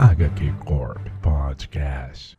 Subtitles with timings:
[0.00, 2.34] HQ Corp Podcast.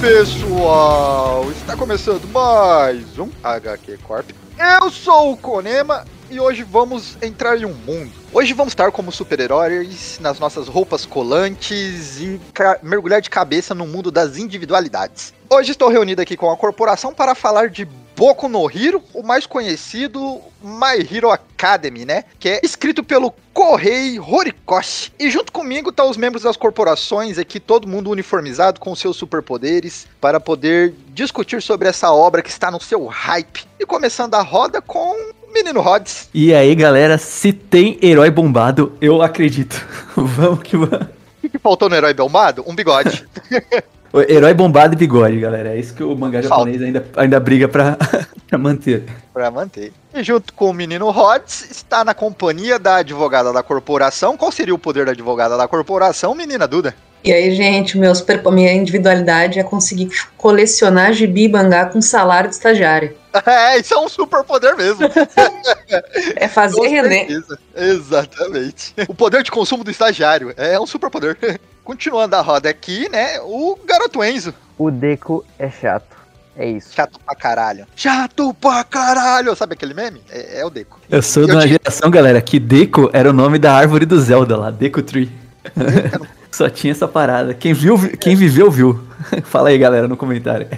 [0.00, 1.50] Pessoal!
[1.52, 4.30] Está começando mais um HQ Corp.
[4.58, 8.10] Eu sou o Konema e hoje vamos entrar em um mundo.
[8.32, 12.40] Hoje vamos estar como super-heróis nas nossas roupas colantes e
[12.82, 15.34] mergulhar de cabeça no mundo das individualidades.
[15.50, 17.86] Hoje estou reunido aqui com a corporação para falar de
[18.22, 22.22] Boku no Hero, o mais conhecido My Hero Academy, né?
[22.38, 25.12] Que é escrito pelo Kohei Horikoshi.
[25.18, 30.06] E junto comigo estão os membros das corporações aqui, todo mundo uniformizado com seus superpoderes,
[30.20, 33.66] para poder discutir sobre essa obra que está no seu hype.
[33.80, 35.16] E começando a roda com
[35.52, 36.28] Menino Rods.
[36.32, 39.84] E aí, galera, se tem herói bombado, eu acredito.
[40.14, 41.08] vamos que vamos.
[41.42, 42.62] O que faltou no Herói Belmado?
[42.68, 43.26] Um bigode.
[44.28, 45.70] Herói bombado e bigode, galera.
[45.70, 46.56] É isso que o mangá Falta.
[46.56, 47.96] japonês ainda, ainda briga pra,
[48.46, 49.04] pra manter.
[49.32, 49.92] Pra manter.
[50.14, 54.36] E junto com o menino Rods, está na companhia da advogada da corporação.
[54.36, 56.94] Qual seria o poder da advogada da corporação, menina Duda?
[57.24, 62.50] E aí, gente, meu super, minha individualidade é conseguir colecionar gibi e mangá com salário
[62.50, 63.16] de estagiário.
[63.46, 65.08] É, isso é um super poder mesmo.
[66.36, 67.42] É fazer render.
[67.74, 68.92] Exatamente.
[69.08, 71.38] O poder de consumo do estagiário é um super poder.
[71.84, 73.40] Continuando a roda aqui, né?
[73.40, 74.54] O garoto Enzo.
[74.78, 76.16] O Deco é chato.
[76.56, 76.92] É isso.
[76.94, 77.86] Chato pra caralho.
[77.96, 79.56] Chato pra caralho.
[79.56, 80.20] Sabe aquele meme?
[80.30, 81.00] É, é o Deco.
[81.10, 84.56] Eu sou de uma geração, galera, que Deco era o nome da árvore do Zelda
[84.56, 85.32] lá, Deco Tree.
[86.52, 87.54] Só tinha essa parada.
[87.54, 89.02] Quem viu, vi- quem viveu, viu.
[89.44, 90.68] Fala aí, galera, no comentário.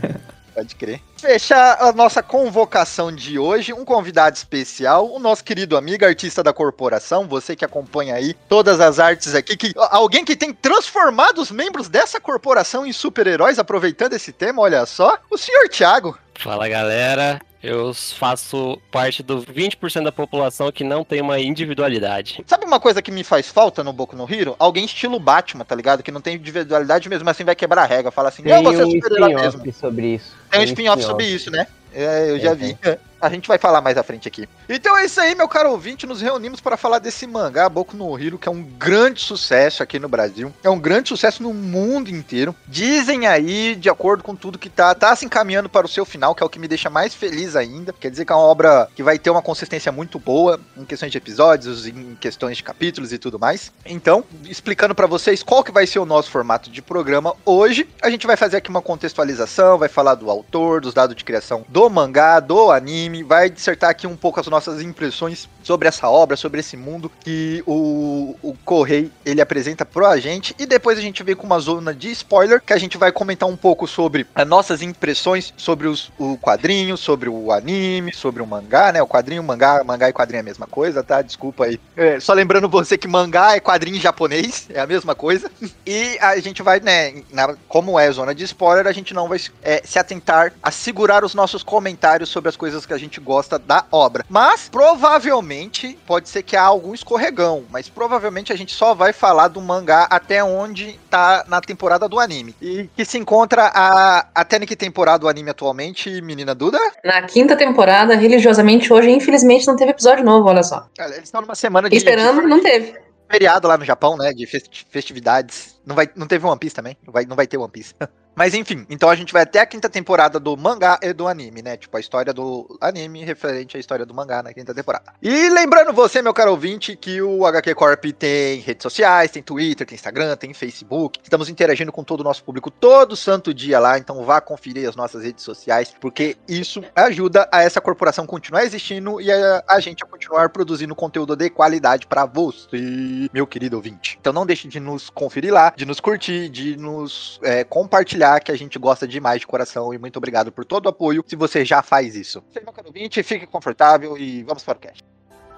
[0.55, 1.01] Pode crer.
[1.17, 6.53] Fechar a nossa convocação de hoje, um convidado especial, o nosso querido amigo, artista da
[6.53, 11.51] corporação, você que acompanha aí todas as artes aqui, que alguém que tem transformado os
[11.51, 16.17] membros dessa corporação em super-heróis, aproveitando esse tema, olha só, o senhor Thiago.
[16.37, 22.43] Fala galera, eu faço parte do 20% da população que não tem uma individualidade.
[22.47, 24.55] Sabe uma coisa que me faz falta no Boku no Hero?
[24.59, 26.03] Alguém estilo Batman, tá ligado?
[26.03, 28.75] Que não tem individualidade mesmo assim vai quebrar a regra, fala assim, Tem eu vou
[28.75, 29.49] ser um super-herói mesmo.
[29.61, 30.37] spin-off sobre isso.
[30.51, 31.67] Tem um spin-off sobre isso, né?
[31.95, 32.77] É, eu já É, vi.
[33.25, 34.47] A gente vai falar mais à frente aqui.
[34.69, 36.07] Então é isso aí, meu caro ouvinte.
[36.07, 39.99] Nos reunimos para falar desse mangá Boku no Hero, que é um grande sucesso aqui
[39.99, 40.53] no Brasil.
[40.63, 42.55] É um grande sucesso no mundo inteiro.
[42.69, 46.35] Dizem aí, de acordo com tudo que tá, tá se encaminhando para o seu final,
[46.35, 47.95] que é o que me deixa mais feliz ainda.
[47.95, 51.11] Quer dizer que é uma obra que vai ter uma consistência muito boa em questões
[51.11, 53.73] de episódios, em questões de capítulos e tudo mais.
[53.87, 58.11] Então, explicando para vocês qual que vai ser o nosso formato de programa hoje, a
[58.11, 61.89] gente vai fazer aqui uma contextualização, vai falar do autor, dos dados de criação do
[61.89, 66.61] mangá, do anime, vai dissertar aqui um pouco as nossas impressões sobre essa obra, sobre
[66.61, 71.35] esse mundo que o, o Correi ele apresenta pra gente e depois a gente vem
[71.35, 74.83] com uma zona de spoiler que a gente vai comentar um pouco sobre as nossas
[74.83, 79.03] impressões sobre os, o quadrinho, sobre o anime, sobre o mangá, né?
[79.03, 81.23] O quadrinho, mangá, mangá e quadrinho é a mesma coisa, tá?
[81.23, 81.81] Desculpa aí.
[81.97, 85.51] É, só lembrando você que mangá é quadrinho japonês, é a mesma coisa.
[85.87, 89.39] E a gente vai, né, na- como é zona de spoiler, a gente não vai
[89.63, 93.59] é, se atentar a segurar os nossos comentários sobre as coisas que a gente gosta
[93.59, 94.25] da obra.
[94.29, 99.49] Mas, provavelmente, pode ser que há algum escorregão, mas provavelmente a gente só vai falar
[99.49, 102.55] do mangá até onde tá na temporada do anime.
[102.61, 106.79] E que se encontra a, até que temporada do anime atualmente, menina Duda?
[107.05, 110.87] Na quinta temporada, religiosamente, hoje, infelizmente, não teve episódio novo, olha só.
[110.99, 112.95] Eles estão numa semana de, Esperando, de não teve.
[113.31, 114.33] feriado lá no Japão, né?
[114.33, 115.79] De festi- festividades.
[115.85, 116.97] Não, vai, não teve One Piece também?
[117.05, 117.95] Não vai, não vai ter One Piece.
[118.35, 121.63] Mas enfim, então a gente vai até a quinta temporada do mangá e do anime,
[121.63, 121.77] né?
[121.77, 125.13] Tipo, a história do anime referente à história do mangá na quinta temporada.
[125.23, 129.87] E lembrando você, meu caro ouvinte, que o HQ Corp tem redes sociais, tem Twitter,
[129.87, 131.21] tem Instagram, tem Facebook.
[131.23, 134.97] Estamos interagindo com todo o nosso público todo santo dia lá, então vá conferir as
[134.97, 140.03] nossas redes sociais, porque isso ajuda a essa corporação continuar existindo e a, a gente
[140.03, 144.19] a continuar produzindo conteúdo de qualidade para você, meu querido ouvinte.
[144.21, 148.52] Então não deixe de nos conferir lá, de nos curtir, de nos é, compartilhar, que
[148.52, 149.94] a gente gosta demais de coração.
[149.94, 152.44] E muito obrigado por todo o apoio, se você já faz isso.
[152.52, 155.04] Seja meu caro ouvinte, fique confortável e vamos para o cast.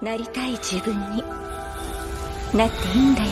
[0.02, 1.22] なりたい自分に
[2.58, 3.28] なっていいんだよ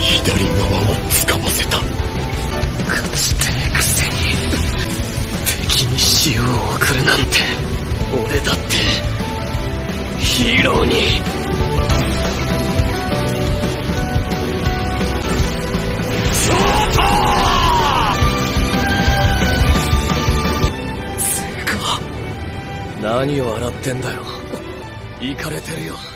[0.00, 1.78] 左側を掴ませた
[2.88, 4.12] 勝ちてえくせに
[5.68, 7.36] 敵に塩を送るなんて
[8.12, 8.74] 俺だって
[10.18, 11.93] ヒーローに
[23.05, 24.21] 何を洗ってんだよ。
[25.21, 26.14] 行かれてるよ。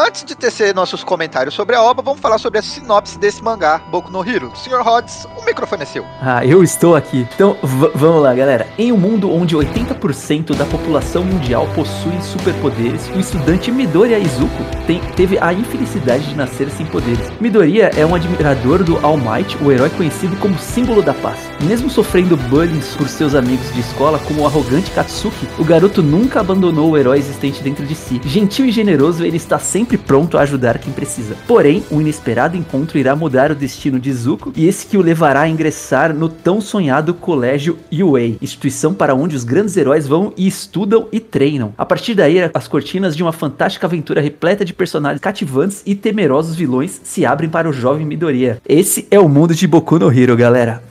[0.00, 3.78] Antes de tecer nossos comentários sobre a obra, vamos falar sobre a sinopse desse mangá,
[3.90, 4.52] Boku no Hero.
[4.54, 4.80] Sr.
[4.80, 6.04] Rhodes, o microfone é seu.
[6.22, 7.26] Ah, eu estou aqui.
[7.34, 7.56] Então,
[7.96, 8.68] vamos lá, galera.
[8.78, 15.00] Em um mundo onde 80% da população mundial possui superpoderes, o estudante Midoriya Izuku tem-
[15.16, 17.28] teve a infelicidade de nascer sem poderes.
[17.40, 21.40] Midoriya é um admirador do All Might, o herói conhecido como símbolo da paz.
[21.60, 26.38] Mesmo sofrendo bullying por seus amigos de escola, como o arrogante Katsuki, o garoto nunca
[26.38, 28.20] abandonou o herói existente dentro de si.
[28.24, 31.36] Gentil e generoso, ele está sempre pronto a ajudar quem precisa.
[31.46, 35.42] Porém, um inesperado encontro irá mudar o destino de Zuko e esse que o levará
[35.42, 40.46] a ingressar no tão sonhado colégio UA, instituição para onde os grandes heróis vão e
[40.46, 41.72] estudam e treinam.
[41.78, 46.56] A partir daí, as cortinas de uma fantástica aventura repleta de personagens cativantes e temerosos
[46.56, 48.60] vilões se abrem para o jovem Midoriya.
[48.68, 50.82] Esse é o mundo de Boku no Hero, galera.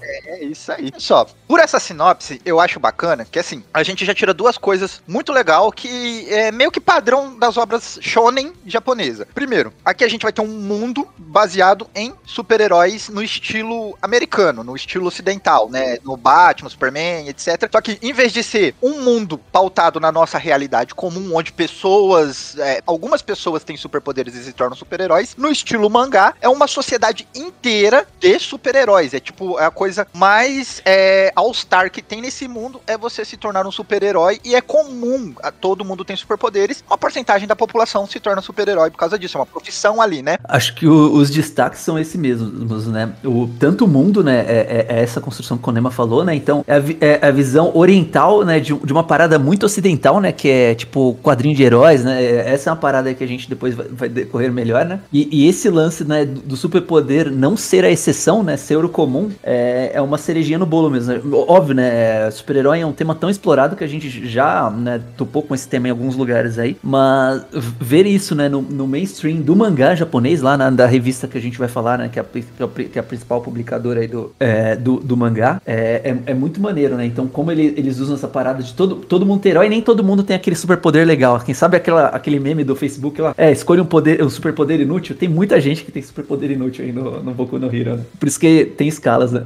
[0.52, 0.92] Isso aí.
[0.98, 5.02] Só, por essa sinopse, eu acho bacana que assim, a gente já tira duas coisas
[5.08, 9.28] muito legal que é meio que padrão das obras shonen japonesa.
[9.34, 14.76] Primeiro, aqui a gente vai ter um mundo baseado em super-heróis no estilo americano, no
[14.76, 15.98] estilo ocidental, né?
[16.04, 17.70] No Batman, Superman, etc.
[17.72, 22.58] Só que em vez de ser um mundo pautado na nossa realidade comum, onde pessoas,
[22.58, 27.28] é, algumas pessoas têm superpoderes e se tornam super-heróis, no estilo mangá, é uma sociedade
[27.36, 29.14] inteira de super-heróis.
[29.14, 30.37] É tipo, é a coisa mais
[30.86, 35.34] é, all-star que tem nesse mundo é você se tornar um super-herói e é comum,
[35.60, 39.40] todo mundo tem superpoderes, uma porcentagem da população se torna super-herói por causa disso, é
[39.42, 40.38] uma profissão ali, né?
[40.44, 43.12] Acho que o- os destaques são esses mesmos, né?
[43.24, 44.46] O, tanto o mundo, né?
[44.48, 46.36] É, é- é essa construção que o Konema falou, né?
[46.36, 48.60] Então, é a, é a visão oriental, né?
[48.60, 50.32] De, de uma parada muito ocidental, né?
[50.32, 52.24] Que é tipo quadrinho de heróis, né?
[52.24, 55.00] é- Essa é uma parada que a gente depois vai, vai decorrer melhor, né?
[55.12, 56.26] E, e esse lance, né?
[56.26, 58.58] Do superpoder não ser a exceção, né?
[58.58, 61.14] Ser o comum, é, é uma cerejinha no bolo mesmo.
[61.14, 61.22] né?
[61.48, 62.30] Óbvio, né?
[62.32, 65.02] Super-herói é um tema tão explorado que a gente já, né?
[65.16, 66.76] Topou com esse tema em alguns lugares aí.
[66.84, 67.44] Mas
[67.80, 68.50] ver isso, né?
[68.50, 71.98] No, no mainstream do mangá japonês, lá na da revista que a gente vai falar,
[71.98, 72.10] né?
[72.12, 75.62] Que é a, é que é a principal publicadora aí do, é, do, do mangá,
[75.66, 77.06] é, é, é muito maneiro, né?
[77.06, 80.04] Então, como ele- eles usam essa parada de todo, todo mundo ter herói, nem todo
[80.04, 81.40] mundo tem aquele superpoder legal.
[81.40, 85.16] Quem sabe aquela, aquele meme do Facebook lá, é, escolha um poder, um superpoder inútil.
[85.16, 87.96] Tem muita gente que tem superpoder inútil aí no, no Boku no Hero.
[87.96, 88.04] né?
[88.20, 89.42] Por isso que tem escalas, né?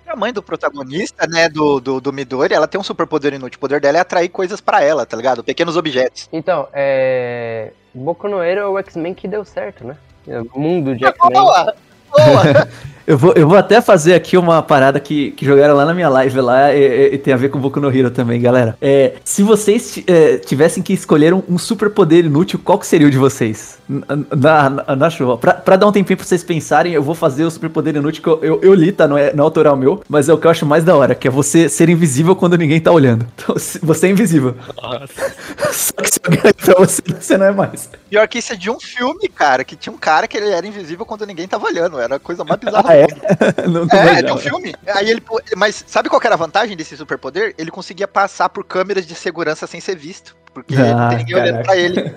[0.00, 3.58] A própria mãe do protagonista, né, do, do, do Midori, ela tem um superpoder inútil.
[3.58, 5.44] O poder dela é atrair coisas pra ela, tá ligado?
[5.44, 6.28] Pequenos objetos.
[6.32, 7.72] Então, é.
[7.94, 9.96] Boku no Hero é o X-Men que deu certo, né?
[10.52, 11.32] O mundo de X-Men.
[11.32, 11.74] Boa!
[12.10, 12.68] Boa!
[13.10, 16.08] Eu vou, eu vou até fazer aqui uma parada que, que jogaram lá na minha
[16.08, 18.76] live lá e, e- e tem a ver com o Boku no Hero também, galera.
[18.80, 23.10] É, se vocês é, tivessem que escolher um, um superpoder inútil, qual que seria o
[23.10, 23.80] de vocês?
[23.88, 25.36] Na, na, na chuva.
[25.36, 28.28] Pra, pra dar um tempinho pra vocês pensarem, eu vou fazer o superpoder inútil que
[28.28, 29.08] eu, eu, eu li, tá?
[29.08, 31.12] Não é, não é autoral meu, mas é o que eu acho mais da hora,
[31.12, 33.26] que é você ser invisível quando ninguém tá olhando.
[33.42, 34.54] Então, você é invisível.
[35.72, 37.90] Só que se alguém olhar pra você, você não é mais.
[38.08, 40.64] Pior que isso é de um filme, cara, que tinha um cara que ele era
[40.66, 41.98] invisível quando ninguém tava olhando.
[41.98, 42.99] Era a coisa mais bizarra Ah, é?
[43.08, 43.26] Mundo.
[43.68, 44.34] não, não É, é de manjava.
[44.34, 44.74] um filme.
[44.86, 45.22] Aí ele.
[45.56, 47.54] Mas sabe qual era a vantagem desse superpoder?
[47.58, 50.36] Ele conseguia passar por câmeras de segurança sem ser visto.
[50.52, 52.12] Porque Ah, tem ninguém olhando pra ele.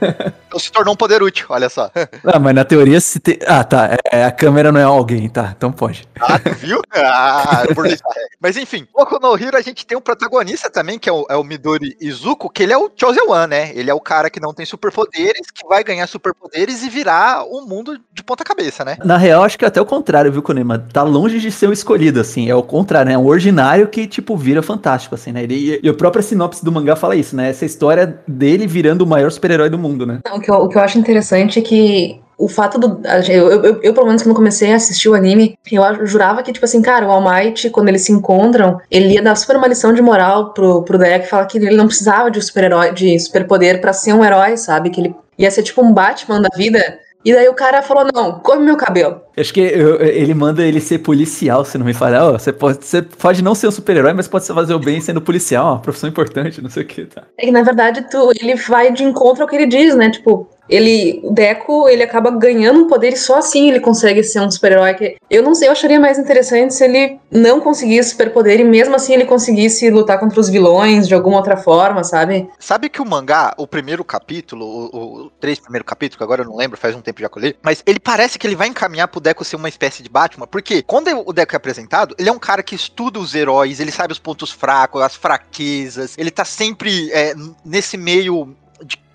[0.48, 1.90] Então se tornou um poder útil, olha só.
[2.26, 3.38] Ah, mas na teoria se tem.
[3.46, 3.98] Ah, tá.
[4.12, 5.54] é, a câmera não é alguém, tá.
[5.56, 6.08] Então pode.
[6.20, 6.82] Ah, viu?
[6.96, 8.02] Ah, por isso.
[8.40, 11.36] Mas enfim, Boku no Hero a gente tem um protagonista também, que é o, é
[11.36, 13.72] o Midori Izuku, que ele é o Chosen One, né?
[13.76, 17.62] Ele é o cara que não tem superpoderes, que vai ganhar superpoderes e virar o
[17.62, 18.98] mundo de ponta cabeça, né?
[19.04, 20.80] Na real, acho que é até o contrário, viu, Konema?
[20.80, 22.50] Tá longe de ser o escolhido, assim.
[22.50, 23.16] É o contrário, né?
[23.16, 25.44] É um ordinário que, tipo, vira fantástico, assim, né?
[25.44, 27.50] Ele, e a própria sinopse do mangá fala isso, né?
[27.50, 30.20] Essa história dele virando o maior super-herói do mundo, né?
[30.34, 33.02] O que, eu, o que eu acho interessante é que o fato do.
[33.30, 36.66] Eu, eu, eu, pelo menos, quando comecei a assistir o anime, eu jurava que, tipo
[36.66, 39.94] assim, cara, o All Might, quando eles se encontram, ele ia dar super uma lição
[39.94, 43.94] de moral pro, pro Deck, falar que ele não precisava de super-herói, de superpoder pra
[43.94, 44.90] ser um herói, sabe?
[44.90, 47.00] Que ele ia ser tipo um Batman da vida.
[47.26, 49.22] E daí o cara falou: não, come meu cabelo.
[49.38, 52.24] Acho que eu- ele manda ele ser policial, se não me falha.
[52.24, 55.22] Ó, você, pode, você pode não ser um super-herói, mas pode fazer o bem sendo
[55.22, 57.24] policial, uma profissão importante, não sei o que, tá?
[57.38, 60.10] É que, na verdade, tu, ele vai de encontro ao que ele diz, né?
[60.10, 64.40] Tipo, ele, o Deco, ele acaba ganhando um poder e só assim ele consegue ser
[64.40, 65.18] um super-herói.
[65.30, 69.14] Eu não sei, eu acharia mais interessante se ele não conseguisse superpoder e mesmo assim
[69.14, 72.48] ele conseguisse lutar contra os vilões de alguma outra forma, sabe?
[72.60, 76.48] Sabe que o mangá, o primeiro capítulo, o, o três primeiro capítulo, que agora eu
[76.48, 78.68] não lembro, faz um tempo já que eu li, mas ele parece que ele vai
[78.68, 82.30] encaminhar pro Deco ser uma espécie de Batman, porque quando o Deco é apresentado, ele
[82.30, 86.32] é um cara que estuda os heróis, ele sabe os pontos fracos, as fraquezas, ele
[86.32, 87.34] tá sempre é,
[87.66, 88.56] nesse meio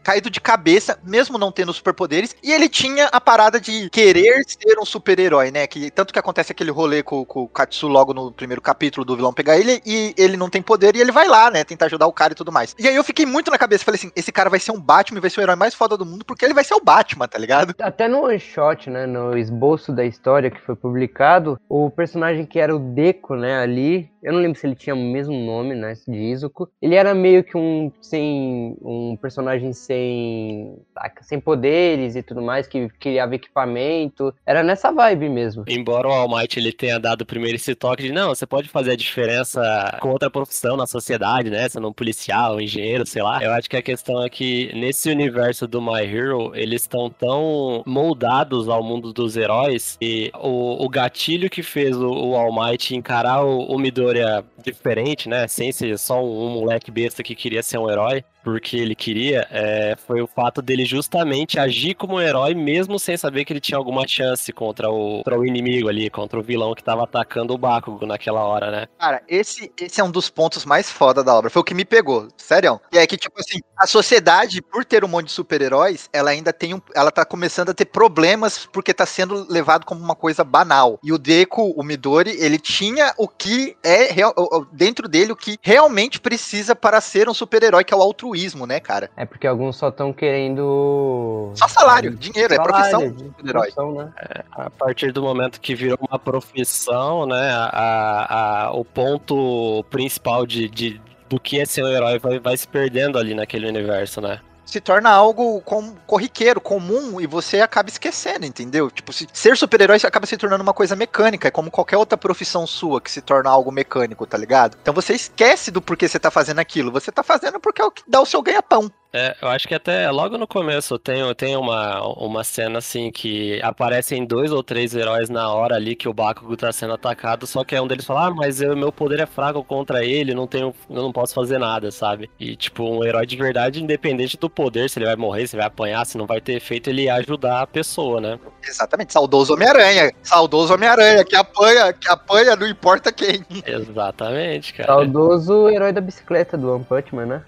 [0.03, 4.79] caído de cabeça, mesmo não tendo superpoderes, e ele tinha a parada de querer ser
[4.79, 5.67] um super-herói, né?
[5.67, 9.17] Que tanto que acontece aquele rolê com, com o Katsu logo no primeiro capítulo do
[9.17, 11.65] vilão pegar ele e ele não tem poder e ele vai lá, né?
[11.65, 12.75] Tentar ajudar o cara e tudo mais.
[12.79, 15.21] E aí eu fiquei muito na cabeça, falei assim, esse cara vai ser um Batman
[15.21, 17.39] vai ser o herói mais foda do mundo porque ele vai ser o Batman, tá
[17.39, 17.75] ligado?
[17.81, 22.59] Até no one shot, né, no esboço da história que foi publicado, o personagem que
[22.59, 25.95] era o Deco, né, ali, eu não lembro se ele tinha o mesmo nome, né,
[26.07, 30.79] de Izuku, ele era meio que um sem um personagem sem
[31.23, 35.65] sem poderes e tudo mais, que criava equipamento, era nessa vibe mesmo.
[35.69, 38.93] Embora o All Might ele tenha dado primeiro esse toque de não, você pode fazer
[38.93, 41.69] a diferença com outra profissão na sociedade, né?
[41.69, 43.43] Sendo um policial, um engenheiro, sei lá.
[43.43, 47.83] Eu acho que a questão é que nesse universo do My Hero, eles estão tão
[47.87, 52.95] moldados ao mundo dos heróis e o, o gatilho que fez o, o All Might
[52.95, 55.47] encarar o, o Midoriya diferente, né?
[55.47, 59.47] Sem ser só um, um moleque besta que queria ser um herói, porque ele queria,
[59.51, 63.79] é, foi o fato dele justamente agir como herói, mesmo sem saber que ele tinha
[63.79, 67.59] alguma chance contra o, contra o inimigo ali, contra o vilão que tava atacando o
[67.59, 68.89] Bakugo naquela hora, né?
[68.99, 71.51] Cara, esse, esse é um dos pontos mais foda da obra.
[71.51, 72.81] Foi o que me pegou, sério.
[72.93, 76.53] E é que, tipo assim, a sociedade, por ter um monte de super-heróis, ela ainda
[76.53, 76.81] tem um.
[76.95, 80.99] Ela tá começando a ter problemas porque tá sendo levado como uma coisa banal.
[81.03, 84.35] E o Deku, o Midori, ele tinha o que é real,
[84.73, 88.81] dentro dele, o que realmente precisa para ser um super-herói, que é o altruísmo, né,
[88.81, 89.11] cara?
[89.17, 91.53] É porque alguns só estão querendo.
[91.55, 93.61] Só salário, dinheiro, é Salário, profissão de- do super-herói.
[93.73, 94.13] profissão, né?
[94.53, 97.51] A partir do momento que virou uma profissão, né?
[97.53, 102.57] A, a- o ponto principal de, de- do que é ser um herói vai, vai
[102.57, 104.41] se perdendo ali naquele universo, né?
[104.69, 108.91] Se torna algo com, corriqueiro, comum, e você acaba esquecendo, entendeu?
[108.91, 112.67] Tipo, se, ser super-herói acaba se tornando uma coisa mecânica, é como qualquer outra profissão
[112.67, 114.77] sua que se torna algo mecânico, tá ligado?
[114.81, 117.91] Então você esquece do porquê você tá fazendo aquilo, você tá fazendo porque é o
[117.91, 118.93] que dá o seu ganha-pão.
[119.13, 123.59] É, eu acho que até logo no começo tem, tem uma, uma cena assim que
[123.63, 127.65] aparecem dois ou três heróis na hora ali que o Bakugo tá sendo atacado, só
[127.65, 130.47] que é um deles fala, ah, mas eu, meu poder é fraco contra ele, não
[130.47, 132.31] tenho, eu não posso fazer nada, sabe?
[132.39, 135.63] E tipo, um herói de verdade, independente do poder, se ele vai morrer, se ele
[135.63, 138.39] vai apanhar, se não vai ter efeito, ele ia ajudar a pessoa, né?
[138.63, 143.43] Exatamente, saudoso Homem-Aranha, saudoso Homem-Aranha, que apanha, que apanha, não importa quem.
[143.67, 144.93] Exatamente, cara.
[144.93, 147.43] Saudoso herói da bicicleta do One Punch Man, né?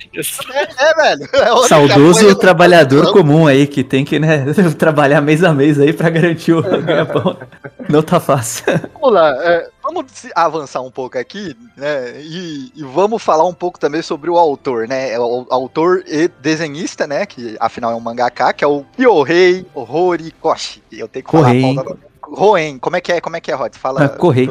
[0.79, 1.50] É, velho.
[1.65, 4.47] é Saudoso trabalhador comum aí, que tem que, né,
[4.79, 7.37] trabalhar mês a mês aí pra garantir o ganha-pão.
[7.89, 8.65] Não tá fácil.
[9.01, 10.05] Vamos lá, é, vamos
[10.35, 12.21] avançar um pouco aqui, né?
[12.21, 15.11] E, e vamos falar um pouco também sobre o autor, né?
[15.11, 17.27] É O, autor e desenhista, né?
[17.27, 20.83] Que afinal é um mangaka, que é o Kyohei Horikoshi.
[20.93, 21.75] Eu tenho que falar a Correi.
[21.75, 23.21] pauta Roen, como é que é?
[23.21, 23.75] Como é que é, Rod?
[23.75, 24.05] Fala.
[24.05, 24.49] Ah, Correi.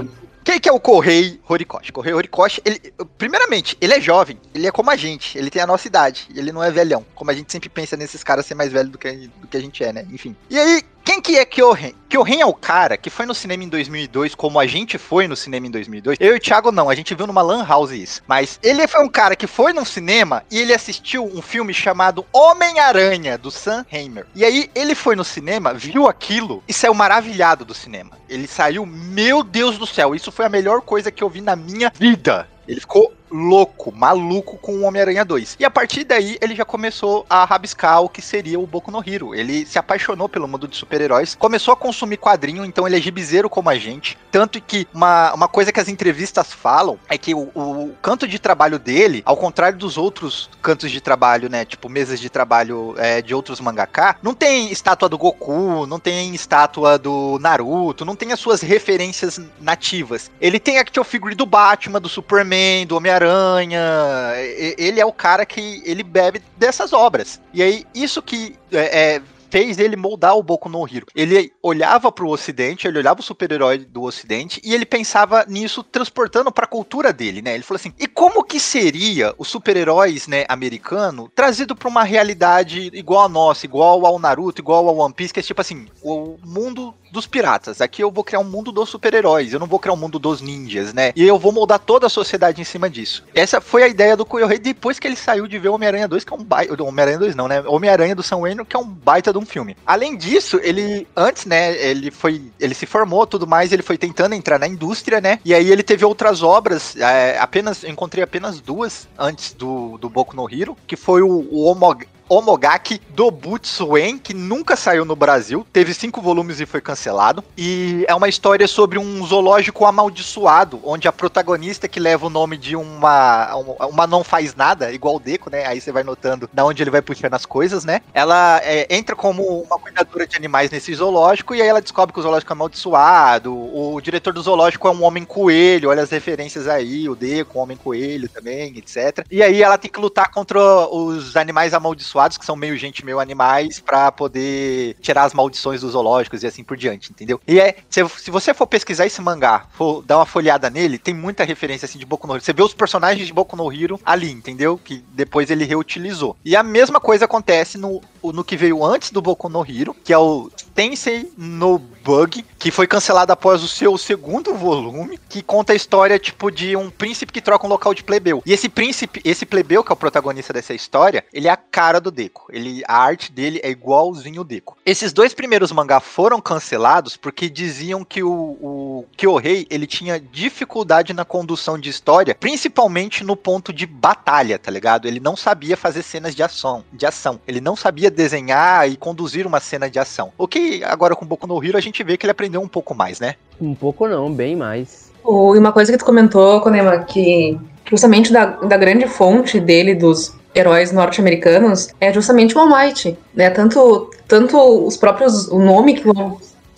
[0.50, 1.92] Quem que é o Correi Horikoshi?
[1.92, 5.68] Correi Horikoshi, ele, primeiramente, ele é jovem, ele é como a gente, ele tem a
[5.68, 8.72] nossa idade, ele não é velhão, como a gente sempre pensa nesses caras ser mais
[8.72, 10.08] velho do que, do que a gente é, né?
[10.10, 10.36] Enfim.
[10.50, 11.96] E aí, quem que é Kyohen?
[12.08, 15.36] Kyohen é o cara que foi no cinema em 2002, como a gente foi no
[15.36, 16.20] cinema em 2002.
[16.20, 18.22] Eu e o Thiago não, a gente viu numa lan house isso.
[18.28, 22.24] Mas ele foi um cara que foi no cinema e ele assistiu um filme chamado
[22.32, 24.24] Homem-Aranha, do Sam Raimi.
[24.36, 28.12] E aí ele foi no cinema, viu aquilo e saiu maravilhado do cinema.
[28.30, 31.56] Ele saiu, meu Deus do céu, isso foi a melhor coisa que eu vi na
[31.56, 32.48] minha vida.
[32.68, 35.58] Ele ficou louco, maluco com o Homem-Aranha 2.
[35.60, 39.04] E a partir daí ele já começou a rabiscar o que seria o Boku no
[39.06, 39.36] Hero.
[39.36, 43.50] Ele se apaixonou pelo mundo de super-heróis, começou a consumir quadrinho, então ele é gibizeiro
[43.50, 44.18] como a gente.
[44.32, 48.40] Tanto que uma, uma coisa que as entrevistas falam é que o, o canto de
[48.40, 53.22] trabalho dele, ao contrário dos outros cantos de trabalho, né, tipo mesas de trabalho é,
[53.22, 58.32] de outros mangaka, não tem estátua do Goku, não tem estátua do Naruto, não tem
[58.32, 60.32] as suas referências nativas.
[60.42, 63.19] Ele tem action figure do Batman, do Superman, do Homem-Aranha.
[63.28, 67.42] E- Ele é o cara que ele bebe dessas obras.
[67.54, 71.08] E aí, isso que é, é, fez ele moldar o Boku no Hero.
[71.16, 76.52] Ele olhava pro ocidente, ele olhava o super-herói do ocidente e ele pensava nisso transportando
[76.52, 77.56] pra cultura dele, né?
[77.56, 82.90] Ele falou assim: "E como que seria os super-heróis, né, americano trazido pra uma realidade
[82.94, 86.38] igual a nossa, igual ao Naruto, igual ao One Piece, que é tipo assim, o
[86.46, 87.82] mundo dos piratas.
[87.82, 90.42] Aqui eu vou criar um mundo dos super-heróis, eu não vou criar um mundo dos
[90.42, 91.12] ninjas, né?
[91.16, 93.24] E eu vou moldar toda a sociedade em cima disso.
[93.34, 96.34] Essa foi a ideia do Koyohei depois que ele saiu de ver Homem-Aranha 2, que
[96.34, 96.82] é um baita.
[96.84, 97.62] Homem-Aranha 2 não, né?
[97.62, 99.76] Homem-Aranha do Sam Raimi, que é um baita de um filme.
[99.86, 102.42] Além disso, ele, antes, né, ele foi.
[102.60, 105.40] Ele se formou tudo mais, ele foi tentando entrar na indústria, né?
[105.44, 107.84] E aí ele teve outras obras, é, apenas.
[107.84, 111.98] Encontrei apenas duas antes do, do Boku no Hero, que foi o, o Homo-
[112.30, 117.44] Omogaki Dobutsuen, que nunca saiu no Brasil, teve cinco volumes e foi cancelado.
[117.58, 122.56] E é uma história sobre um zoológico amaldiçoado, onde a protagonista que leva o nome
[122.56, 125.66] de uma, uma não faz nada, igual o Deco, né?
[125.66, 128.02] Aí você vai notando da onde ele vai puxando as coisas, né?
[128.14, 132.20] Ela é, entra como uma cuidadora de animais nesse zoológico e aí ela descobre que
[132.20, 133.54] o zoológico é amaldiçoado.
[133.54, 137.62] O diretor do zoológico é um homem coelho, olha as referências aí, o Deco, um
[137.62, 139.26] homem coelho também, etc.
[139.32, 143.20] E aí ela tem que lutar contra os animais amaldiçoados, que são meio gente, meio
[143.20, 147.40] animais, para poder tirar as maldições dos zoológicos e assim por diante, entendeu?
[147.48, 151.14] E é, se, se você for pesquisar esse mangá, for dar uma folhada nele, tem
[151.14, 152.44] muita referência assim de Boku no Hero.
[152.44, 154.80] Você vê os personagens de Boku no Hero ali, entendeu?
[154.84, 156.36] Que depois ele reutilizou.
[156.44, 160.14] E a mesma coisa acontece no, no que veio antes do Boku no Hero, que
[160.14, 165.74] é o Tensei no Bug, que foi cancelado após o seu segundo volume, que conta
[165.74, 168.42] a história, tipo, de um príncipe que troca um local de plebeu.
[168.46, 172.00] E esse príncipe, esse plebeu, que é o protagonista dessa história, ele é a cara
[172.00, 172.48] do Deco.
[172.50, 174.78] Ele, a arte dele é igualzinho o Deco.
[174.86, 181.14] Esses dois primeiros mangá foram cancelados porque diziam que o, o Kyohei, ele tinha dificuldade
[181.14, 185.08] na condução de história, principalmente no ponto de batalha, tá ligado?
[185.08, 187.40] Ele não sabia fazer cenas de ação, de ação.
[187.48, 190.32] Ele não sabia desenhar e conduzir uma cena de ação.
[190.38, 192.94] O que agora com Boku no Hero a gente vê que ele aprendeu um pouco
[192.96, 193.36] mais, né?
[193.60, 195.12] Um pouco não, bem mais.
[195.24, 199.94] Oh, e uma coisa que tu comentou, Konema, que justamente da, da grande fonte dele,
[199.96, 203.50] dos heróis norte-americanos, é justamente o All Might, né?
[203.50, 206.04] Tanto, tanto os próprios, o nome que.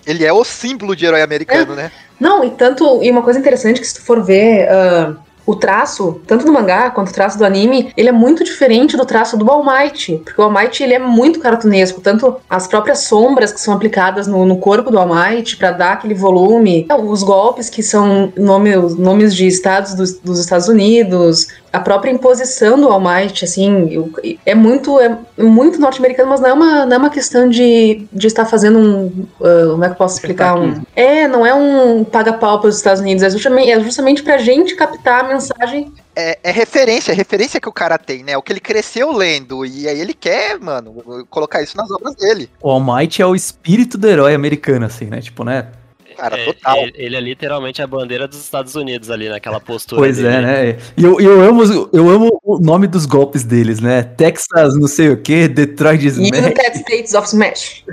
[0.06, 1.76] Ele é o símbolo de herói americano, É.
[1.76, 1.92] né?
[2.20, 4.68] Não, e tanto, e uma coisa interessante que se tu for ver...
[4.70, 8.96] ah, o traço, tanto do mangá quanto o traço do anime, ele é muito diferente
[8.96, 12.68] do traço do All Might, porque o All Might ele é muito cartunesco, tanto as
[12.68, 16.88] próprias sombras que são aplicadas no, no corpo do All Might para dar aquele volume,
[17.08, 22.80] os golpes que são nome, nomes de estados dos, dos Estados Unidos, a própria imposição
[22.80, 24.12] do All Might, assim, eu-
[24.46, 28.28] é muito é muito norte-americano, mas não é uma, não é uma questão de, de
[28.28, 32.04] estar fazendo um, ah, como é que eu posso explicar um, é, não é um
[32.04, 36.38] paga-pau para os Estados Unidos, é justamente, é justamente pra gente captar a mensagem É,
[36.44, 38.36] é referência, é referência que o cara tem, né?
[38.36, 39.66] O que ele cresceu lendo.
[39.66, 42.50] E aí ele quer, mano, colocar isso nas obras dele.
[42.62, 45.22] O All Might é o espírito do herói americano, assim, né?
[45.22, 45.68] Tipo, né?
[46.16, 46.78] Cara, É, total.
[46.78, 50.28] Ele, ele é literalmente a bandeira dos Estados Unidos ali, naquela postura Pois dele.
[50.30, 50.78] é, né?
[50.98, 54.04] E eu, eu, amo, eu amo o nome dos golpes deles, né?
[54.04, 56.30] Texas, não sei o que, Detroit Smash.
[56.30, 57.84] United States of Smash.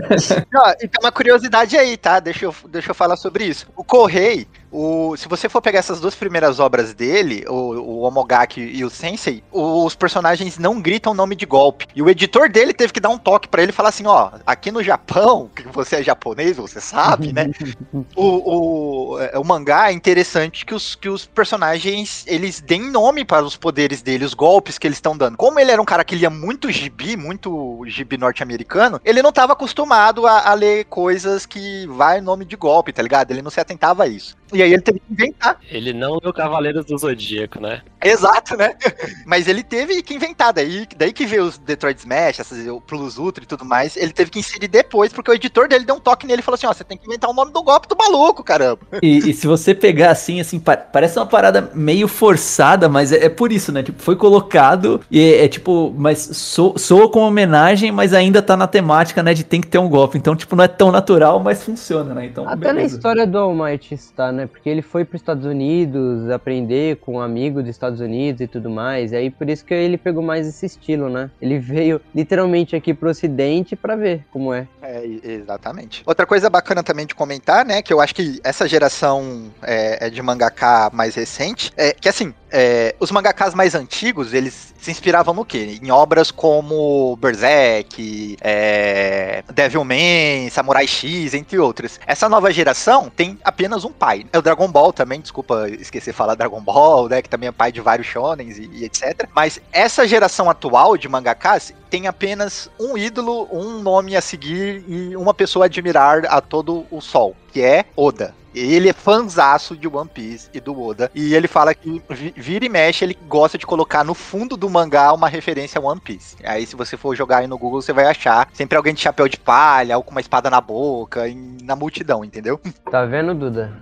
[0.55, 2.21] Ó, e tem uma curiosidade aí, tá?
[2.21, 3.67] Deixa eu, deixa eu falar sobre isso.
[3.77, 8.61] O Correi, o, se você for pegar essas duas primeiras obras dele, o, o Omogaki
[8.61, 11.87] e o Sensei, os personagens não gritam nome de golpe.
[11.95, 14.31] E o editor dele teve que dar um toque pra ele e falar assim: ó,
[14.47, 17.51] aqui no Japão, que você é japonês, você sabe, né?
[18.15, 23.25] o, o, é, o mangá é interessante que os, que os personagens eles deem nome
[23.25, 25.37] para os poderes dele, os golpes que eles estão dando.
[25.37, 29.55] Como ele era um cara que lia muito gibi, muito gibi norte-americano, ele não estava
[29.55, 33.31] acostumado a, a ler coisas que vai nome de golpe, tá ligado?
[33.31, 34.37] Ele não se atentava a isso.
[34.53, 35.59] E aí ele teve que inventar.
[35.71, 37.83] Ele não viu Cavaleiros do Zodíaco, né?
[38.03, 38.75] Exato, né?
[39.27, 43.19] Mas ele teve que inventar, daí, daí que veio os Detroit Smash, essas, o Plus
[43.19, 46.01] Ultra e tudo mais, ele teve que inserir depois, porque o editor dele deu um
[46.01, 47.97] toque nele e falou assim, ó, você tem que inventar o nome do golpe do
[47.97, 48.81] maluco, caramba.
[49.03, 53.25] E, e se você pegar assim, assim, pa- parece uma parada meio forçada, mas é,
[53.27, 53.83] é por isso, né?
[53.83, 58.57] Tipo, foi colocado e é, é tipo, mas so- soa com homenagem, mas ainda tá
[58.57, 59.35] na temática, né?
[59.35, 60.17] De tem que ter um golpe.
[60.17, 62.27] Então, tipo, não é tão natural, mas funciona, né?
[62.27, 62.97] Então, Até na beleza.
[62.97, 64.38] história do All Might está, né?
[64.47, 68.47] Porque ele foi para os Estados Unidos aprender com um amigo dos Estados Unidos e
[68.47, 69.13] tudo mais.
[69.13, 71.31] E aí por isso que ele pegou mais esse estilo, né?
[71.41, 74.67] Ele veio literalmente aqui pro ocidente para ver como é.
[74.83, 76.03] É, exatamente.
[76.07, 80.11] Outra coisa bacana também de comentar, né, que eu acho que essa geração é, é
[80.11, 85.35] de mangaka mais recente, é que assim, é, os mangakas mais antigos, eles se inspiravam
[85.35, 85.79] no quê?
[85.83, 92.01] Em obras como Berserk, é, Devilman, Samurai X, entre outras.
[92.07, 94.27] Essa nova geração tem apenas um pai.
[94.33, 97.53] É o Dragon Ball também, desculpa esquecer de falar Dragon Ball, né, que também é
[97.53, 99.29] pai de vários shonens e, e etc.
[99.35, 105.17] Mas essa geração atual de mangakas tem apenas um ídolo, um nome a seguir e
[105.17, 108.38] uma pessoa a admirar a todo o sol, que é Oda.
[108.59, 111.11] Ele é fanzaço de One Piece e do Oda.
[111.15, 114.69] E ele fala que vi- vira e mexe, ele gosta de colocar no fundo do
[114.69, 116.37] mangá uma referência a One Piece.
[116.45, 119.29] Aí, se você for jogar aí no Google, você vai achar sempre alguém de chapéu
[119.29, 122.61] de palha ou com uma espada na boca, em- na multidão, entendeu?
[122.91, 123.73] Tá vendo, Duda?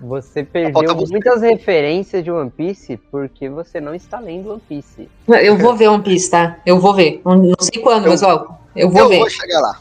[0.00, 1.10] Você perdeu você.
[1.12, 5.08] muitas referências de One Piece porque você não está lendo One Piece.
[5.26, 6.58] Eu vou ver One Piece, tá?
[6.66, 7.22] Eu vou ver.
[7.24, 9.18] Não, sei quando, Eu- mas ó, eu vou eu ver.
[9.20, 9.78] vou chegar lá.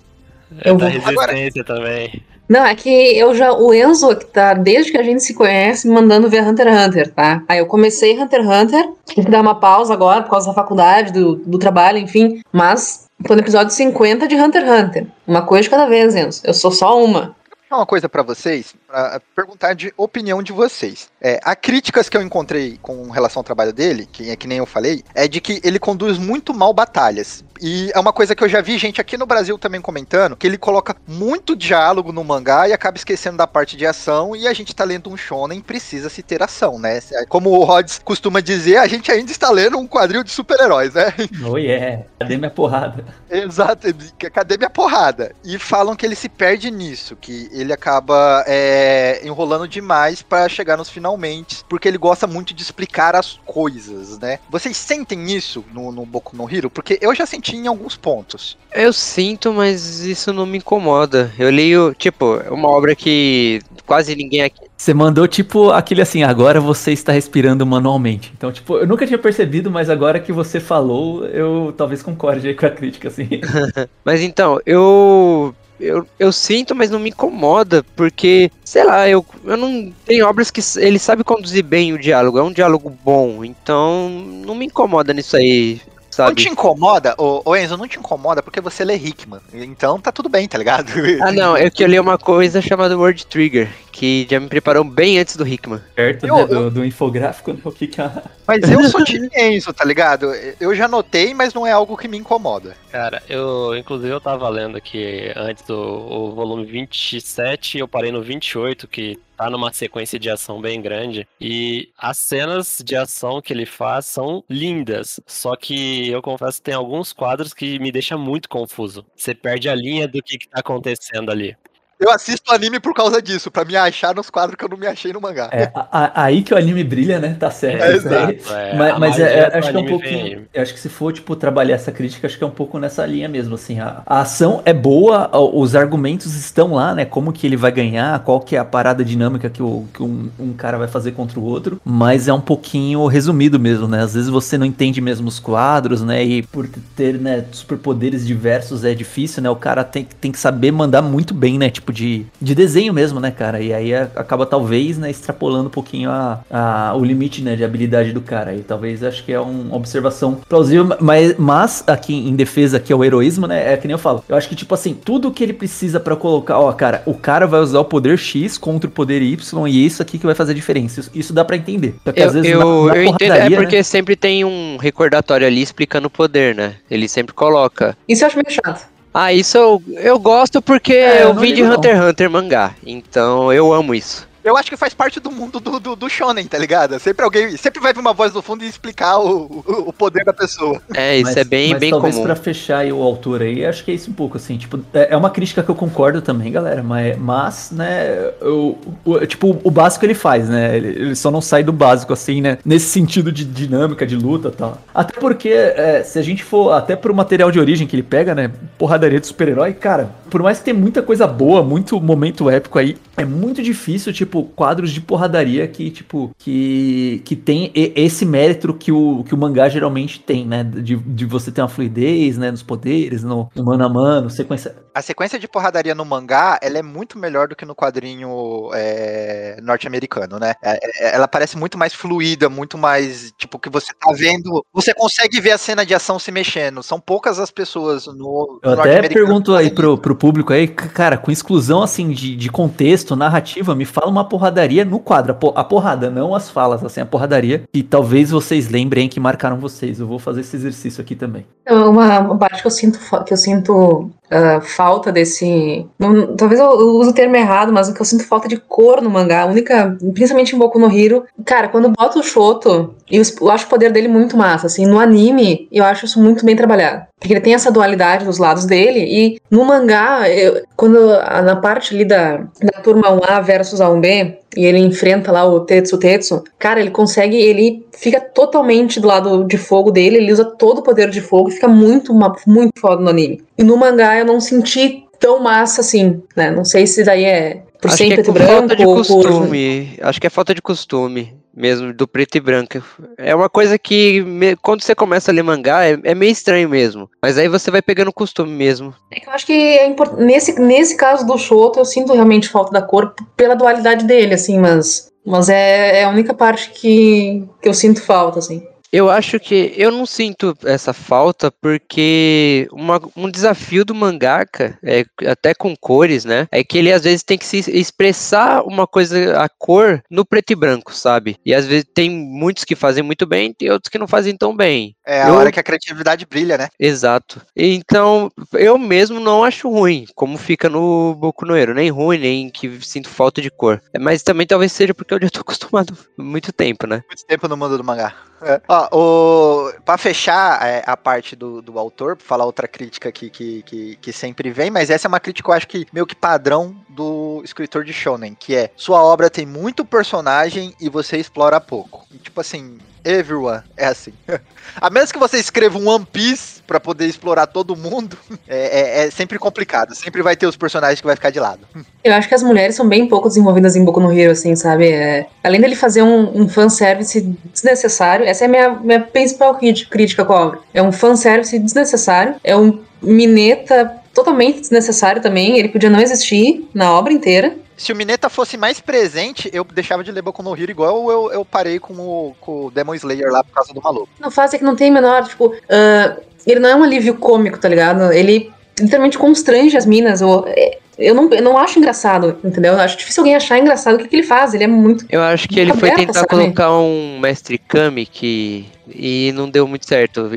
[0.63, 2.23] Eu da vou- resistência também.
[2.47, 3.53] Não, é que eu já.
[3.53, 7.13] O Enzo, que tá desde que a gente se conhece, mandando ver Hunter x Hunter,
[7.13, 7.43] tá?
[7.47, 10.53] Aí eu comecei Hunter x Hunter, tive que dar uma pausa agora por causa da
[10.53, 12.41] faculdade, do, do trabalho, enfim.
[12.51, 15.07] Mas Tô no episódio 50 de Hunter x Hunter.
[15.25, 16.41] Uma coisa de cada vez, Enzo.
[16.43, 17.35] Eu sou só uma.
[17.71, 21.09] Uma coisa pra vocês, pra perguntar de opinião de vocês.
[21.19, 24.59] É, a críticas que eu encontrei com relação ao trabalho dele, que é que nem
[24.59, 27.43] eu falei, é de que ele conduz muito mal batalhas.
[27.67, 30.45] E é uma coisa que eu já vi gente aqui no Brasil também comentando, que
[30.45, 34.53] ele coloca muito diálogo no mangá e acaba esquecendo da parte de ação, e a
[34.53, 36.99] gente tá lendo um shonen, precisa se ter ação, né?
[37.27, 41.11] Como o Rods costuma dizer, a gente ainda está lendo um quadril de super-heróis, né?
[41.43, 43.03] Oh yeah, cadê minha porrada?
[43.29, 43.87] Exato,
[44.31, 45.33] cadê minha porrada?
[45.43, 50.77] E falam que ele se perde nisso, que ele acaba é, enrolando demais para chegar
[50.77, 54.37] nos finalmente, porque ele gosta muito de explicar as coisas, né?
[54.51, 56.69] Vocês sentem isso no, no Boku no Hero?
[56.69, 58.57] Porque eu já senti em alguns pontos.
[58.73, 61.31] Eu sinto, mas isso não me incomoda.
[61.39, 64.61] Eu leio, tipo, uma obra que quase ninguém aqui.
[64.75, 68.33] Você mandou tipo aquele assim, agora você está respirando manualmente.
[68.37, 72.53] Então, tipo, eu nunca tinha percebido, mas agora que você falou, eu talvez concorde aí
[72.53, 73.27] com a crítica, assim.
[74.03, 79.57] mas então, eu eu, eu sinto, mas não me incomoda, porque, sei lá, eu, eu
[79.57, 79.91] não.
[80.05, 84.09] Tem obras que ele sabe conduzir bem o diálogo, é um diálogo bom, então
[84.45, 85.81] não me incomoda nisso aí.
[86.15, 86.29] Sabe?
[86.29, 89.41] Não te incomoda, ô, ô, Enzo, não te incomoda porque você lê Hickman.
[89.53, 90.85] Então tá tudo bem, tá ligado?
[91.21, 94.83] Ah, não, é que eu li uma coisa chamada Word Trigger, que já me preparou
[94.83, 95.81] bem antes do Hickman.
[95.93, 98.23] Perto Eu- né, do, do infográfico, né, o que que a...
[98.47, 100.31] Mas eu sou time Enzo, tá ligado?
[100.59, 102.77] Eu já notei, mas não é algo que me incomoda.
[102.91, 108.21] Cara, eu, inclusive, eu tava lendo aqui antes do o volume 27, eu parei no
[108.21, 111.27] 28, que tá numa sequência de ação bem grande.
[111.39, 115.19] E as cenas de ação que ele faz são lindas.
[115.27, 119.05] Só que eu confesso que tem alguns quadros que me deixam muito confuso.
[119.15, 121.55] Você perde a linha do que, que tá acontecendo ali.
[121.97, 124.85] Eu assisto anime por causa disso, pra me achar nos quadros que eu não me
[124.85, 125.49] achei no mangá.
[125.51, 127.37] É, a- a- aí que o anime brilha, né?
[127.39, 127.83] Tá certo.
[127.83, 128.35] É, isso aí.
[128.35, 131.13] exato, é, mas mas é- é- acho que é um eu Acho que se for,
[131.13, 133.79] tipo, trabalhar essa crítica, acho que é um pouco nessa linha mesmo, assim.
[133.79, 137.05] A, a ação é boa, os argumentos estão lá, né?
[137.05, 140.29] Como que ele vai ganhar, qual que é a parada dinâmica que, o, que um,
[140.39, 141.79] um cara vai fazer contra o outro.
[141.85, 144.01] Mas é um pouquinho resumido mesmo, né?
[144.01, 146.23] Às vezes você não entende mesmo os quadros, né?
[146.23, 149.49] E por ter, né, superpoderes diversos é difícil, né?
[149.49, 151.69] O cara tem, tem que saber mandar muito bem, né?
[151.69, 153.61] Tipo, de, de desenho mesmo, né, cara?
[153.61, 157.63] E aí a- acaba talvez, né, extrapolando um pouquinho a, a- o limite, né, de
[157.63, 158.53] habilidade do cara.
[158.53, 162.91] E talvez acho que é um- uma observação plausível, mas, mas aqui em defesa que
[162.91, 164.23] é o heroísmo, né, é que nem eu falo.
[164.27, 167.47] Eu acho que tipo assim, tudo que ele precisa pra colocar, ó, cara, o cara
[167.47, 170.35] vai usar o poder X contra o poder Y e é isso aqui que vai
[170.35, 170.99] fazer a diferença.
[170.99, 171.95] Isso, isso dá pra entender.
[172.03, 173.55] Só que Eu, às vezes eu, na- na eu entendo, é né?
[173.55, 176.75] porque sempre tem um recordatório ali explicando o poder, né?
[176.91, 177.95] Ele sempre coloca.
[178.07, 178.94] Isso eu acho meio chato.
[179.17, 181.63] Ah, isso eu, eu gosto porque É, eu eu vim de.
[181.63, 182.75] Hunter x Hunter mangá.
[182.85, 184.27] Então eu amo isso.
[184.45, 186.99] Eu acho que faz parte do mundo do, do, do shonen, tá ligado?
[186.99, 190.23] Sempre alguém, sempre vai vir uma voz do fundo e explicar o, o, o poder
[190.23, 190.79] da pessoa.
[190.93, 192.27] É, isso Mas- é bem, mas bem talvez comum.
[192.27, 195.07] pra fechar aí o autor aí, acho que é isso um pouco, assim, tipo, é
[195.15, 199.71] é uma crítica que eu concordo também, galera, mas, mas né, o, o- tipo, o
[199.71, 203.31] básico ele faz, né, ele, ele só não sai do básico, assim, né, nesse sentido
[203.31, 204.77] de dinâmica, de luta e tal.
[204.93, 208.35] Até porque, é, se a gente for até pro material de origem que ele pega,
[208.35, 212.77] né, porradaria de super-herói, cara, por mais que tenha muita coisa boa, muito momento épico
[212.77, 218.73] aí, é muito difícil, tipo, quadros de porradaria que, tipo, que, que tem esse mérito
[218.73, 220.63] que o, que o mangá geralmente tem, né?
[220.63, 222.51] De, de você ter uma fluidez, né?
[222.51, 224.75] Nos poderes, no, no mano a mano, sequência.
[224.93, 229.59] A sequência de porradaria no mangá, ela é muito melhor do que no quadrinho é,
[229.61, 230.53] norte-americano, né?
[230.63, 234.65] É- é- ela parece muito mais fluida, muito mais, tipo, que você tá vendo...
[234.73, 236.81] Você consegue ver a cena de ação se mexendo.
[236.81, 241.17] São poucas as pessoas no, Eu no até pergunto aí pro, pro público aí, cara,
[241.17, 245.53] com exclusão assim de, de contexto, narrativa, me fala uma porradaria no quadro, a, po-
[245.55, 249.99] a porrada, não as falas, assim, a porradaria, que talvez vocês lembrem que marcaram vocês.
[249.99, 251.45] Eu vou fazer esse exercício aqui também.
[251.61, 255.85] Então, Uma, uma parte que eu sinto, que eu sinto ah, falta desse.
[255.99, 258.57] não- talvez eu, eu use o termo errado, mas o que eu sinto falta de
[258.57, 259.43] cor no mangá.
[259.43, 259.95] A única.
[260.13, 261.23] Principalmente em Boku no Hero.
[261.45, 264.67] Cara, quando bota o Shoto, eu, eu acho o poder dele muito massa.
[264.67, 267.05] Assim, no anime, eu acho isso muito bem trabalhado.
[267.19, 268.99] Porque ele tem essa dualidade dos lados dele.
[268.99, 271.07] E no mangá, eu- quando
[271.43, 275.61] na parte ali da, da turma 1A versus a 1B, e ele enfrenta lá o
[275.61, 280.45] Tetsu Tetsu, cara, ele consegue, ele fica totalmente do lado de fogo dele, ele usa
[280.45, 282.13] todo o poder de fogo, fica muito,
[282.45, 283.41] muito foda no anime.
[283.57, 286.51] E no mangá eu não senti tão massa assim, né?
[286.51, 288.95] Não sei se daí é por Acho ser é preto por branco falta de ou
[288.95, 289.05] por...
[289.05, 289.97] costume.
[290.01, 292.81] Acho que é falta de costume mesmo, do preto e branco.
[293.17, 296.67] É uma coisa que me- quando você começa a ler mangá é, é meio estranho
[296.69, 297.09] mesmo.
[297.21, 298.93] Mas aí você vai pegando costume mesmo.
[299.11, 300.13] É que eu acho que é import...
[300.17, 304.59] nesse, nesse caso do Shoto, eu sinto realmente falta da cor pela dualidade dele, assim,
[304.59, 308.63] mas, mas é, é a única parte que, que eu sinto falta, assim.
[308.95, 315.03] Eu acho que eu não sinto essa falta porque uma- um desafio do mangaka, é,
[315.29, 316.47] até com cores, né?
[316.49, 320.51] É que ele às vezes tem que se expressar uma coisa, a cor, no preto
[320.51, 321.35] e branco, sabe?
[321.45, 324.55] E às vezes tem muitos que fazem muito bem, tem outros que não fazem tão
[324.55, 324.95] bem.
[325.05, 326.69] É a Eu- hora que a criatividade brilha, né?
[326.79, 327.41] Exato.
[327.53, 331.73] Então, eu mesmo não acho ruim, como fica no Boku no Hero.
[331.73, 333.81] Nem ruim, nem que sinto falta de cor.
[333.99, 337.03] Mas também talvez seja porque eu já tô acostumado muito tempo, né?
[337.09, 338.15] Muito tempo no mundo do mangá.
[338.41, 338.61] É.
[338.67, 339.71] Ó, o...
[339.83, 343.95] Pra fechar é, a parte do, do autor, pra falar outra crítica aqui que, que,
[343.97, 346.75] que sempre vem, mas essa é uma crítica que eu acho que meio que padrão
[346.89, 352.05] do escritor de Shonen, que é sua obra tem muito personagem e você explora pouco.
[352.11, 354.11] E, tipo assim, everyone é assim.
[354.81, 359.07] A menos que você escreva um One Piece pra poder explorar todo mundo, é, é-
[359.07, 359.95] é sempre complicado.
[359.95, 361.59] Sempre vai ter os personagens que vai ficar de lado.
[362.03, 364.89] Eu acho que as mulheres são bem pouco desenvolvidas em Boku no Hero, assim, sabe?
[364.91, 367.21] É, além dele fazer um, um fanservice
[367.53, 370.59] desnecessário, essa é a minha, minha principal crítica, com a obra.
[370.73, 376.91] É um fanservice desnecessário, é um mineta totalmente desnecessário também, ele podia não existir na
[376.91, 377.55] obra inteira.
[377.77, 381.31] Se o Mineta fosse mais presente, eu deixava de ler Boku no Hero igual eu,
[381.31, 384.09] eu parei com o, com o Demon Slayer lá por causa do maluco.
[384.19, 387.59] Não faz é que não tem menor, tipo, ah, ele não é um alívio cômico,
[387.59, 388.11] tá ligado?
[388.11, 390.21] Ele literalmente constrange as minas.
[390.21, 392.73] Ou, é, eu, não, eu não acho engraçado, entendeu?
[392.73, 394.53] Eu acho difícil alguém achar engraçado o que, que ele faz.
[394.53, 395.05] Ele é muito.
[395.09, 396.27] Eu acho que ele foi tentar sabe?
[396.27, 398.65] colocar um mestre Kami que.
[398.89, 400.29] E não deu muito certo.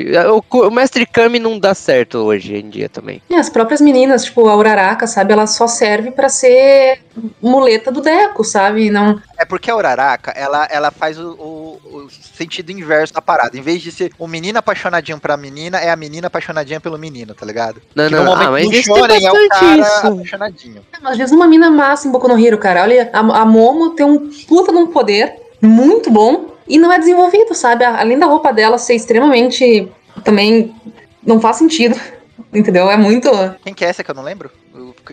[0.50, 3.20] O, o mestre Kami não dá certo hoje em dia também.
[3.28, 5.32] E as próprias meninas, tipo, a Uraraka, sabe?
[5.32, 7.00] Ela só serve pra ser
[7.42, 8.90] muleta do Deco, sabe?
[8.90, 9.20] Não.
[9.38, 13.56] É porque a Uraraka, ela, ela faz o, o- o sentido inverso da parada.
[13.56, 17.34] Em vez de ser o menino apaixonadinho pra menina, é a menina apaixonadinha pelo menino,
[17.34, 17.80] tá ligado?
[17.94, 20.06] Não, Que não, normalmente ah, mas no shonen é o cara isso.
[20.06, 20.82] apaixonadinho.
[21.04, 22.82] Às vezes uma mina massa em Boku no Hero, cara.
[22.82, 26.98] Olha, a, a Momo tem um puta de um poder muito bom e não é
[26.98, 27.84] desenvolvido, sabe?
[27.84, 29.90] Além da roupa dela ser extremamente.
[30.24, 30.74] Também
[31.22, 31.98] não faz sentido.
[32.52, 32.90] Entendeu?
[32.90, 33.30] É muito.
[33.64, 34.50] Quem que é essa que eu não lembro?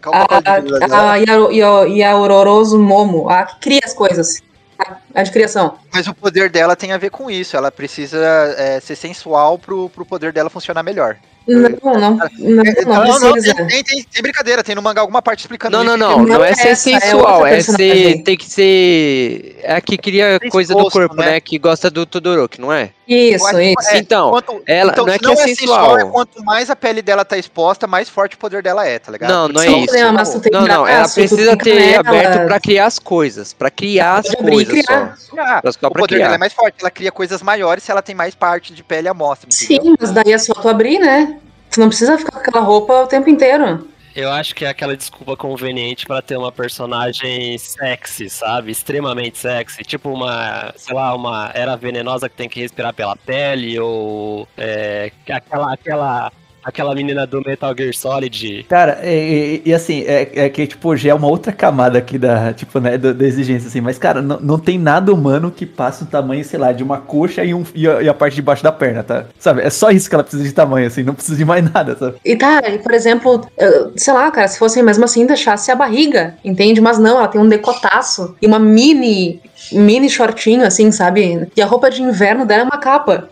[0.01, 4.41] Qual A, qual é a, Yaororoso Momo, a que cria as coisas.
[4.77, 5.77] A, a de criação.
[5.93, 7.55] Mas o poder dela tem a ver com isso.
[7.55, 8.17] Ela precisa
[8.57, 11.17] é, ser sensual pro, pro poder dela funcionar melhor.
[11.47, 14.63] Não, não, não, É, não, não, tem, tem, tem- brincadeira.
[14.63, 16.17] Tem no mangá alguma parte explicando Não, não, não.
[16.17, 18.23] Não Não é é ser é sensual, outra é ser.
[18.23, 19.60] Tem que ser.
[19.62, 21.31] É a que cria coisa do corpo, né?
[21.34, 21.39] né?
[21.39, 22.91] Que gosta do Todoroki, não é?
[23.07, 23.89] Isso, isso.
[23.89, 25.97] É, então, quanto- ela então, não é que é sensual.
[25.99, 29.11] é quanto mais a pele dela tá exposta, mais forte o poder dela é, tá
[29.11, 29.29] ligado?
[29.29, 29.93] Não, não é isso.
[29.93, 34.27] senão- Não, Não, não, ela precisa ter aberto pra criar as coisas, pra criar as
[34.33, 35.15] e coisas criar.
[35.17, 35.35] só.
[35.39, 36.37] Ah, Pra só o poder dela é criar.
[36.39, 39.49] mais forte, ela cria coisas maiores se ela tem mais parte de pele à mostra.
[39.51, 41.37] Sim, mas daí é só tu abrir, né?
[41.71, 43.87] Tu não precisa ficar com aquela roupa o tempo inteiro.
[44.15, 48.71] Eu acho que é aquela desculpa conveniente pra ter uma personagem sexy, sabe?
[48.71, 49.84] Extremamente sexy.
[49.84, 55.12] Tipo uma, sei lá, uma era venenosa que tem que respirar pela pele, ou é,
[55.28, 56.32] aquela, aquela,
[56.65, 58.65] aquela menina do Metal Gear Solid.
[58.67, 62.17] Cara, e, e- e assim, é, é que, tipo, já é uma outra camada aqui
[62.17, 63.80] da, tipo, né, da, da exigência, assim.
[63.82, 66.97] Mas, cara, não, não tem nada humano que passe o tamanho, sei lá, de uma
[66.97, 69.25] coxa e, um, e, a, e a parte de baixo da perna, tá?
[69.39, 69.62] Sabe?
[69.62, 71.04] É só isso que ela precisa de tamanho, assim.
[71.04, 72.15] Não precisa de mais nada, sabe?
[72.25, 75.75] E tá, e por exemplo, eu- sei lá, cara, se fosse mesmo assim, deixasse a
[75.75, 76.82] barriga, entende?
[76.82, 79.39] Mas não, ela tem um decotaço e uma mini,
[79.71, 81.47] mini shortinho, assim, sabe?
[81.56, 83.30] E a roupa de inverno dela é uma capa.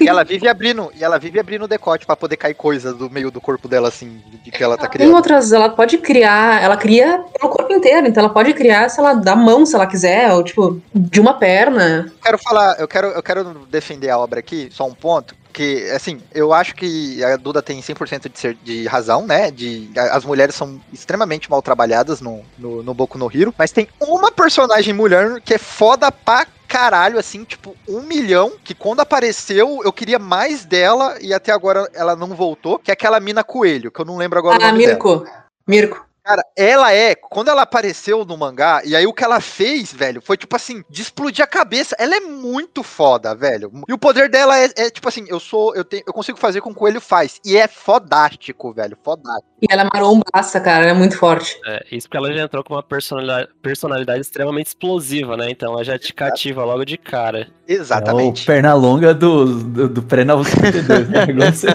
[0.00, 3.10] E ela vive abrindo, e ela vive abrindo o decote pra poder cair coisa do
[3.10, 5.14] meio do corpo dela, assim, de que ela tá Tem criando.
[5.14, 9.14] outras, ela pode criar, ela cria pelo corpo inteiro, então ela pode criar, sei lá,
[9.14, 12.12] da mão se ela quiser, ou tipo, de uma perna.
[12.22, 15.39] quero falar, eu quero, eu quero defender a obra aqui, só um ponto.
[15.52, 19.50] Que, assim, eu acho que a Duda tem 100% de, ser, de razão, né?
[19.50, 23.54] De, as mulheres são extremamente mal trabalhadas no, no, no Boku no Hero.
[23.58, 28.52] Mas tem uma personagem mulher que é foda pra caralho, assim, tipo, um milhão.
[28.62, 32.78] Que quando apareceu, eu queria mais dela e até agora ela não voltou.
[32.78, 35.26] Que é aquela mina coelho, que eu não lembro agora o Ah, nome dela.
[35.66, 36.09] Mirko.
[36.30, 40.22] Cara, ela é, quando ela apareceu no mangá, e aí o que ela fez, velho,
[40.22, 41.96] foi tipo assim, de explodir a cabeça.
[41.98, 43.72] Ela é muito foda, velho.
[43.88, 46.60] E o poder dela é, é, tipo assim, eu sou, eu tenho, eu consigo fazer
[46.60, 47.40] com que o coelho faz.
[47.44, 49.50] E é fodástico, velho, fodástico.
[49.60, 51.58] E ela é marombaça, cara, ela é muito forte.
[51.66, 55.50] É, isso porque ela já entrou com uma personalidade, personalidade extremamente explosiva, né?
[55.50, 57.48] Então ela já te cativa logo de cara.
[57.66, 58.40] Exatamente.
[58.40, 61.24] É o perna longa do, do, do pré-novo 52, né?
[61.30, 61.68] Igual você-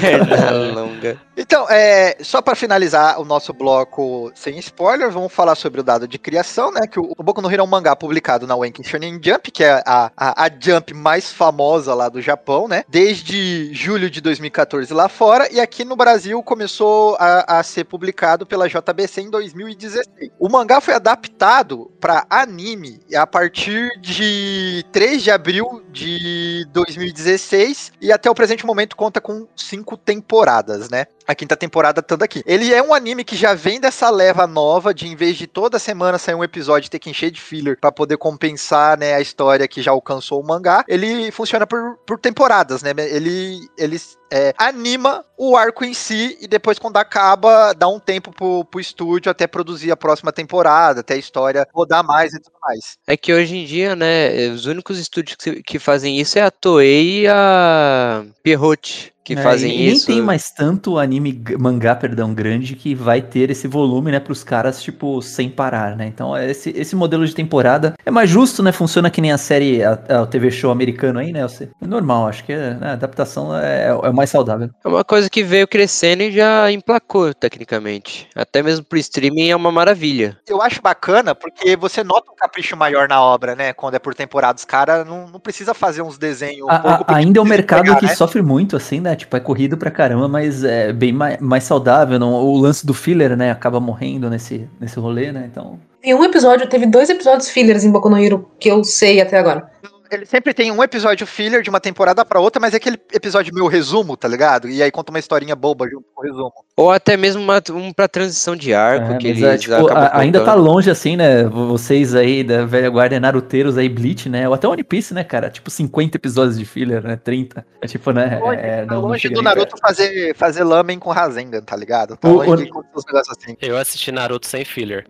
[0.00, 1.16] Perna longa.
[1.36, 6.06] Então, é, só pra finalizar o nosso bloco sem spoiler, vamos falar sobre o dado
[6.06, 6.86] de criação, né?
[6.86, 9.82] Que o, Boku no Hero é um mangá publicado na Wanken Shonen Jump, que é
[9.86, 12.84] a, a, a Jump mais famosa lá do Japão, né?
[12.88, 18.44] Desde julho de 2014 lá fora, e aqui no Brasil começou a, a ser publicado
[18.44, 20.30] pela JBC em 2016.
[20.38, 28.12] O mangá foi adaptado pra anime a partir de 3 de abril de 2016 e
[28.12, 31.06] até o presente momento conta com cinco temporadas, né?
[31.26, 32.42] A quinta temporada toda aqui.
[32.46, 35.78] Ele é um anime que já vem dessa leva nova de em vez de toda
[35.78, 39.66] semana sair um episódio ter que encher de filler para poder compensar, né, a história
[39.66, 40.84] que já alcançou o mangá.
[40.86, 42.90] Ele funciona por, por temporadas, né?
[42.96, 43.98] Ele ele
[44.30, 48.80] é, anima o arco em si e depois quando acaba dá um tempo pro, pro
[48.80, 52.98] estúdio até produzir a próxima temporada, até a história rodar mais e tudo mais.
[53.06, 56.50] É que hoje em dia, né, os únicos estúdios que, que fazem isso é a
[56.50, 59.13] Toei e a Pierrot.
[59.24, 60.06] Que É, fazem e isso.
[60.10, 64.44] Nem tem mais tanto anime, mangá, perdão, grande que vai ter esse volume, né, pros
[64.44, 66.06] caras, tipo, sem parar, né?
[66.06, 68.70] Então, esse, esse modelo de temporada é mais justo, né?
[68.70, 71.40] Funciona que nem a série, a, a TV show americano aí, né?
[71.80, 74.68] É normal, acho que é, né, a adaptação é, é o mais saudável.
[74.84, 78.28] É uma coisa que veio crescendo e já emplacou, tecnicamente.
[78.34, 80.36] Até mesmo pro streaming é uma maravilha.
[80.46, 83.72] Eu acho bacana porque você nota um capricho maior na obra, né?
[83.72, 87.12] Quando é por temporada, os caras não, não precisa fazer uns desenhos um A- pouco
[87.12, 88.14] a- ainda é um mercado pegar, que né?
[88.14, 89.13] sofre muito, assim, né?
[89.14, 92.18] Tipo, é corrido pra caramba, mas é bem mais, mais saudável.
[92.18, 93.50] Não, o lance do filler, né?
[93.50, 95.48] Acaba morrendo nesse, nesse rolê, né?
[95.50, 95.78] Então.
[96.02, 99.38] Tem um episódio, teve dois episódios fillers em Boku no Hero que eu sei até
[99.38, 99.70] agora.
[100.10, 103.52] Ele sempre tem um episódio filler de uma temporada pra outra, mas é aquele episódio
[103.54, 104.68] meio resumo, tá ligado?
[104.68, 106.52] E aí conta uma historinha boba junto com o resumo.
[106.76, 110.44] Ou até mesmo uma, um pra transição de arco, É, que é, tipo, a- ainda
[110.44, 111.44] tá longe, assim, né?
[111.44, 114.46] Vocês aí da velha guarda naruteiros aí, Bleach, né?
[114.48, 115.48] Ou até One Piece, né, cara?
[115.50, 117.16] Tipo, 50 episódios de filler, né?
[117.16, 117.64] 30.
[117.80, 118.38] É tipo, né?
[118.40, 121.76] Longe, é, tá não- não longe chega do Naruto fazer, fazer lamen com Rasengan, tá
[121.76, 122.16] ligado?
[122.16, 123.56] Tá O- longe o- de uns negócios assim.
[123.60, 125.06] Eu assisti Naruto sem filler.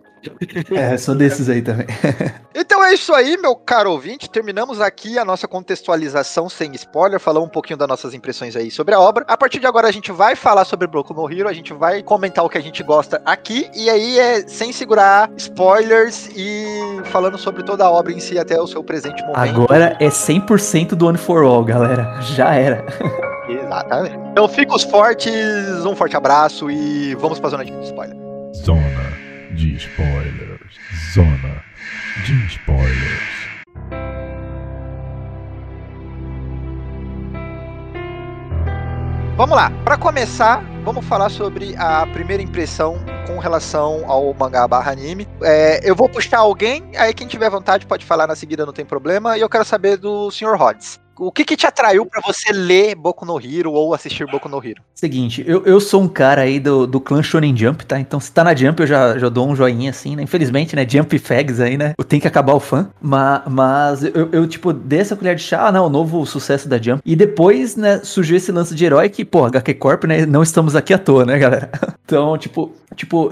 [0.71, 1.87] É, sou desses aí também.
[2.57, 4.29] Então é isso aí, meu caro ouvinte.
[4.29, 8.95] Terminamos aqui a nossa contextualização sem spoiler, falamos um pouquinho das nossas impressões aí sobre
[8.95, 9.25] a obra.
[9.27, 12.01] A partir de agora a gente vai falar sobre Boku no Hero, a gente vai
[12.01, 16.65] comentar o que a gente gosta aqui, e aí é sem segurar spoilers e
[17.11, 19.37] falando sobre toda a obra em si até o seu presente momento.
[19.37, 22.21] Agora é 100% do One for All, galera.
[22.21, 22.85] Já era.
[23.49, 24.17] Exatamente.
[24.31, 25.33] Então fica os fortes,
[25.85, 28.15] um forte abraço e vamos pra zona de spoiler.
[28.55, 29.24] Zona
[29.55, 30.79] de spoilers.
[31.13, 31.63] Zona
[32.25, 33.45] de spoilers.
[39.37, 44.91] Vamos lá, para começar, vamos falar sobre a primeira impressão com relação ao mangá barra
[44.91, 45.27] anime.
[45.41, 48.85] É, eu vou puxar alguém, aí quem tiver vontade pode falar na seguida, não tem
[48.85, 49.37] problema.
[49.37, 50.55] E eu quero saber do Sr.
[50.55, 51.04] Rods.
[51.17, 54.57] O que, que te atraiu para você ler Boku no Hero ou assistir Boku no
[54.63, 54.81] Hero?
[54.93, 57.99] Seguinte, eu, eu sou um cara aí do, do clã Shonen Jump, tá?
[57.99, 60.23] Então se tá na Jump eu já, já dou um joinha assim, né?
[60.23, 60.85] Infelizmente, né?
[60.87, 61.93] Jump Fags aí, né?
[61.97, 62.89] Eu tenho que acabar o fã.
[63.01, 66.67] Mas, mas eu, eu, tipo, dei essa colher de chá, ah, não, o novo sucesso
[66.67, 67.01] da Jump.
[67.05, 70.25] E depois, né, surgiu esse lance de herói que, pô, HQ Corp, né?
[70.25, 71.69] Não estamos aqui à toa, né, galera?
[72.05, 73.31] Então, tipo, tipo,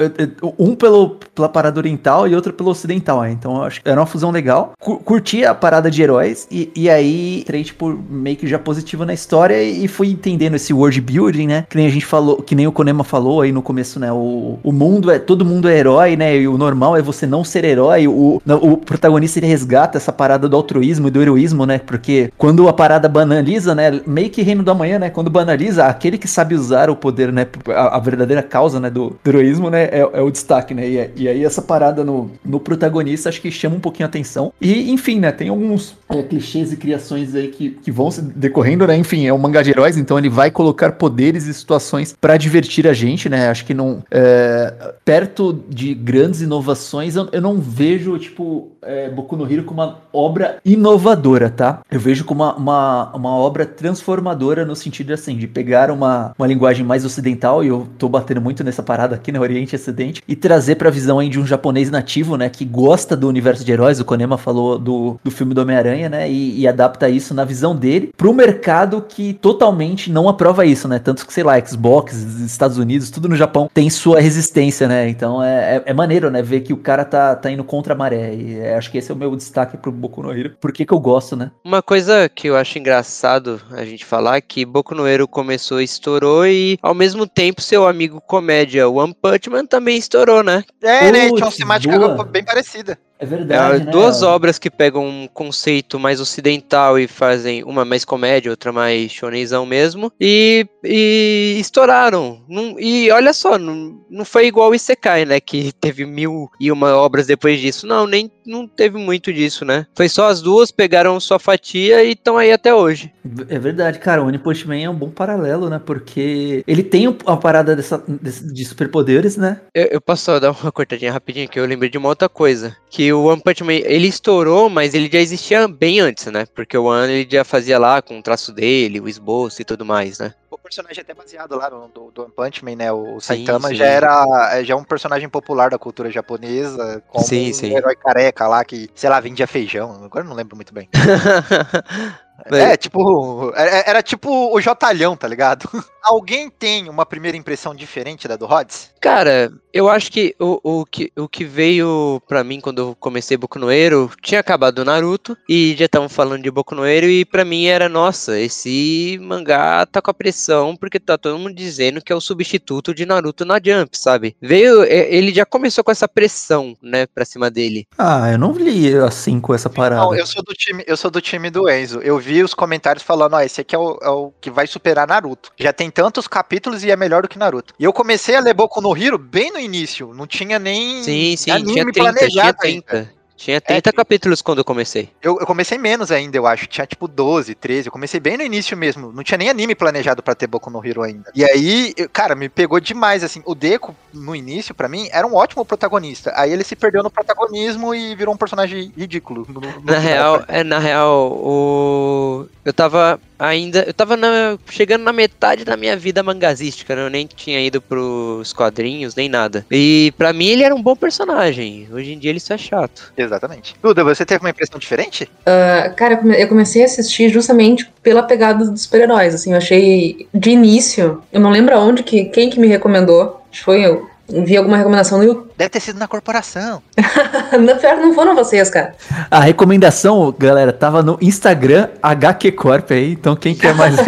[0.57, 3.31] um pelo, pela parada oriental e outro pelo ocidental, né?
[3.31, 4.73] Então acho que era uma fusão legal.
[4.79, 9.03] Cu- curti a parada de heróis e, e aí entrei, tipo, meio que já positivo
[9.03, 11.65] na história e fui entendendo esse world building, né?
[11.69, 14.11] Que nem a gente falou, que nem o Konema falou aí no começo, né?
[14.11, 16.37] O, o mundo é, todo mundo é herói, né?
[16.37, 18.07] E o normal é você não ser herói.
[18.07, 21.79] O, o protagonista ele resgata essa parada do altruísmo e do heroísmo, né?
[21.79, 24.01] Porque quando a parada banaliza, né?
[24.05, 25.09] Meio que reino do amanhã, né?
[25.09, 27.47] Quando banaliza, aquele que sabe usar o poder, né?
[27.69, 28.89] A, a verdadeira causa, né?
[28.89, 29.85] Do, do heroísmo, né?
[29.85, 30.87] É, é o destaque, né?
[30.87, 34.53] E, e aí essa parada no, no protagonista acho que chama um pouquinho a atenção.
[34.61, 35.31] E, enfim, né?
[35.31, 38.97] Tem alguns é, clichês e criações aí que, que vão se decorrendo, né?
[38.97, 42.87] Enfim, é um mangá de heróis, então ele vai colocar poderes e situações pra divertir
[42.87, 43.49] a gente, né?
[43.49, 44.03] Acho que não.
[44.11, 49.81] é, perto de grandes inovações, eu, eu não vejo, tipo, é, Boku no Hero como
[49.81, 51.81] uma obra inovadora, tá?
[51.89, 56.47] Eu vejo como uma, uma, uma obra transformadora no sentido assim, de pegar uma, uma
[56.47, 59.39] linguagem mais ocidental, e eu tô batendo muito nessa parada aqui, né?
[59.39, 62.49] Oriente e Ocidente, e trazer pra visão aí de um japonês nativo, né?
[62.49, 63.99] Que gosta do universo de heróis.
[63.99, 66.29] O Konema falou do, do filme do Homem-Aranha, né?
[66.29, 70.99] E, e adapta isso na visão dele pro mercado que totalmente não aprova isso, né?
[70.99, 75.07] Tanto que, sei lá, Xbox, Estados Unidos, tudo no Japão tem sua resistência, né?
[75.09, 76.41] Então é, é, é maneiro, né?
[76.41, 78.33] Ver que o cara tá, tá indo contra a maré.
[78.33, 80.55] E é, acho que esse é o meu destaque pro Boku no Hero.
[80.59, 81.51] Por que que eu gosto, né?
[81.63, 85.81] Uma coisa que eu acho engraçado a gente falar é que Boku no Hero começou
[85.81, 90.63] e estourou e ao mesmo tempo seu amigo comédia One Punch Man também estourou, né?
[90.81, 91.29] É, né?
[91.29, 92.23] Tinha uma temática boa.
[92.23, 92.97] bem parecida.
[93.23, 93.91] É É, verdade, né?
[93.91, 99.11] duas obras que pegam um conceito mais ocidental e fazem uma mais comédia, outra mais
[99.11, 102.41] shonenzão mesmo, e, e estouraram.
[102.47, 106.71] Não- e olha só, não, não foi igual o Isekai, né, que teve mil e
[106.71, 107.87] uma obras depois disso.
[107.87, 109.85] Não, nem não teve muito disso, né?
[109.95, 113.11] Foi só as duas, pegaram sua fatia e estão aí até hoje.
[113.47, 114.21] É verdade, cara.
[114.21, 115.79] O One Punch Man é um bom paralelo, né?
[115.83, 119.61] Porque ele tem uma parada dessa, de superpoderes, né?
[119.73, 122.75] Eu, eu posso só dar uma cortadinha rapidinho que eu lembrei de uma outra coisa.
[122.89, 126.45] Que o One Punch Man, ele estourou, mas ele já existia bem antes, né?
[126.53, 129.85] Porque o One ele já fazia lá com o traço dele, o esboço e tudo
[129.85, 130.33] mais, né?
[130.63, 132.89] O personagem é até baseado lá no do, do One Punch Man, né?
[132.89, 133.75] O Saitama sim.
[133.75, 137.75] já era é, já é um personagem popular da cultura japonesa, como Sim, um sim.
[137.75, 140.05] herói careca lá que, sei lá, vendia feijão.
[140.05, 140.87] Agora eu não lembro muito bem.
[142.49, 145.67] Mas- É, tipo, era, tipo o Jotalhão, tá ligado?
[146.03, 148.89] Alguém tem uma primeira impressão diferente da do Rods?
[148.99, 153.37] Cara, eu acho que o, o, que o que veio pra mim quando eu comecei
[153.37, 157.05] Boku no Hero, tinha acabado o Naruto e já estavam falando de Boku no Hero
[157.07, 161.53] e pra mim era, nossa, esse mangá tá com a pressão porque tá todo mundo
[161.55, 164.35] dizendo que é o substituto de Naruto na Jump, sabe?
[164.41, 167.87] Veio, é, ele já começou com essa pressão, né, pra cima dele.
[167.97, 170.01] Ah, eu não li assim com essa parada.
[170.01, 171.99] Não, eu sou do time, eu sou do time do Enzo.
[172.01, 175.07] Eu vi os comentários falando, ó, esse aqui é o, é o que vai superar
[175.07, 175.51] Naruto.
[175.57, 177.73] Já tem tantos capítulos e é melhor do que Naruto.
[177.77, 181.35] E eu comecei a ler Boku no Hero bem no início, não tinha nem Sim,
[181.35, 183.13] sim, anime tinha 30, tinha planejado ainda.
[183.37, 183.43] 30.
[183.43, 185.09] Tinha 30 capítulos quando eu comecei.
[185.21, 186.67] Eu, eu comecei menos ainda, eu acho.
[186.67, 187.87] Tinha tipo 12, 13.
[187.87, 189.11] Eu comecei bem no início mesmo.
[189.11, 191.31] Não tinha nem anime planejado pra ter Boku no Hero ainda.
[191.35, 193.41] E aí, eu- cara, me pegou demais, assim.
[193.45, 196.31] O Deco, no início, pra mim, era um ótimo protagonista.
[196.35, 199.45] Aí ele se perdeu no protagonismo e virou um personagem ridículo.
[199.49, 200.01] no- no Na final.
[200.01, 201.31] real, é, na real,
[201.67, 202.45] o...
[202.63, 203.83] eu tava ainda.
[203.85, 207.05] Eu tava na- chegando na metade da minha vida mangazística, né?
[207.05, 209.65] Eu nem tinha ido pros quadrinhos, nem nada.
[209.71, 211.87] E pra mim ele era um bom personagem.
[211.91, 213.11] Hoje em dia ele só é chato.
[213.23, 213.75] Exatamente.
[213.81, 215.29] Duda, você teve uma impressão diferente?
[215.45, 220.51] Ah, cara, eu comecei a assistir justamente pela pegada dos super-heróis, assim, eu achei de
[220.51, 224.57] início, eu não lembro aonde, que, quem que me recomendou, acho que foi eu, vi
[224.57, 226.81] alguma recomendação no YouTube, Deve ter sido na corporação.
[227.57, 228.95] não, pior que não foram vocês, cara.
[229.31, 233.95] A recomendação, galera, tava no Instagram HQ Corp aí, então quem quer mais.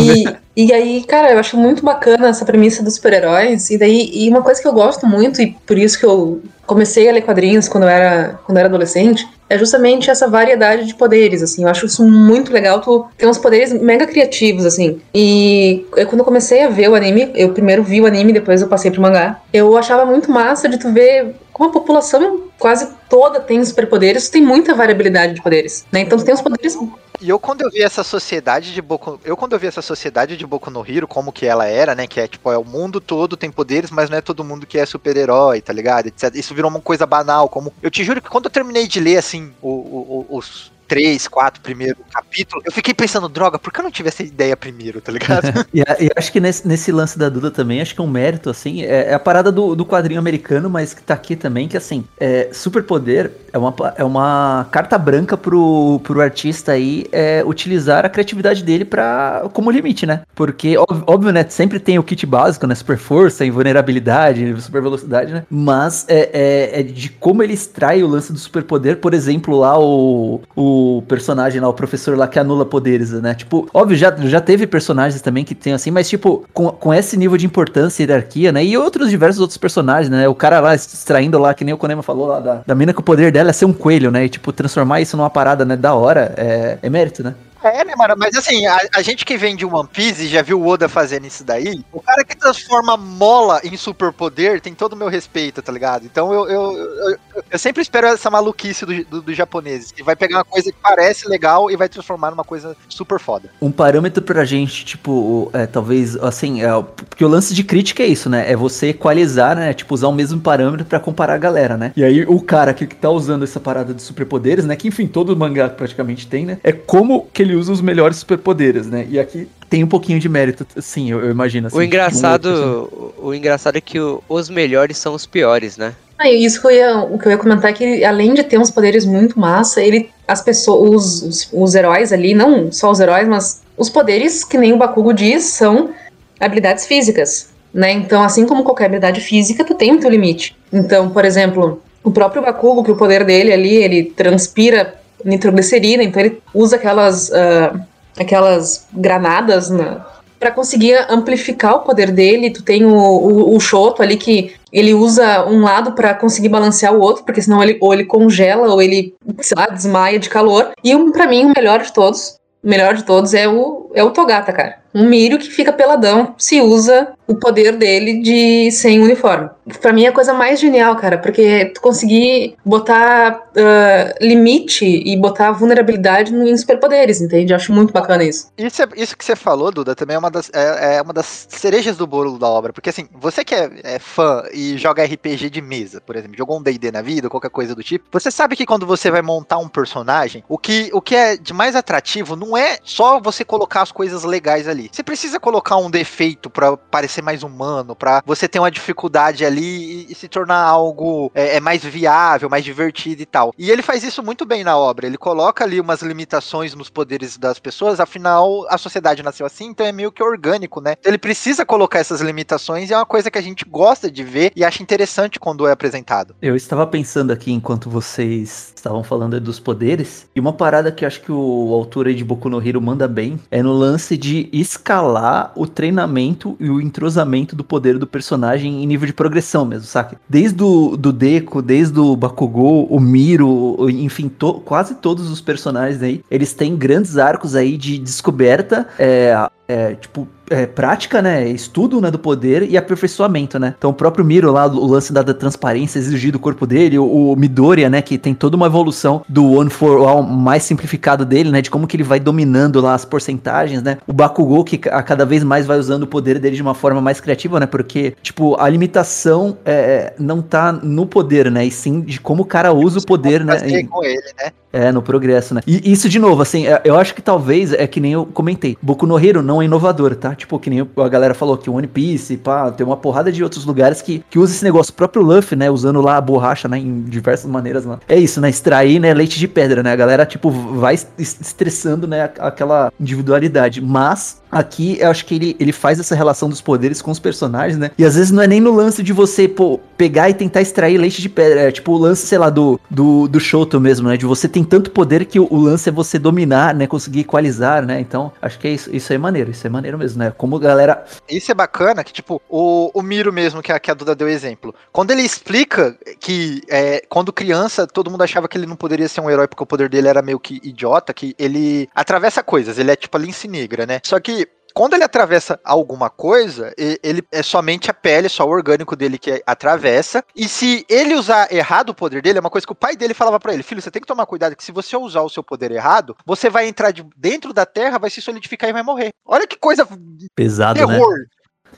[0.00, 0.24] E,
[0.56, 3.70] e aí, cara, eu acho muito bacana essa premissa dos super-heróis.
[3.70, 7.08] E daí, e uma coisa que eu gosto muito, e por isso que eu comecei
[7.08, 10.94] a ler quadrinhos quando eu era, quando eu era adolescente, é justamente essa variedade de
[10.94, 11.64] poderes, assim.
[11.64, 15.00] Eu acho isso muito legal, tu tem uns poderes mega criativos, assim.
[15.12, 18.62] E eu, quando eu comecei a ver o anime, eu primeiro vi o anime, depois
[18.62, 22.88] eu passei pro mangá, eu achava muito massa de tu ver como a população quase
[23.08, 26.00] toda tem superpoderes, tem muita variabilidade de poderes, né?
[26.00, 26.76] Então tu tem os poderes
[27.20, 30.36] E eu quando eu vi essa sociedade de Boku, eu quando eu vi essa sociedade
[30.36, 33.00] de Boku no Hero, como que ela era, né, que é tipo, é o mundo
[33.00, 36.10] todo tem poderes, mas não é todo mundo que é super-herói, tá ligado?
[36.34, 39.18] Isso virou uma coisa banal, como eu te juro que quando eu terminei de ler
[39.18, 43.84] assim o- o- os três, quatro primeiros capítulos, eu fiquei pensando, droga, por que eu
[43.84, 45.48] não tive essa ideia primeiro, tá ligado?
[45.72, 48.50] E, e acho que nesse, nesse lance da Duda também, acho que é um mérito,
[48.50, 51.76] assim, é, é a parada do, do quadrinho americano, mas que tá aqui também, que
[51.76, 58.04] assim, é, superpoder é uma, é uma carta branca pro, pro artista aí é, utilizar
[58.04, 60.22] a criatividade dele pra, como limite, né?
[60.34, 65.32] Porque, óbvio, óbvio, né, sempre tem o kit básico, né, super força, invulnerabilidade, super velocidade,
[65.32, 65.44] né?
[65.48, 69.78] Mas é, é, é de como ele extrai o lance do superpoder, por exemplo, lá
[69.78, 73.34] o, o personagem lá, o professor lá que anula poderes, né?
[73.34, 77.16] Tipo, óbvio, já, já teve personagens também que tem assim, mas tipo, com, com esse
[77.16, 78.64] nível de importância e hierarquia, né?
[78.64, 80.28] E outros diversos outros personagens, né?
[80.28, 83.00] O cara lá extraindo lá, que nem o Konema falou lá, da, da mina que
[83.00, 84.24] o poder dela é ser um coelho, né?
[84.24, 87.34] E tipo, transformar isso numa parada, né, da hora, é, é mérito, né?
[87.62, 88.14] É, né, mano?
[88.18, 91.26] Mas assim, a, a gente que vem de One Piece já viu o Oda fazendo
[91.26, 95.70] isso daí, o cara que transforma mola em superpoder tem todo o meu respeito, tá
[95.70, 96.06] ligado?
[96.06, 97.16] Então eu, eu, eu,
[97.50, 100.78] eu- sempre espero essa maluquice dos do, dos japoneses, que vai pegar uma coisa que
[100.82, 103.50] parece legal e vai transformar numa coisa super foda.
[103.60, 108.06] um parâmetro pra gente, tipo, é, talvez, assim, é, porque o lance de crítica é
[108.06, 108.50] isso, né?
[108.50, 109.72] É você equalizar, né?
[109.74, 111.92] Tipo, usar o mesmo parâmetro pra comparar a galera, né?
[111.96, 114.76] E aí o cara que, que tá usando essa parada de superpoderes, né?
[114.76, 116.58] Que enfim, todo mangá praticamente tem, né?
[116.64, 119.06] É como que ele usa os melhores superpoderes, né?
[119.08, 121.66] E aqui tem um pouquinho de mérito, sim, eu, eu imagino.
[121.68, 125.26] assim, O de um engraçado, o, o engraçado é que o- os melhores são os
[125.26, 125.94] piores, né?
[126.18, 128.34] Ah, e isso que eu ia, o que eu ia comentar é que ele, além
[128.34, 132.70] de ter uns poderes muito massa, ele as pessoas, os, os, os heróis ali, não
[132.70, 135.90] só os heróis, mas os poderes que nem o Bakugo diz são
[136.38, 137.92] habilidades físicas, né?
[137.92, 140.54] Então, assim como qualquer habilidade física, tu tem o teu limite.
[140.72, 146.20] Então, por exemplo, o próprio Bakugo, que o poder dele ali, ele transpira nitroglicerina, então
[146.20, 147.80] ele usa aquelas ah,
[148.18, 150.06] aquelas granadas na
[150.40, 154.94] para conseguir amplificar o poder dele, tu tem o, o, o Shoto ali que ele
[154.94, 158.80] usa um lado para conseguir balancear o outro, porque senão ele ou ele congela ou
[158.80, 160.70] ele, sei lá, desmaia de calor.
[160.82, 164.02] E um, para mim o melhor de todos, o melhor de todos é o é
[164.02, 164.78] o Togata, cara.
[164.94, 169.48] Um Mirio que fica peladão se usa o poder dele de sem uniforme.
[169.80, 175.16] Pra mim é a coisa mais genial, cara, porque tu conseguir botar uh, limite e
[175.16, 177.52] botar vulnerabilidade em superpoderes, entende?
[177.52, 178.50] Eu acho muito bacana isso.
[178.58, 181.46] Isso, é- isso que você falou, Duda, também é uma, das, é, é uma das
[181.48, 182.72] cerejas do bolo da obra.
[182.72, 186.58] Porque assim, você que é, é fã e joga RPG de mesa, por exemplo, jogou
[186.58, 189.58] um D&D na vida, qualquer coisa do tipo, você sabe que quando você vai montar
[189.58, 193.82] um personagem, o que, o que é de mais atrativo não é só você colocar
[193.82, 194.79] as coisas legais ali.
[194.90, 200.06] Você precisa colocar um defeito pra parecer mais humano, pra você ter uma dificuldade ali
[200.08, 203.52] e, e se tornar algo é, é mais viável, mais divertido e tal.
[203.58, 205.06] E ele faz isso muito bem na obra.
[205.06, 209.84] Ele coloca ali umas limitações nos poderes das pessoas, afinal a sociedade nasceu assim, então
[209.86, 210.96] é meio que orgânico, né?
[211.04, 214.52] Ele precisa colocar essas limitações e é uma coisa que a gente gosta de ver
[214.54, 216.34] e acha interessante quando é apresentado.
[216.40, 221.20] Eu estava pensando aqui enquanto vocês estavam falando dos poderes, e uma parada que acho
[221.20, 225.52] que o autor aí de Boku no Hero manda bem é no lance de escalar
[225.56, 230.16] o treinamento e o entrosamento do poder do personagem em nível de progressão mesmo, saca?
[230.28, 236.00] Desde o do Deco, desde o Bakugou, o Miro, enfim, to- quase todos os personagens
[236.02, 239.34] aí, eles têm grandes arcos aí de descoberta, é,
[239.66, 241.48] é, tipo, é, prática, né?
[241.48, 243.74] Estudo né, do poder e aperfeiçoamento, né?
[243.78, 247.32] Então o próprio Miro lá, o lance da, da transparência exigir do corpo dele, o,
[247.32, 248.02] o Midoriya, né?
[248.02, 251.62] Que tem toda uma evolução do One for All mais simplificado dele, né?
[251.62, 253.98] De como que ele vai dominando lá as porcentagens, né?
[254.06, 257.00] O Bakugou que a cada vez mais vai usando o poder dele de uma forma
[257.00, 257.66] mais criativa, né?
[257.66, 261.64] Porque, tipo, a limitação é, não tá no poder, né?
[261.64, 263.56] E sim de como o cara usa o poder, né?
[263.68, 264.50] Em- com ele, né?
[264.72, 265.60] é, no progresso, né?
[265.66, 268.76] E isso, de novo, assim, é- eu acho que talvez é que nem eu comentei.
[268.80, 270.34] Boku no Hero não é inovador, tá?
[270.40, 273.64] Tipo, que nem a galera falou que One Piece, pá, tem uma porrada de outros
[273.66, 274.90] lugares que, que usa esse negócio.
[274.90, 275.70] O próprio Luffy, né?
[275.70, 276.78] Usando lá a borracha, né?
[276.78, 278.00] Em diversas maneiras lá.
[278.08, 278.48] É isso, né?
[278.48, 279.12] Extrair, né?
[279.12, 279.92] Leite de pedra, né?
[279.92, 282.30] A galera, tipo, vai es- estressando, né?
[282.38, 283.80] Aquela individualidade.
[283.82, 287.78] Mas aqui eu acho que ele, ele faz essa relação dos poderes com os personagens,
[287.78, 287.90] né?
[287.96, 290.98] E às vezes não é nem no lance de você, pô, pegar e tentar extrair
[290.98, 291.60] leite de pedra.
[291.60, 294.16] É tipo o lance, sei lá, do, do, do Shoto mesmo, né?
[294.16, 296.86] De você tem tanto poder que o, o lance é você dominar, né?
[296.86, 298.00] Conseguir equalizar, né?
[298.00, 300.32] Então, acho que é isso, isso é maneiro, isso é maneiro mesmo, né?
[300.36, 301.04] Como galera.
[301.28, 304.28] Isso é bacana, que tipo, o, o Miro mesmo, que a, que a Duda deu
[304.28, 309.08] exemplo, quando ele explica que é, quando criança todo mundo achava que ele não poderia
[309.08, 312.78] ser um herói porque o poder dele era meio que idiota, que ele atravessa coisas,
[312.78, 314.00] ele é tipo a lince negra, né?
[314.04, 314.39] Só que
[314.74, 319.42] quando ele atravessa alguma coisa, ele é somente a pele, só o orgânico dele que
[319.46, 320.24] atravessa.
[320.34, 323.14] E se ele usar errado o poder dele, é uma coisa que o pai dele
[323.14, 325.42] falava pra ele: Filho, você tem que tomar cuidado que se você usar o seu
[325.42, 329.10] poder errado, você vai entrar de dentro da terra, vai se solidificar e vai morrer.
[329.24, 329.86] Olha que coisa
[330.34, 330.86] Pesado, né?
[330.86, 331.14] terror.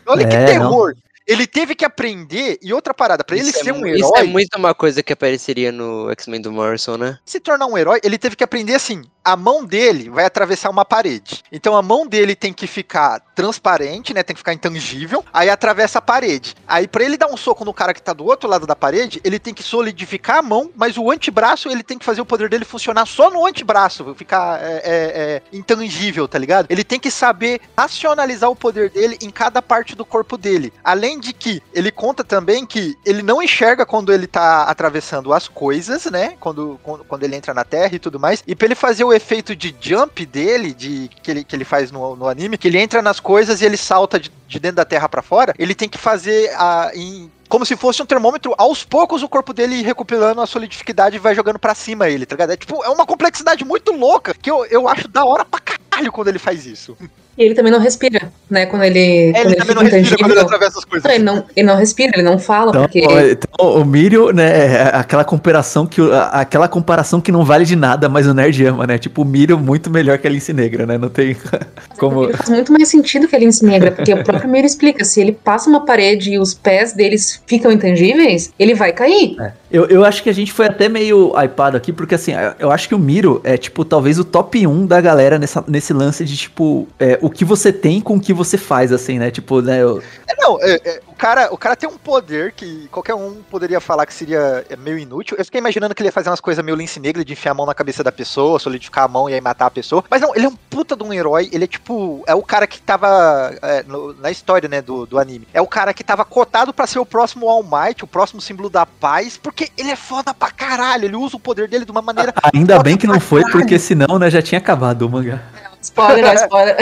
[0.07, 0.95] Olha que É, terror.
[1.27, 4.17] Ele teve que aprender, e outra parada, pra ele Isso é ser um herói, Isso
[4.17, 7.17] é muito uma coisa que apareceria no X-Men do Morrison, né?
[7.25, 10.85] se tornar um herói, ele teve que aprender assim: a mão dele vai atravessar uma
[10.85, 11.43] parede.
[11.51, 14.23] Então a mão dele tem que ficar transparente, né?
[14.23, 15.25] Tem que ficar intangível.
[15.33, 16.55] Aí atravessa a parede.
[16.67, 19.21] Aí pra ele dar um soco no cara que tá do outro lado da parede,
[19.25, 22.49] ele tem que solidificar a mão, mas o antebraço ele tem que fazer o poder
[22.49, 26.67] dele funcionar só no antebraço, ficar é, é, é, intangível, tá ligado?
[26.69, 30.73] Ele tem que saber racionalizar o poder dele em cada parte do corpo dele.
[30.83, 35.49] Além de que ele conta também que ele não enxerga quando ele tá atravessando as
[35.49, 36.35] coisas, né?
[36.41, 38.43] Quando, quando, quando ele entra na Terra e tudo mais.
[38.47, 41.91] E pra ele fazer o efeito de jump dele, de que ele, que ele faz
[41.91, 44.85] no, no anime, que ele entra nas coisas e ele salta de, de dentro da
[44.85, 48.83] Terra pra fora, ele tem que fazer a, em como se fosse um termômetro, aos
[48.83, 52.53] poucos o corpo dele recuperando a solidificidade e vai jogando pra cima ele, tá ligado?
[52.53, 55.82] É tipo, é uma complexidade muito louca que eu, eu acho da hora pra caralho
[56.13, 56.97] quando ele faz isso.
[57.37, 58.67] E ele também não respira, né?
[58.67, 61.05] Quando ele, É, quando ele ele também não respira quando ele atravessa as coisas.
[61.05, 63.05] Não, ele, não, ele não respira, ele não fala, Então, porque.
[63.09, 67.75] ó, então, o Mirio, né, é aquela comparação que aquela comparação que não vale de
[67.75, 68.99] nada, mas o nerd ama, né?
[68.99, 70.99] Tipo, o Mirio muito melhor que a Lince Negra, né?
[70.99, 71.35] Não tem
[71.99, 75.19] como faz muito mais sentido que a Lince Negra, porque o próprio Miro explica: se
[75.19, 79.37] ele passa uma parede e os pés deles ficam intangíveis, ele vai cair.
[79.73, 82.89] Eu, eu acho que a gente foi até meio hypado aqui, porque assim, eu- acho
[82.89, 86.37] que o Miro é, tipo, talvez o top 1 da galera nessa, nesse lance de,
[86.37, 89.31] tipo, é, o que você tem com o que você faz, assim, né?
[89.31, 89.83] Tipo, né?
[89.83, 93.37] eu- É, não, é, é, o, cara, o cara tem um poder que qualquer um
[93.51, 95.37] poderia falar que seria é, meio inútil.
[95.39, 97.55] Eu fiquei imaginando que ele ia fazer umas coisas meio lince negra de enfiar a
[97.55, 100.05] mão na cabeça da pessoa, solidificar a mão e aí matar a pessoa.
[100.11, 101.49] Mas não, ele é um puta de um herói.
[101.53, 102.23] Ele é tipo.
[102.27, 103.55] É o cara que tava.
[103.63, 105.47] é, no- na história, né, do, do anime.
[105.55, 108.69] É o cara que tava cotado pra ser o próximo All Might, o próximo símbolo
[108.69, 111.05] da paz, porque ele é foda pra caralho.
[111.05, 112.33] Ele usa o poder dele de uma maneira.
[112.55, 113.61] Ainda bem que não foi, caralho.
[113.61, 115.41] porque senão, né, já tinha acabado o mangá.
[115.81, 116.77] Spoiler, não, spoiler.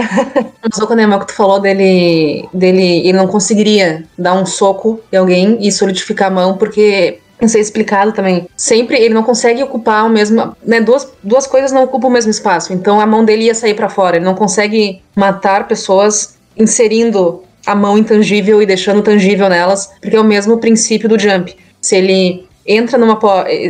[0.83, 5.59] O Konema que tu falou dele, dele, ele não conseguiria dar um soco em alguém
[5.61, 7.19] e solidificar a mão, porque
[7.49, 8.49] ser explicado também.
[8.57, 10.55] Sempre ele não consegue ocupar o mesmo.
[10.65, 12.73] Né, duas, duas coisas não ocupam o mesmo espaço.
[12.73, 14.17] Então a mão dele ia sair para fora.
[14.17, 20.21] Ele não consegue matar pessoas inserindo a mão intangível e deixando tangível nelas, porque é
[20.21, 21.57] o mesmo princípio do jump.
[21.81, 23.19] Se ele entra numa.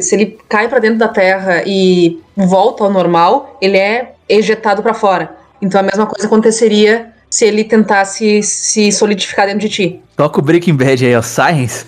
[0.01, 4.95] Se ele cai para dentro da terra e volta ao normal, ele é ejetado para
[4.95, 5.35] fora.
[5.61, 10.01] Então a mesma coisa aconteceria se ele tentasse se solidificar dentro de ti.
[10.17, 11.87] Toca o Breaking Bad aí, ó, Science.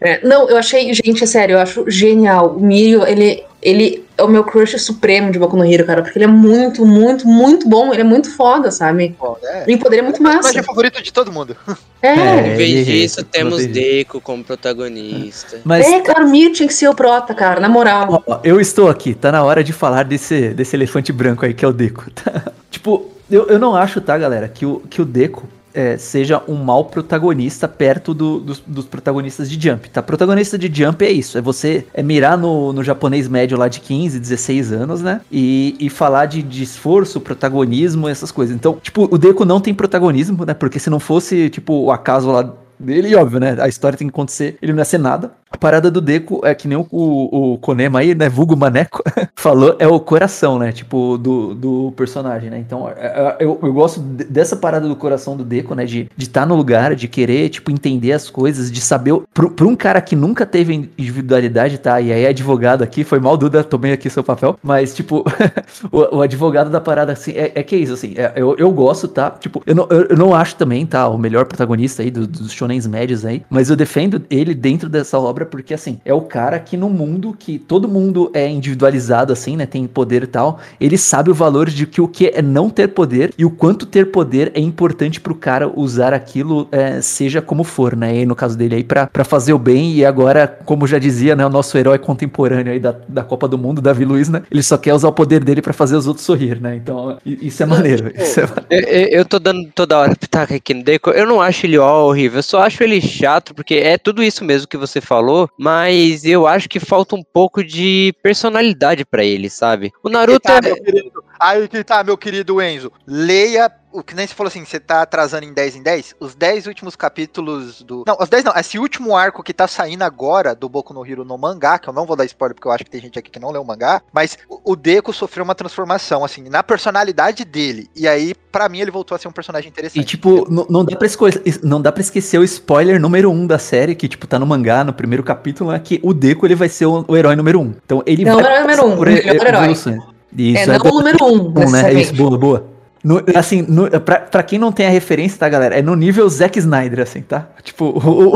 [0.00, 2.54] É, não, eu achei, gente, é sério, eu acho genial.
[2.56, 6.18] O Mirio, ele, ele é o meu crush supremo de Boku no Hero, cara, porque
[6.18, 9.16] ele é muito, muito, muito bom, ele é muito foda, sabe?
[9.42, 9.64] É.
[9.66, 10.38] E o poder é muito O massa.
[10.38, 11.56] personagem favorito de todo mundo.
[12.02, 12.08] É.
[12.10, 12.52] É.
[12.52, 15.60] Em vez disso, temos Deco como protagonista.
[15.64, 18.22] Mas É, cara, o Mirio tinha que ser o prota, cara, na moral.
[18.24, 21.64] Ó, eu estou aqui, tá na hora de falar desse, desse elefante branco aí que
[21.64, 22.08] é o Deco.
[22.14, 22.52] tá?
[22.70, 26.54] tipo, eu, eu não acho, tá, galera, que o, que o Deco é, seja um
[26.56, 30.02] mau protagonista perto do- dos, dos protagonistas de Jump, tá?
[30.02, 33.78] Protagonista de Jump é isso, é você é mirar no, no japonês médio lá de
[33.80, 35.20] 15, 16 anos, né?
[35.30, 38.56] E, e falar de, de esforço, protagonismo, essas coisas.
[38.56, 40.54] Então, tipo, o Deco não tem protagonismo, né?
[40.54, 43.56] Porque se não fosse, tipo, o acaso lá dele, óbvio, né?
[43.60, 45.32] A história tem que acontecer, ele não ia ser nada.
[45.48, 48.28] A parada do Deco é que nem o, o, o Konema aí, né?
[48.28, 49.00] Vulgo Maneco,
[49.36, 50.72] falou, é o coração, né?
[50.72, 52.58] Tipo, do, do personagem, né?
[52.58, 55.84] Então, é- é- eu, eu gosto de- dessa parada do coração do Deco, né?
[55.84, 59.16] De estar tá no lugar, de querer, tipo, entender as coisas, de saber.
[59.32, 62.00] Pro, pra um cara que nunca teve individualidade, tá?
[62.00, 65.24] E aí, é advogado aqui, foi mal, Duda, tomei aqui seu papel, mas, tipo,
[65.92, 68.70] o, o advogado da parada, assim, é, é que é isso, assim, é- eu, eu
[68.72, 69.30] gosto, tá?
[69.30, 71.08] Tipo, eu não, eu, eu não acho também, tá?
[71.08, 75.18] O melhor protagonista aí do- dos shonens médios aí, mas eu defendo ele dentro dessa
[75.18, 79.56] obra porque, assim, é o cara que no mundo que todo mundo é individualizado, assim,
[79.56, 79.66] né?
[79.66, 82.88] Tem poder e tal, ele sabe o valor de que o que é não ter
[82.88, 87.64] poder e o quanto ter poder é importante pro cara usar aquilo, é, seja como
[87.64, 88.20] for, né?
[88.20, 91.34] E no caso dele aí, pra, pra fazer o bem e agora, como já dizia,
[91.36, 91.44] né?
[91.44, 94.42] O nosso herói contemporâneo aí da, da Copa do Mundo, Davi Luiz, né?
[94.50, 96.76] Ele só quer usar o poder dele pra fazer os outros sorrir, né?
[96.76, 98.12] Então, isso é maneiro.
[98.16, 101.10] Isso é Eu, eu- eu tô dando toda hora pitaca aqui no Deco.
[101.10, 104.44] Eu não acho ele ó, horrível, eu só acho ele chato, porque é tudo isso
[104.44, 105.25] mesmo que você falou,
[105.58, 109.92] mas eu acho que falta um pouco de personalidade pra ele, sabe?
[110.02, 110.60] O Naruto tá, é.
[110.62, 112.92] meu querido, aí que tá, meu querido Enzo.
[113.06, 116.34] Leia o que nem você falou assim, você tá atrasando em 10 em 10, os
[116.34, 118.04] 10 últimos capítulos do.
[118.06, 121.24] Não, os 10 não, esse último arco que tá saindo agora do Boku no Hero
[121.24, 123.30] no mangá, que eu não vou dar spoiler porque eu acho que tem gente aqui
[123.30, 127.88] que não leu o mangá, mas o Deco sofreu uma transformação, assim, na personalidade dele.
[127.96, 130.02] E aí, pra mim, ele voltou a ser um personagem interessante.
[130.02, 131.26] E, tipo, não, não, dá pra esco-
[131.62, 134.84] não dá pra esquecer o spoiler número um da série, que, tipo, tá no mangá,
[134.84, 137.74] no primeiro capítulo, é que o Deco, ele vai ser o, o herói número um.
[137.84, 140.15] Então, ele Não, vai o herói número passar um, por o melhor herói.
[140.36, 141.92] Isso, É, não bom, o número um, bom, né?
[141.92, 142.66] É isso, boa, boa.
[143.02, 145.78] No- assim, no, pra, pra quem não tem a referência, tá, galera?
[145.78, 147.48] É no nível Zack Snyder, assim, tá?
[147.62, 148.34] Tipo, o,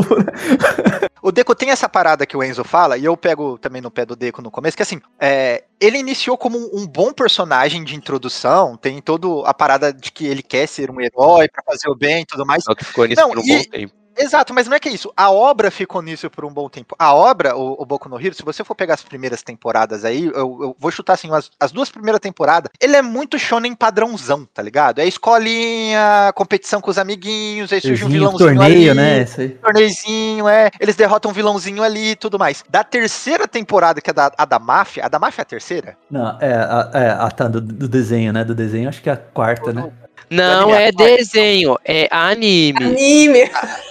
[1.21, 4.05] o- Deco tem essa parada que o Enzo fala, e eu pego também no pé
[4.05, 7.95] do Deco no começo, que assim, é, ele iniciou como um, um bom personagem de
[7.95, 11.95] introdução, tem toda a parada de que ele quer ser um herói pra fazer o
[11.95, 12.63] bem e tudo mais.
[12.63, 13.93] Só que ficou nisso Não, por um e- bom tempo.
[14.17, 15.11] Exato, mas não é que é isso.
[15.15, 16.95] A obra ficou nisso por um bom tempo.
[16.97, 20.25] A obra, o, o Boku no Hero, se você for pegar as primeiras temporadas aí,
[20.25, 24.47] eu, eu vou chutar assim, as, as duas primeiras temporadas, ele é muito shonen padrãozão,
[24.53, 24.99] tá ligado?
[24.99, 29.21] É escolinha, competição com os amiguinhos, aí surge um vilãozinho torneio, ali, né?
[29.21, 29.49] Isso aí.
[29.49, 30.69] torneizinho, é.
[30.79, 32.63] Eles derrotam um vilãozinho ali e tudo mais.
[32.69, 35.97] Da terceira temporada, que é da, a da máfia, a da máfia é a terceira?
[36.09, 38.43] Não, é, a, é, a tá, do, do desenho, né?
[38.43, 39.91] Do desenho, acho que é a quarta, né?
[40.29, 41.17] Não é vai.
[41.17, 42.85] desenho, é anime.
[42.85, 43.51] Anime.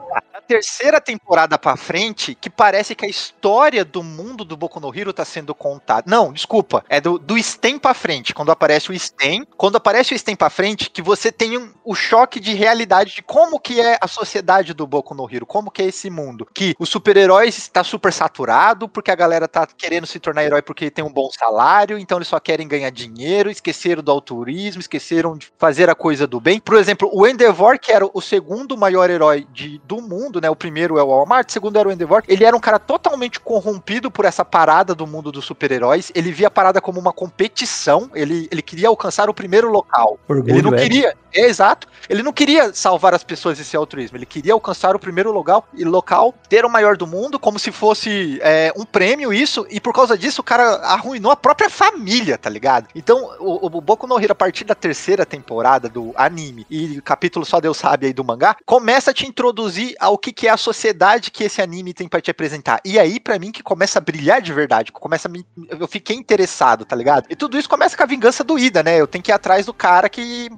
[0.55, 5.13] terceira temporada pra frente, que parece que a história do mundo do Boku no Hero
[5.13, 6.03] tá sendo contada.
[6.05, 6.83] Não, desculpa.
[6.89, 8.33] É do, do Stem pra frente.
[8.33, 9.45] Quando aparece o Stem.
[9.55, 13.21] Quando aparece o Stem pra frente, que você tem um- o choque de realidade de
[13.21, 15.45] como que é a sociedade do Boku no Hero.
[15.45, 16.45] Como que é esse mundo.
[16.53, 20.91] Que os super-heróis está super saturado, porque a galera tá querendo se tornar herói porque
[20.91, 25.49] tem um bom salário, então eles só querem ganhar dinheiro, esqueceram do altruísmo, esqueceram de
[25.57, 26.59] fazer a coisa do bem.
[26.59, 30.49] Por exemplo, o Endeavor, que era o segundo maior herói de, do mundo, né?
[30.49, 32.23] O primeiro é o Walmart, o segundo era o Endeavor.
[32.27, 36.11] Ele era um cara totalmente corrompido por essa parada do mundo dos super-heróis.
[36.13, 38.09] Ele via a parada como uma competição.
[38.13, 40.19] Ele, ele queria alcançar o primeiro local.
[40.27, 40.81] Orgulho, Ele não é.
[40.81, 41.87] queria, é exato.
[42.09, 44.17] Ele não queria salvar as pessoas e ser altruísmo.
[44.17, 47.71] Ele queria alcançar o primeiro local e local, ter o maior do mundo, como se
[47.71, 49.65] fosse é, um prêmio isso.
[49.69, 52.87] E por causa disso, o cara arruinou a própria família, tá ligado?
[52.95, 57.45] Então, o, o Boku no Hero, a partir da terceira temporada do anime e capítulo
[57.45, 60.51] só Deus sabe aí do mangá, começa a te introduzir ao que que, que é
[60.51, 62.79] a sociedade que esse anime tem pra te apresentar.
[62.85, 65.45] E aí, pra mim, que começa a brilhar de verdade, que começa a me,
[65.79, 67.25] eu fiquei interessado, tá ligado?
[67.29, 68.99] E tudo isso começa com a vingança do Ida, né?
[68.99, 70.49] Eu tenho que ir atrás do cara que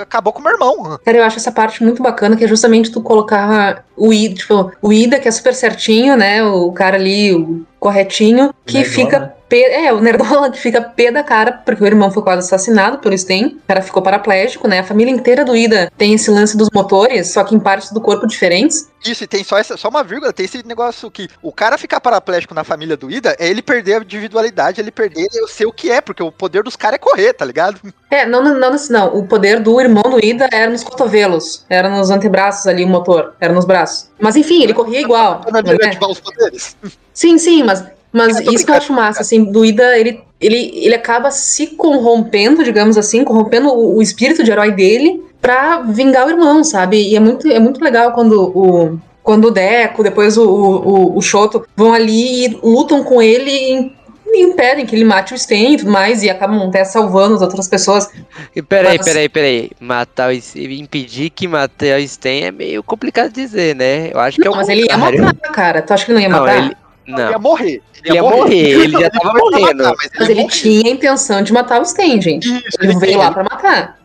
[0.00, 0.98] acabou com o meu irmão.
[1.04, 4.72] Cara, eu acho essa parte muito bacana, que é justamente tu colocar o Ida, tipo,
[4.80, 6.42] o Ida, que é super certinho, né?
[6.44, 9.18] O cara ali, o corretinho, que Nerdola, fica.
[9.20, 9.32] né?
[9.48, 12.98] Pé, é, o Nerdola que fica pé da cara, porque o irmão foi quase assassinado
[12.98, 13.58] pelo Sten.
[13.64, 14.80] O cara ficou paraplégico, né?
[14.80, 18.00] A família inteira do Ida tem esse lance dos motores, só que em partes do
[18.00, 18.88] corpo diferentes.
[19.04, 22.00] Isso, e tem só, essa, só uma vírgula, tem esse negócio que o cara ficar
[22.00, 25.72] paraplégico na família do Ida é ele perder a individualidade, ele perder eu sei o
[25.72, 27.78] que é, porque o poder dos caras é correr, tá ligado?
[28.10, 29.16] É, não, não, não, não.
[29.16, 33.34] O poder do irmão do Ida era nos cotovelos, era nos antebraços ali o motor,
[33.40, 34.08] era nos braços.
[34.18, 35.42] Mas enfim, ele corria igual.
[35.50, 36.76] Na ativar os poderes.
[37.12, 37.84] Sim, sim, mas,
[38.14, 41.66] mas tô isso que eu acho massa, assim, do Ida, ele, ele, ele acaba se
[41.68, 46.96] corrompendo, digamos assim, corrompendo o, o espírito de herói dele pra vingar o irmão, sabe?
[46.96, 51.20] E é muito, é muito legal quando o, quando o Deco, depois o, o, o
[51.20, 54.04] Shoto vão ali e lutam com ele e,
[54.36, 57.68] impedem que ele mate o Sten e tudo mais, e acabam até salvando as outras
[57.68, 58.10] pessoas.
[58.54, 59.70] E peraí, Mas- peraí, peraí.
[59.78, 64.10] Matar o impedir que matar o Sten é meio complicado dizer, né?
[64.12, 65.24] Eu acho que é Não, o mas ele ia contrário.
[65.24, 65.82] matar, cara.
[65.82, 66.58] Tu acha que ele não ia Não, matar?
[66.64, 66.76] ele.
[67.06, 67.82] Ele ia Não, morrer.
[68.04, 69.82] ele ia morrer, ele já tava morrendo.
[69.82, 70.52] matar, mas Mas ia ele morrer.
[70.54, 72.48] tinha a intenção de matar o Sten, gente.
[72.48, 73.98] Isso, Ele veio tem- lá pra matar.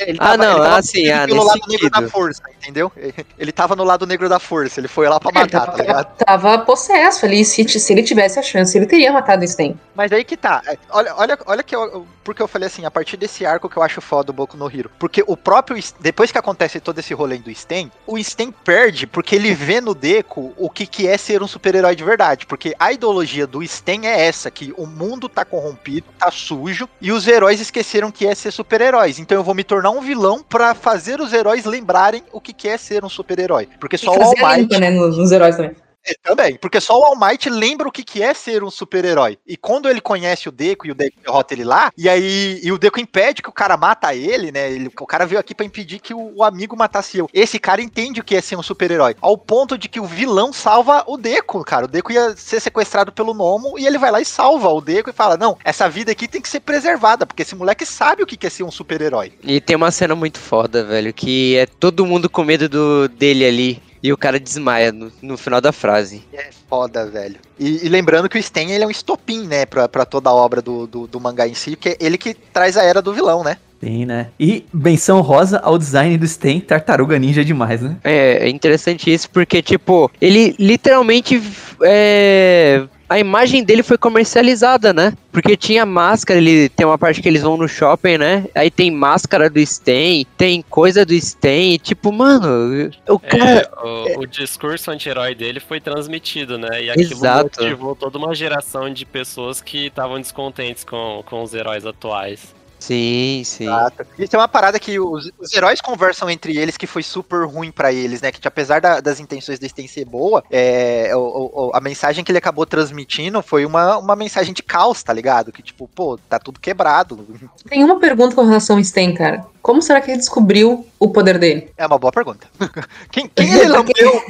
[0.00, 2.10] Ele Ah, não, ah, sim, fugindo ah, pelo nesse lado negro da sentido.
[2.10, 2.92] força, entendeu?
[3.38, 6.16] Ele tava no lado negro da força, ele foi lá pra matar, tá ligado?
[6.16, 7.44] Tava possesso ali.
[7.44, 9.78] Se, se ele tivesse a chance, ele teria matado o Sten.
[9.94, 10.62] Mas aí que tá.
[10.66, 13.76] é, Olha, olha, olha que eu, porque eu falei assim, a partir desse arco que
[13.76, 14.90] eu acho foda o Boku no Hero.
[14.98, 15.82] Porque o próprio.
[16.00, 19.94] Depois que acontece todo esse rolê do Sten, o Sten perde porque ele vê no
[19.94, 22.46] Deco o que, que é ser um super-herói de verdade.
[22.46, 27.12] Porque a ideologia do Sten é essa: que o mundo tá corrompido, tá sujo, e
[27.12, 29.18] os heróis esqueceram que é ser super-heróis.
[29.18, 32.76] Então eu vou me tornar um vilão pra fazer os heróis lembrarem o que, é
[32.76, 33.68] ser um super-herói.
[33.80, 34.60] Porque só o All Might.
[34.60, 35.76] limpa, né, nos, nos heróis também.
[36.06, 39.38] É, também, porque só o All Might lembra o que, que é ser um super-herói.
[39.46, 42.70] E quando ele conhece o Deco e o Deco derrota ele lá, e aí e
[42.70, 44.70] o Deco impede que o cara mata ele, né?
[44.70, 47.28] Ele, o cara veio aqui pra impedir que o, o amigo matasse eu.
[47.34, 49.16] Esse cara entende o que é ser um super-herói.
[49.20, 51.86] Ao ponto de que o vilão salva o Deco, cara.
[51.86, 55.10] O Deco ia ser sequestrado pelo Nomo e ele vai lá e salva o Deco
[55.10, 58.26] e fala: Não, essa vida aqui tem que ser preservada, porque esse moleque sabe o
[58.26, 59.32] que que é ser um super-herói.
[59.42, 63.44] E tem uma cena muito foda, velho, que é todo mundo com medo do, dele
[63.44, 63.82] ali.
[64.02, 66.22] E o cara desmaia no, no final da frase.
[66.32, 67.36] É foda, velho.
[67.58, 70.34] E, e lembrando que o Sten ele é um estopim, né, pra, pra toda a
[70.34, 73.12] obra do, do, do mangá em si, porque é ele que traz a era do
[73.12, 73.56] vilão, né?
[73.80, 74.28] Sim, né?
[74.40, 77.96] E menção rosa ao design do Sten, tartaruga ninja demais, né?
[78.02, 81.42] É, é interessante isso porque, tipo, ele literalmente.
[81.82, 85.12] É, a imagem dele foi comercializada, né?
[85.30, 88.46] Porque tinha máscara, ele tem uma parte que eles vão no shopping, né?
[88.54, 93.70] Aí tem máscara do Sten, tem coisa do Sten, e, tipo, mano, o cara.
[93.84, 96.84] É, o, o discurso anti-herói dele foi transmitido, né?
[96.84, 97.62] E aquilo Exato.
[97.62, 102.54] motivou toda uma geração de pessoas que estavam descontentes com, com os heróis atuais.
[102.86, 103.64] Sim, sim.
[103.64, 104.06] Exato.
[104.16, 107.72] Isso é uma parada que os, os heróis conversam entre eles que foi super ruim
[107.72, 108.30] pra eles, né?
[108.30, 112.30] Que apesar da- das intenções deles terem ser boa, é, o- o- a mensagem que
[112.30, 115.50] ele acabou transmitindo foi uma, uma mensagem de caos, tá ligado?
[115.50, 117.26] Que tipo, pô, tá tudo quebrado.
[117.68, 119.44] Tem uma pergunta com relação ao Sten, cara.
[119.60, 121.70] Como será que ele descobriu o poder dele?
[121.76, 122.46] É uma boa pergunta.
[123.10, 124.22] Quem, quem ele lambeu?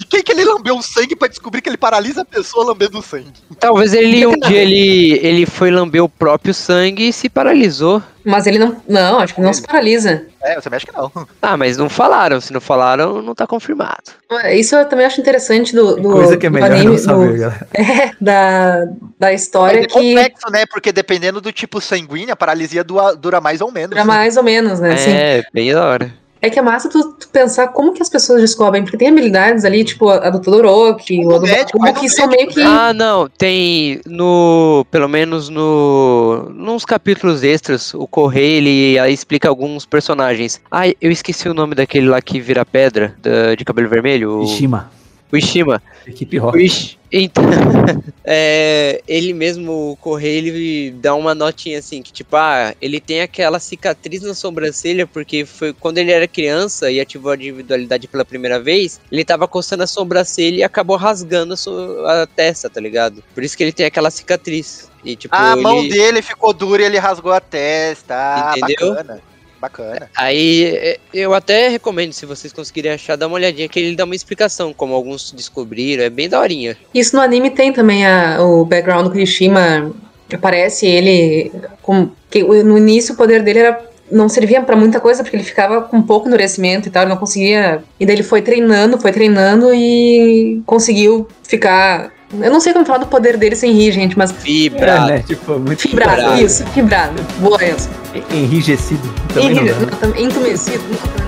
[0.00, 2.98] De, quem que ele lambeu o sangue pra descobrir que ele paralisa a pessoa lambendo
[2.98, 3.34] o sangue?
[3.58, 8.02] Talvez ele um dia ele, ele foi lamber o próprio sangue e se paralisou.
[8.24, 8.80] Mas ele não.
[8.88, 10.26] Não, acho que não se paralisa.
[10.42, 11.12] É, eu também acho que não.
[11.42, 12.40] Ah, mas não falaram.
[12.40, 14.12] Se não falaram, não tá confirmado.
[14.54, 16.98] Isso eu também acho interessante do, do, Coisa que é do melhor anime, não do-
[16.98, 17.68] saber, galera.
[17.74, 18.86] é, da,
[19.18, 20.64] da história é que complexo, né?
[20.66, 23.90] Porque dependendo do tipo sanguíneo, a paralisia dura, dura mais ou menos.
[23.90, 24.94] dura mais ou menos, né?
[24.94, 25.10] assim.
[25.10, 26.19] É, bem da hora.
[26.42, 29.64] É que é massa tu, tu pensar como que as pessoas descobrem, porque tem habilidades
[29.64, 32.62] ali, tipo a, a do Todoroki, ou a do médico, Bakugo, que são meio que.
[32.62, 39.48] Ah, não, tem no, pelo menos no, nos capítulos extras, o Correio ele aí explica
[39.48, 40.60] alguns personagens.
[40.70, 44.44] Ah, eu esqueci o nome daquele lá que vira pedra, da- de cabelo vermelho, o,
[44.44, 44.90] Ishima,
[45.32, 45.82] o Ishima.
[46.06, 46.62] equipe O rock.
[46.64, 47.42] Ishi- então,
[48.24, 53.20] é, ele mesmo, o Correio, ele dá uma notinha assim, que tipo, ah, ele tem
[53.20, 58.24] aquela cicatriz na sobrancelha, porque foi quando ele era criança e ativou a individualidade pela
[58.24, 62.80] primeira vez, ele tava coçando a sobrancelha e acabou rasgando a, so- a testa, tá
[62.80, 63.24] ligado?
[63.34, 64.88] Por isso que ele tem aquela cicatriz.
[65.04, 65.62] E tipo, A ele...
[65.62, 68.14] mão dele ficou dura e ele rasgou a testa.
[68.14, 68.94] Ah, Entendeu?
[68.94, 69.20] bacana.
[69.60, 70.08] Bacana.
[70.16, 74.04] Aí é, eu até recomendo, se vocês conseguirem achar, dar uma olhadinha, que ele dá
[74.04, 76.76] uma explicação, como alguns descobriram, é bem daorinha.
[76.94, 79.92] Isso no anime tem também a, o background do Kirishima.
[80.32, 81.52] Aparece ele.
[81.82, 85.44] Com, que no início o poder dele era não servia pra muita coisa, porque ele
[85.44, 87.82] ficava com pouco endurecimento e tal, ele não conseguia.
[87.98, 92.12] E daí ele foi treinando, foi treinando e conseguiu ficar.
[92.32, 94.30] Eu não sei como falar do poder dele sem rir, gente, mas.
[94.30, 95.06] É, Fibrado.
[95.08, 95.24] né?
[95.26, 96.42] Tipo, muito Fibrado, Fibrado.
[96.42, 97.22] isso, fibrado.
[97.40, 97.88] Boa, Enzo.
[98.32, 99.12] enrijecido.
[99.34, 99.72] Também não né?
[100.02, 100.84] não, Entumecido.
[100.90, 101.19] não,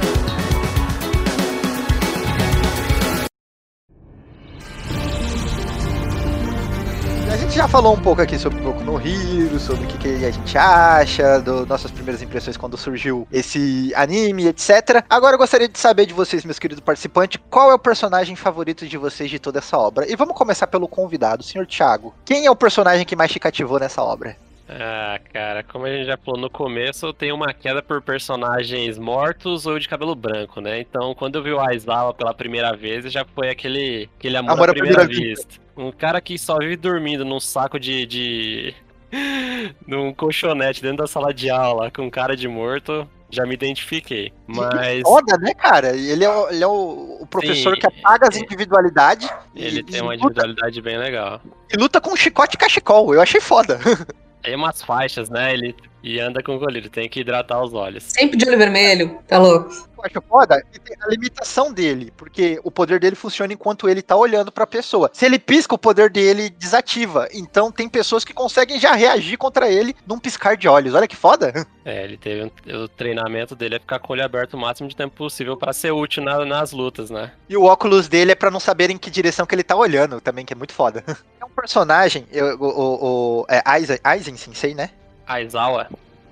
[7.53, 10.25] gente já falou um pouco aqui sobre o Boku no Hero, sobre o que, que
[10.25, 15.05] a gente acha, das nossas primeiras impressões quando surgiu esse anime, etc.
[15.11, 18.89] Agora eu gostaria de saber de vocês, meus queridos participantes, qual é o personagem favorito
[18.89, 20.11] de vocês de toda essa obra?
[20.11, 22.15] E vamos começar pelo convidado, senhor Thiago.
[22.25, 24.35] Quem é o personagem que mais te cativou nessa obra?
[24.67, 28.97] Ah, cara, como a gente já falou no começo, eu tenho uma queda por personagens
[28.97, 30.81] mortos ou de cabelo branco, né?
[30.81, 34.71] Então, quando eu vi o Aizawa pela primeira vez, já foi aquele, aquele amor, Amor
[34.71, 35.62] à primeira, primeira vista.
[35.77, 38.07] Um cara que só vive dormindo num saco de.
[38.07, 38.75] de...
[39.87, 44.33] num colchonete dentro da sala de aula com cara de morto, já me identifiquei.
[44.47, 45.03] Mas.
[45.03, 45.97] Foda, né, cara?
[45.97, 47.81] Ele é, o- ele é o, o professor Sim.
[47.81, 51.41] que apaga as individualidades Ele e, tem uma luta, individualidade bem legal.
[51.73, 53.15] e luta com chicote e cachecol.
[53.15, 53.79] Eu achei foda.
[54.43, 55.53] Tem umas faixas, né?
[55.55, 55.73] Ele
[56.03, 58.05] e anda com colírio, tem que hidratar os olhos.
[58.09, 59.71] Sempre de olho vermelho, tá louco.
[59.99, 64.03] Eu acho foda que tem a limitação dele, porque o poder dele funciona enquanto ele
[64.03, 65.09] tá olhando pra pessoa.
[65.13, 67.29] Se ele pisca, o poder dele desativa.
[67.33, 70.95] Então tem pessoas que conseguem já reagir contra ele num piscar de olhos.
[70.95, 71.53] Olha que foda.
[71.85, 74.89] É, ele teve um- o treinamento dele é ficar com o olho aberto o máximo
[74.89, 77.33] de tempo possível pra ser útil na- nas lutas, né?
[77.49, 80.21] E o óculos dele é pra não saber em que direção que ele tá olhando
[80.21, 81.03] também, que é muito foda.
[81.41, 84.91] É um personagem, eu- o, o, o é Aizen, Aizen Sensei, né?
[85.27, 85.89] Aizawa,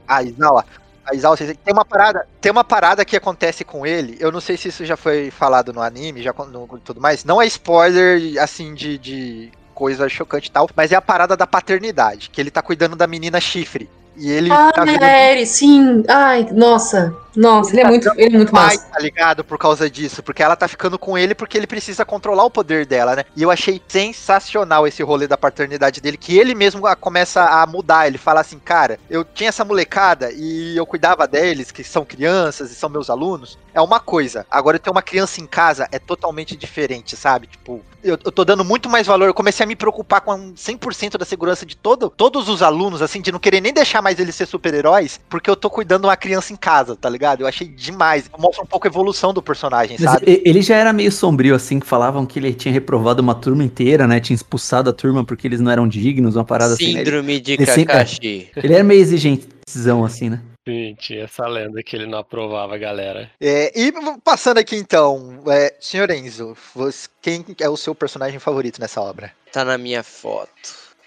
[0.07, 0.64] Aizawa.
[1.05, 1.36] Aizawa.
[1.36, 4.16] Tem uma parada, tem uma parada que acontece com ele.
[4.20, 7.24] Eu não sei se isso já foi falado no anime, já no, tudo mais.
[7.24, 11.47] Não é spoiler assim de, de coisa chocante e tal, mas é a parada da
[11.47, 13.88] paternidade, que ele tá cuidando da menina chifre.
[14.16, 16.05] E ele Ah, tá virando é, sim.
[16.09, 17.14] Ai, nossa.
[17.35, 18.87] Nossa, ele é muito, ele é muito massa.
[18.87, 19.45] tá ligado?
[19.45, 20.22] Por causa disso.
[20.22, 23.24] Porque ela tá ficando com ele porque ele precisa controlar o poder dela, né?
[23.37, 28.07] E eu achei sensacional esse rolê da paternidade dele, que ele mesmo começa a mudar.
[28.07, 32.70] Ele fala assim, cara, eu tinha essa molecada e eu cuidava deles, que são crianças
[32.70, 33.59] e são meus alunos.
[33.72, 34.47] É uma coisa.
[34.51, 37.47] Agora eu tenho uma criança em casa, é totalmente diferente, sabe?
[37.47, 39.26] Tipo, eu, eu tô dando muito mais valor.
[39.26, 43.20] Eu comecei a me preocupar com 100% da segurança de todo, todos os alunos, assim,
[43.20, 46.16] de não querer nem deixar mais eles ser super-heróis, porque eu tô cuidando de uma
[46.16, 47.20] criança em casa, tá ligado?
[47.43, 48.31] Eu achei demais.
[48.39, 50.43] Mostra um pouco a evolução do personagem, Mas sabe?
[50.45, 54.07] ele já era meio sombrio, assim, que falavam que ele tinha reprovado uma turma inteira,
[54.07, 54.21] né?
[54.21, 56.95] Tinha expulsado a turma porque eles não eram dignos, uma parada assim.
[56.95, 56.99] né?
[57.05, 58.49] Síndrome de ele sempre- Kakashi.
[58.57, 60.41] ele era meio exigentzão, assim, né?
[60.68, 63.31] sim, tinha essa lenda que ele não aprovava galera.
[63.41, 63.93] É, e
[64.23, 69.33] passando aqui então, é, senhor Enzo, você- quem é o seu personagem favorito nessa obra?
[69.53, 70.49] Tá na minha foto.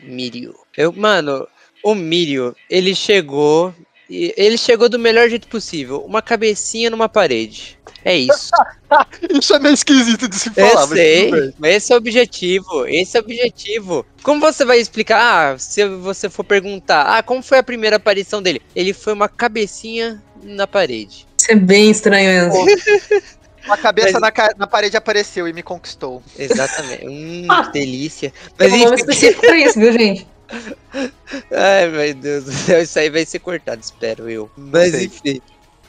[0.01, 0.53] Mirio.
[0.75, 1.47] Eu, mano,
[1.83, 3.73] o Mirio, ele chegou.
[4.13, 6.03] E Ele chegou do melhor jeito possível.
[6.05, 7.77] Uma cabecinha numa parede.
[8.05, 8.51] É isso.
[9.31, 11.97] Isso é meio esquisito de se Eu falar, mas tudo sei, mas esse é o
[11.97, 12.85] objetivo.
[12.85, 14.05] Esse é o objetivo.
[14.21, 15.53] Como você vai explicar?
[15.53, 18.61] Ah, se você for perguntar, ah, como foi a primeira aparição dele?
[18.75, 21.25] Ele foi uma cabecinha na parede.
[21.39, 22.65] Isso é bem estranho, Enzo.
[23.65, 26.21] Uma cabeça Mas- na, ca- na parede apareceu e me conquistou.
[26.37, 27.07] Exatamente.
[27.07, 27.63] Hum, Ah.
[27.71, 28.33] que delícia.
[28.57, 29.01] Tem Mas um nome enfim.
[29.11, 30.27] específico pra isso, viu, gente?
[31.51, 34.49] Ai, meu Deus do céu, isso aí vai ser cortado, espero eu.
[34.55, 35.41] Mas enfim.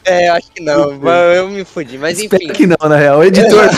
[0.04, 0.92] É, eu acho que não,
[1.32, 1.96] eu me fudi.
[1.96, 2.36] Mas enfim.
[2.36, 3.18] Espero que não, na real.
[3.20, 3.68] O editor.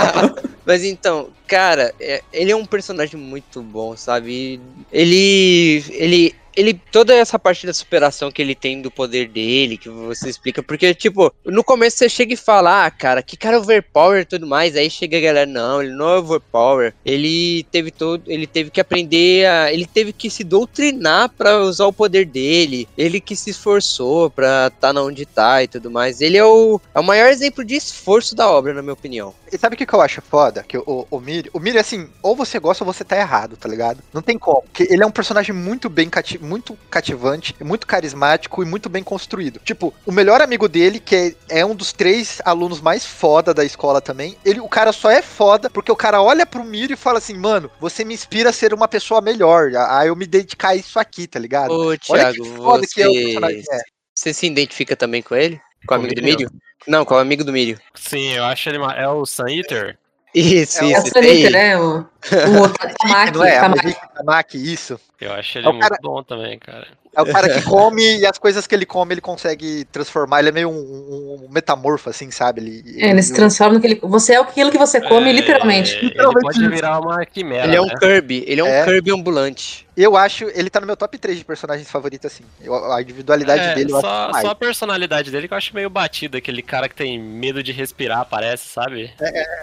[0.64, 4.60] Mas então, cara, é- ele é um personagem muito bom, sabe?
[4.90, 5.84] Ele.
[5.90, 6.34] Ele.
[6.56, 6.80] Ele.
[6.90, 10.62] Toda essa parte da superação que ele tem do poder dele, que você explica.
[10.62, 14.46] Porque, tipo, no começo você chega e fala, ah, cara, que cara overpower e tudo
[14.46, 14.76] mais.
[14.76, 16.94] Aí chega a galera, não, ele não é overpower.
[17.04, 18.22] Ele teve todo.
[18.26, 19.72] Ele teve que aprender a.
[19.72, 22.88] Ele teve que se doutrinar pra usar o poder dele.
[22.96, 26.20] Ele que se esforçou pra estar tá onde tá e tudo mais.
[26.20, 29.34] Ele é o, é o maior exemplo de esforço da obra, na minha opinião.
[29.52, 30.64] E sabe o que, que eu acho foda?
[30.66, 33.68] Que o, o Miri, o Miri, assim, ou você gosta ou você tá errado, tá
[33.68, 34.02] ligado?
[34.12, 34.62] Não tem como.
[34.62, 39.02] Porque ele é um personagem muito bem cati muito cativante, muito carismático e muito bem
[39.02, 39.60] construído.
[39.64, 41.14] Tipo, o melhor amigo dele, que
[41.50, 45.10] é, é um dos três alunos mais foda da escola também, ele, o cara só
[45.10, 48.50] é foda porque o cara olha pro Miri e fala assim, mano, você me inspira
[48.50, 51.72] a ser uma pessoa melhor, a, a eu me dedicar a isso aqui, tá ligado?
[51.72, 53.64] Ô, Olha Thiago, que foda você, que é o personagem.
[53.70, 53.78] É.
[54.14, 55.60] você se identifica também com ele?
[55.86, 56.48] Com o amigo do Mírio?
[56.50, 56.66] Mírio?
[56.86, 57.78] Não, com o amigo do Milho.
[57.94, 58.78] Sim, eu acho ele.
[58.96, 59.98] É o Sun Eater?
[60.34, 61.50] Isso, É o É o isso, Sonic, tem.
[61.50, 61.78] né?
[61.78, 62.06] O...
[62.32, 62.68] O
[62.98, 63.60] Tamaki, Não é?
[63.60, 63.80] Tamaki.
[63.80, 65.00] Amoriki Tamaki, isso.
[65.20, 66.86] Eu acho ele É muito cara- bom também, cara.
[67.14, 70.40] É o cara que come e as coisas que ele come ele consegue transformar.
[70.40, 72.60] Ele é meio um, um- um metamorfo, assim, sabe?
[72.60, 74.00] Ele, É, ele se transforma no que ele.
[74.02, 75.96] Você é aquilo que você come, É, literalmente.
[75.96, 77.94] Ele pode virar uma quimera, Ele é um né?
[77.98, 78.84] Kirby, ele é um É.
[78.84, 79.86] Kirby ambulante.
[79.96, 82.44] Eu acho, ele tá no meu top 3 de personagens favoritos, assim.
[82.62, 84.44] Eu- a individualidade É, dele eu acho só, demais.
[84.44, 87.72] só a personalidade dele que eu acho meio batida, aquele cara que tem medo de
[87.72, 89.10] respirar, parece, sabe?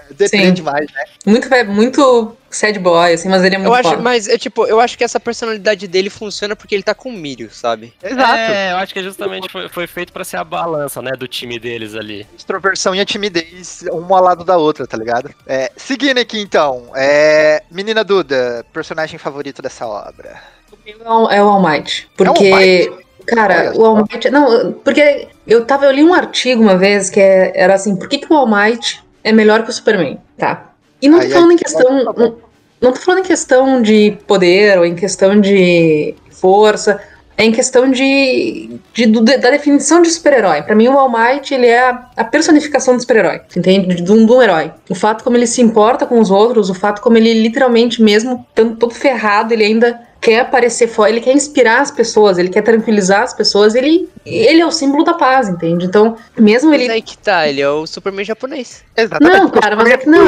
[0.09, 0.53] Depende Sim.
[0.53, 1.03] demais, né?
[1.23, 4.01] Muito, muito sad boy, assim, mas ele é muito Eu acho, foda.
[4.01, 7.13] mas é tipo, eu acho que essa personalidade dele funciona porque ele tá com o
[7.13, 7.93] Mírio, sabe?
[8.03, 8.33] Exato.
[8.37, 11.59] É, eu acho que justamente foi, foi feito pra ser a balança, né, do time
[11.59, 12.25] deles ali.
[12.37, 15.29] Extroversão e a timidez, uma ao lado da outra, tá ligado?
[15.47, 20.41] É, seguindo aqui então, é, Menina Duda, personagem favorito dessa obra.
[20.85, 22.09] É o- É o All Might.
[22.17, 23.05] Porque, É o All Might?
[23.25, 24.29] cara, o All Might.
[24.29, 28.09] Não, porque eu tava, eu li um artigo uma vez que é- era assim: por
[28.09, 30.19] que, que o All Might é melhor que o Superman?
[30.37, 30.72] Tá.
[31.03, 32.03] E não tô Aí falando em questão.
[32.15, 32.35] Não,
[32.81, 36.99] não tô falando em questão de poder ou em questão de força.
[37.35, 40.61] É em questão de, de- do- da definição de super-herói.
[40.61, 43.95] Pra mim, o All Might, ele é a, a personificação do super-herói, entende?
[44.01, 44.71] De um, de um herói.
[44.87, 48.45] O fato como ele se importa com os outros, o fato como ele literalmente, mesmo
[48.49, 52.61] estando todo ferrado, ele ainda quer aparecer fora, ele quer inspirar as pessoas, ele quer
[52.61, 55.85] tranquilizar as pessoas, ele, ele é o símbolo da paz, entende?
[55.87, 58.83] Então, mesmo Mas ele aí que tá, ele é o Superman japonês.
[58.95, 59.37] Exatamente.
[59.39, 60.27] não, cara, mas é que não.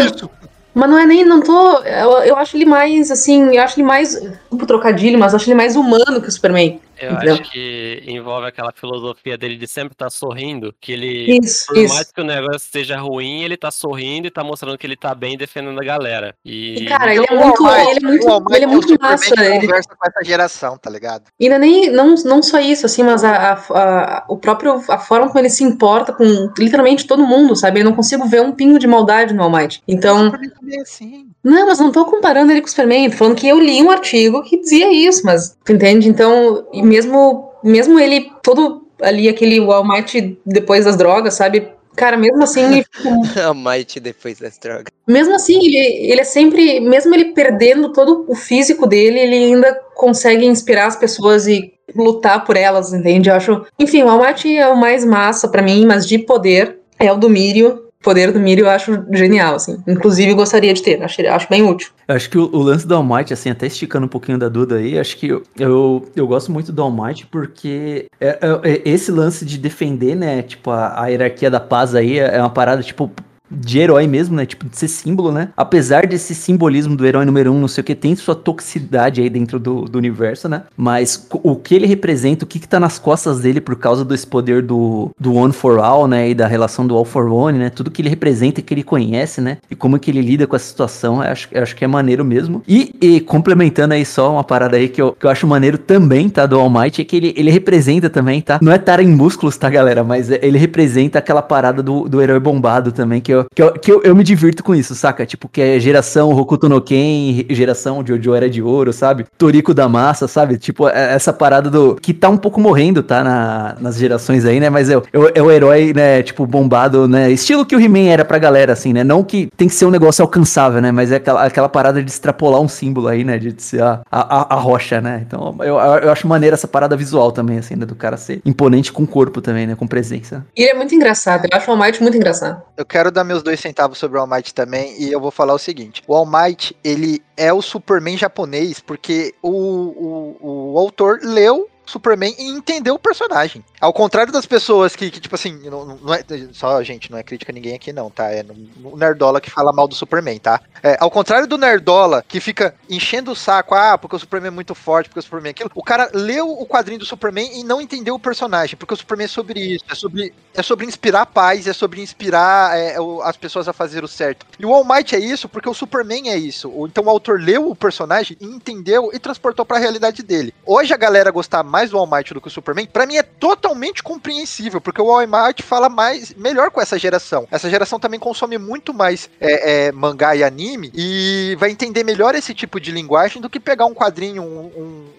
[0.75, 1.79] Mas não é nem, não tô.
[1.79, 4.09] Eu, eu acho ele mais, assim, eu acho ele mais.
[4.19, 6.81] Desculpa o trocadilho, mas eu acho ele mais humano que o Superman.
[6.99, 7.33] Eu Entendeu?
[7.35, 11.93] acho que envolve aquela filosofia dele de sempre estar sorrindo, que ele, Isso, por isso.
[11.93, 15.13] mais que o negócio esteja ruim, ele tá sorrindo e tá mostrando que ele tá
[15.13, 16.35] bem defendendo a galera.
[16.43, 17.67] E, E, cara, ele é muito.
[17.67, 19.33] Ele é muito, ele é muito massa.
[19.43, 21.23] Ele, conversa com essa geração, tá ligado?
[21.39, 24.97] E ainda nem, não, não só isso, assim, mas a, a- a- o próprio, a
[24.97, 26.23] forma como ele se importa com
[26.57, 27.81] literalmente todo mundo, sabe?
[27.81, 29.81] Eu não consigo ver um pingo de maldade no All Might.
[29.87, 30.31] Então,
[30.71, 31.27] é assim.
[31.43, 33.91] não, mas não tô comparando ele com o Superman, tô falando que eu li um
[33.91, 36.07] artigo que dizia isso, mas, tu entende?
[36.07, 41.67] Então, e mesmo, mesmo ele todo ali, aquele All Might depois das drogas, sabe?
[41.95, 44.85] Cara, mesmo assim, ele fica a Might depois das drogas.
[45.07, 49.73] mesmo assim, ele, ele é sempre, mesmo ele perdendo todo o físico dele, ele ainda
[49.95, 53.29] consegue inspirar as pessoas e lutar por elas, entende?
[53.29, 53.65] Eu acho.
[53.79, 57.29] Enfim, o Might é o mais massa pra mim, mas de poder é o do
[57.29, 57.84] Mírio.
[58.05, 59.77] Poder do Mírio eu acho genial, assim.
[59.87, 61.89] Inclusive, gostaria de ter, acho, acho bem útil.
[62.07, 64.47] Eu acho que o, o lance do All Might, assim, até esticando um pouquinho da
[64.47, 68.27] Duda aí, acho que eu, eu, eu gosto muito do All Might porque é,
[68.63, 72.35] é- é esse lance de defender, né, tipo, a, a hierarquia da paz aí é
[72.35, 73.09] é uma parada, tipo,
[73.49, 77.51] de herói mesmo, né, tipo, de ser símbolo, né, apesar desse simbolismo do herói número
[77.51, 81.27] um, não sei o que, tem sua toxicidade aí dentro do, do universo, né, mas
[81.31, 84.61] o que ele representa, o que que tá nas costas dele por causa desse poder
[84.61, 87.91] do, do One for All, né, e da relação do All for One, né, tudo
[87.91, 90.65] que ele representa e que ele conhece, né, e como que ele lida com essa
[90.65, 92.63] situação, eu acho, eu acho que é maneiro mesmo.
[92.67, 96.29] E, e complementando aí só uma parada aí que eu, que eu acho maneiro também,
[96.29, 99.07] tá, do All Might, é que ele, ele representa também, tá, não é tara em
[99.07, 103.45] músculos, tá, galera, mas ele representa aquela parada do, do herói bombado também, que, eu,
[103.53, 105.25] que, eu, que eu, eu me divirto com isso, saca?
[105.25, 109.25] Tipo, que é geração Hokuto no Ken, geração Jojo Era de Ouro, sabe?
[109.37, 110.57] Toriko da Massa, sabe?
[110.57, 111.95] Tipo, é- essa parada do...
[111.95, 115.19] que tá um pouco morrendo, tá, na, nas gerações aí, né, mas é, o- é,
[115.19, 118.73] o- é o herói, né, tipo, bombado, né, estilo que o He-Man era pra galera,
[118.73, 121.69] assim, né, não que tem que ser um negócio alcançável, né, mas é aquela, aquela
[121.69, 125.23] parada de extrapolar um símbolo aí, né, de ser a, a, a- a rocha, né,
[125.25, 128.91] então eu, eu acho maneiro essa parada visual também, assim, né, do cara ser imponente
[128.91, 130.45] com corpo também, né, com presença.
[130.55, 132.61] E ele é muito engraçado, eu acho o Might muito engraçado.
[132.77, 135.53] Eu quero dar meus dois centavos sobre o All Might também, e eu vou falar
[135.53, 141.19] o seguinte: o All Might, ele é o Superman japonês, porque o, o, o autor
[141.23, 143.63] leu Superman e entendeu o personagem.
[143.79, 146.23] Ao contrário das pessoas que, que, tipo assim, não, não é.
[146.51, 148.31] Só, gente, não é crítica a ninguém aqui, não, tá?
[148.31, 148.45] É
[148.83, 150.59] o Nerdola que fala mal do Superman, tá?
[150.81, 154.51] É, ao contrário do Nerdola, que fica enchendo o saco, ah, porque o Superman é
[154.51, 155.71] muito forte, porque o Superman é aquilo.
[155.75, 159.25] O cara leu o quadrinho do Superman e não entendeu o personagem, porque o Superman
[159.25, 163.21] é sobre isso, é sobre, é sobre inspirar a paz, é sobre inspirar é, o-
[163.21, 164.45] as pessoas a fazer o certo.
[164.57, 166.71] E o All Might é isso porque o Superman é isso.
[166.87, 170.53] Então o autor leu o personagem, entendeu e transportou pra realidade dele.
[170.65, 173.23] Hoje a galera gostar mais do All Might do que o Superman, pra mim é
[173.23, 177.47] totalmente compreensível, porque o All Might fala mais melhor com essa geração.
[177.51, 182.35] Essa geração também consome muito mais é, é, mangá e anime e vai entender melhor
[182.35, 184.65] esse tipo de linguagem do que pegar um quadrinho, um,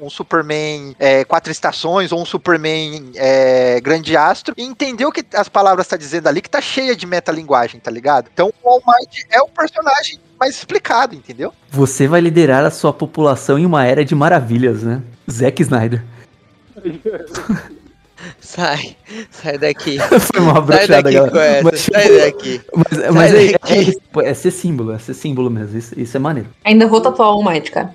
[0.01, 5.13] um- um Superman é, quatro estações ou um Superman é, grande astro e entender o
[5.13, 8.29] que as palavras tá dizendo ali, que tá cheia de metalinguagem, tá ligado?
[8.33, 11.53] Então o All Might é o personagem mais explicado, entendeu?
[11.71, 15.03] Você vai liderar a sua população em uma era de maravilhas, né?
[15.31, 16.05] Zack Snyder.
[18.41, 18.97] Sai,
[19.31, 19.99] sai daqui.
[20.21, 21.63] Foi uma Sai brochada, daqui galera.
[21.63, 22.61] Mas, sai tipo, daqui.
[22.75, 23.91] Mas, mas Sai é, daqui.
[23.91, 25.77] é, pô, é ser símbolo, é ser símbolo mesmo.
[25.79, 26.49] Isso, isso é maneiro.
[26.65, 27.95] Ainda vou tatuar o Might, cara.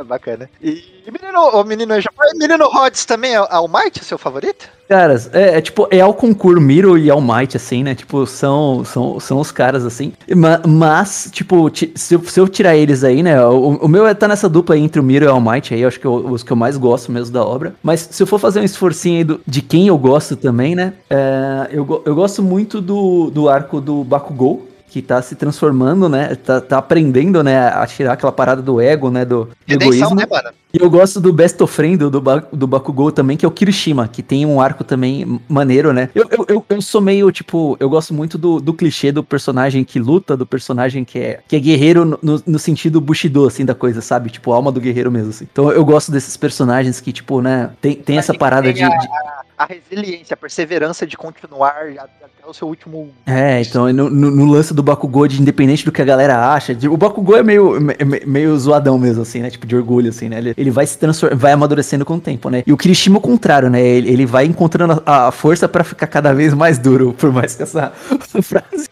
[0.00, 0.48] É bacana.
[0.62, 4.68] E, e menino, o menino, foi- menino Rods também é All Might, seu favorito?
[4.88, 7.94] Caras, é, é tipo, é ao concurso Miro e All Might, assim, né?
[7.94, 10.12] Tipo, são, são, são os caras, assim.
[10.34, 13.40] Ma- Mas, tipo, ti- se eu, se eu tirar eles aí, né?
[13.44, 15.72] O, o meu é tá nessa dupla aí entre o Miro e o All Might,
[15.72, 17.74] aí eu acho que eu- os que eu mais gosto mesmo da obra.
[17.82, 20.94] Mas se eu for fazer um esforcinho aí do- de quem eu gosto também, né?
[21.08, 24.66] é, eu, eu gosto muito do, do arco do Bakugou.
[24.90, 26.34] Que tá se transformando, né?
[26.34, 27.68] Tá, tá aprendendo, né?
[27.68, 29.24] A tirar aquela parada do ego, né?
[29.24, 30.16] Do, do Redenção, egoísmo.
[30.16, 30.26] né?
[30.72, 34.06] E eu gosto do Best of Friend do, do Bakugou também, que é o Kirishima,
[34.06, 36.08] que tem um arco também maneiro, né?
[36.14, 39.82] Eu, eu, eu, eu sou meio, tipo, eu gosto muito do, do clichê do personagem
[39.82, 43.74] que luta, do personagem que é, que é guerreiro no, no, sentido Bushido, assim, da
[43.74, 44.30] coisa, sabe?
[44.30, 45.48] Tipo, alma do guerreiro mesmo, assim.
[45.50, 48.80] Então eu gosto desses personagens que, tipo, né, tem, tem essa parada de...
[48.80, 53.10] De- a resiliência, a perseverança de continuar até o seu último.
[53.26, 56.74] É, então no, no- no lance do Bakugou, de independente do que a galera acha,
[56.74, 59.50] de- o Bakugou é meio, me- me- meio zoadão mesmo, assim, né?
[59.50, 60.38] Tipo, de orgulho, assim, né?
[60.38, 62.62] Ele, ele vai se transformando, vai amadurecendo com o tempo, né?
[62.66, 63.82] E o Kirishima é o contrário, né?
[63.82, 67.54] Ele, ele vai encontrando a, a força pra ficar cada vez mais duro, por mais
[67.54, 67.92] que essa
[68.42, 68.88] frase.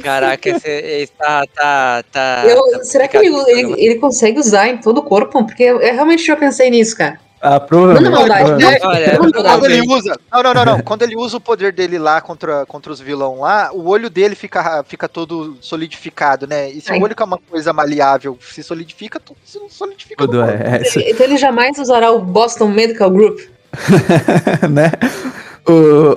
[0.00, 2.44] Caraca, esse, esse tá, tá, tá.
[2.46, 5.44] Eu- tá será que ele, ele, ele consegue usar em todo o corpo?
[5.44, 7.18] Porque eu, eu realmente já pensei nisso, cara.
[7.40, 8.10] Ah, provavelmente.
[8.10, 8.80] Manda maldade, provavelmente.
[8.80, 8.88] né?
[8.88, 10.20] Olha, Manda Quando ele usa.
[10.32, 10.80] Não, não, não, não.
[10.80, 14.34] Quando ele usa o poder dele lá contra, contra os vilão lá, o olho dele
[14.34, 16.70] fica, fica todo solidificado, né?
[16.70, 16.98] E se Ai.
[16.98, 20.16] o olho que é uma coisa maleável se solidifica, tudo se solidifica.
[20.16, 23.38] Tudo é, é isso Então ele jamais usará o Boston Medical Group.
[24.70, 24.90] né?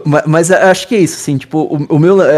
[0.06, 2.38] Ma- mas acho que é isso, assim, tipo, o, o meu, é,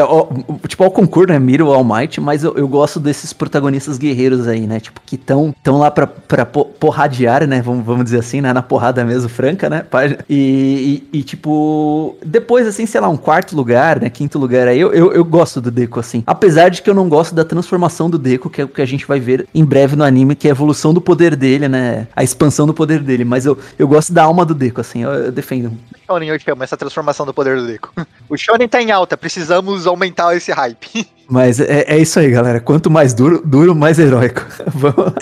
[0.68, 4.62] tipo, ao concurso, né, Miro, All Might, mas eu, eu gosto desses protagonistas guerreiros aí,
[4.66, 8.42] né, tipo, que estão tão lá pra, pra po- porradear, né, vamos, vamos dizer assim,
[8.42, 9.86] né, na porrada mesmo, franca, né,
[10.30, 14.80] e, e, e, tipo, depois, assim, sei lá, um quarto lugar, né, quinto lugar aí,
[14.80, 18.10] eu, eu, eu gosto do Deco, assim, apesar de que eu não gosto da transformação
[18.10, 20.48] do Deco, que é o que a gente vai ver em breve no anime, que
[20.48, 23.88] é a evolução do poder dele, né, a expansão do poder dele, mas eu, eu
[23.88, 25.72] gosto da alma do Deco, assim, eu, eu defendo.
[26.14, 27.92] Shonen eu chamo essa transformação do poder do Deco.
[28.30, 31.08] O Shonen tá em alta, precisamos aumentar esse hype.
[31.30, 32.60] Mas é, é isso aí, galera.
[32.60, 34.46] Quanto mais duro, duro mais heróico.
[34.68, 35.14] Vamos-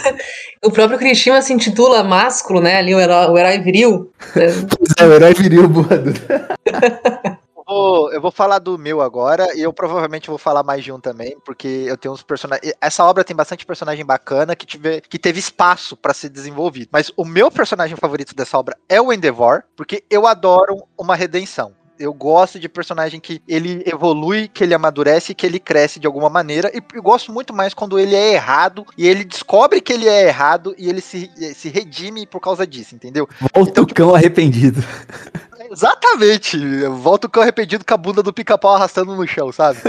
[0.64, 2.78] O próprio Kirishima se intitula másculo, né?
[2.78, 4.12] Ali o herói, o herói viril.
[4.34, 6.14] Pois é, o herói viril boado.
[7.72, 10.92] Eu vou, eu vou falar do meu agora e eu provavelmente vou falar mais de
[10.92, 12.74] um também, porque eu tenho uns personagens.
[12.82, 16.90] Essa obra tem bastante personagem bacana que, tive, que teve espaço pra ser desenvolvido.
[16.92, 21.74] Mas o meu personagem favorito dessa obra é o Endeavor, porque eu adoro uma redenção.
[21.98, 26.30] Eu gosto de personagem que ele evolui, que ele amadurece, que ele cresce de alguma
[26.30, 26.72] maneira.
[26.76, 30.28] E eu gosto muito mais quando ele é errado e ele descobre que ele é
[30.28, 33.30] errado e ele se, se redime por causa disso, entendeu?
[33.54, 34.84] Volta o cão arrependido.
[35.72, 36.58] Exatamente.
[36.88, 39.80] Volta o cão arrependido com a bunda do pica-pau arrastando no chão, sabe?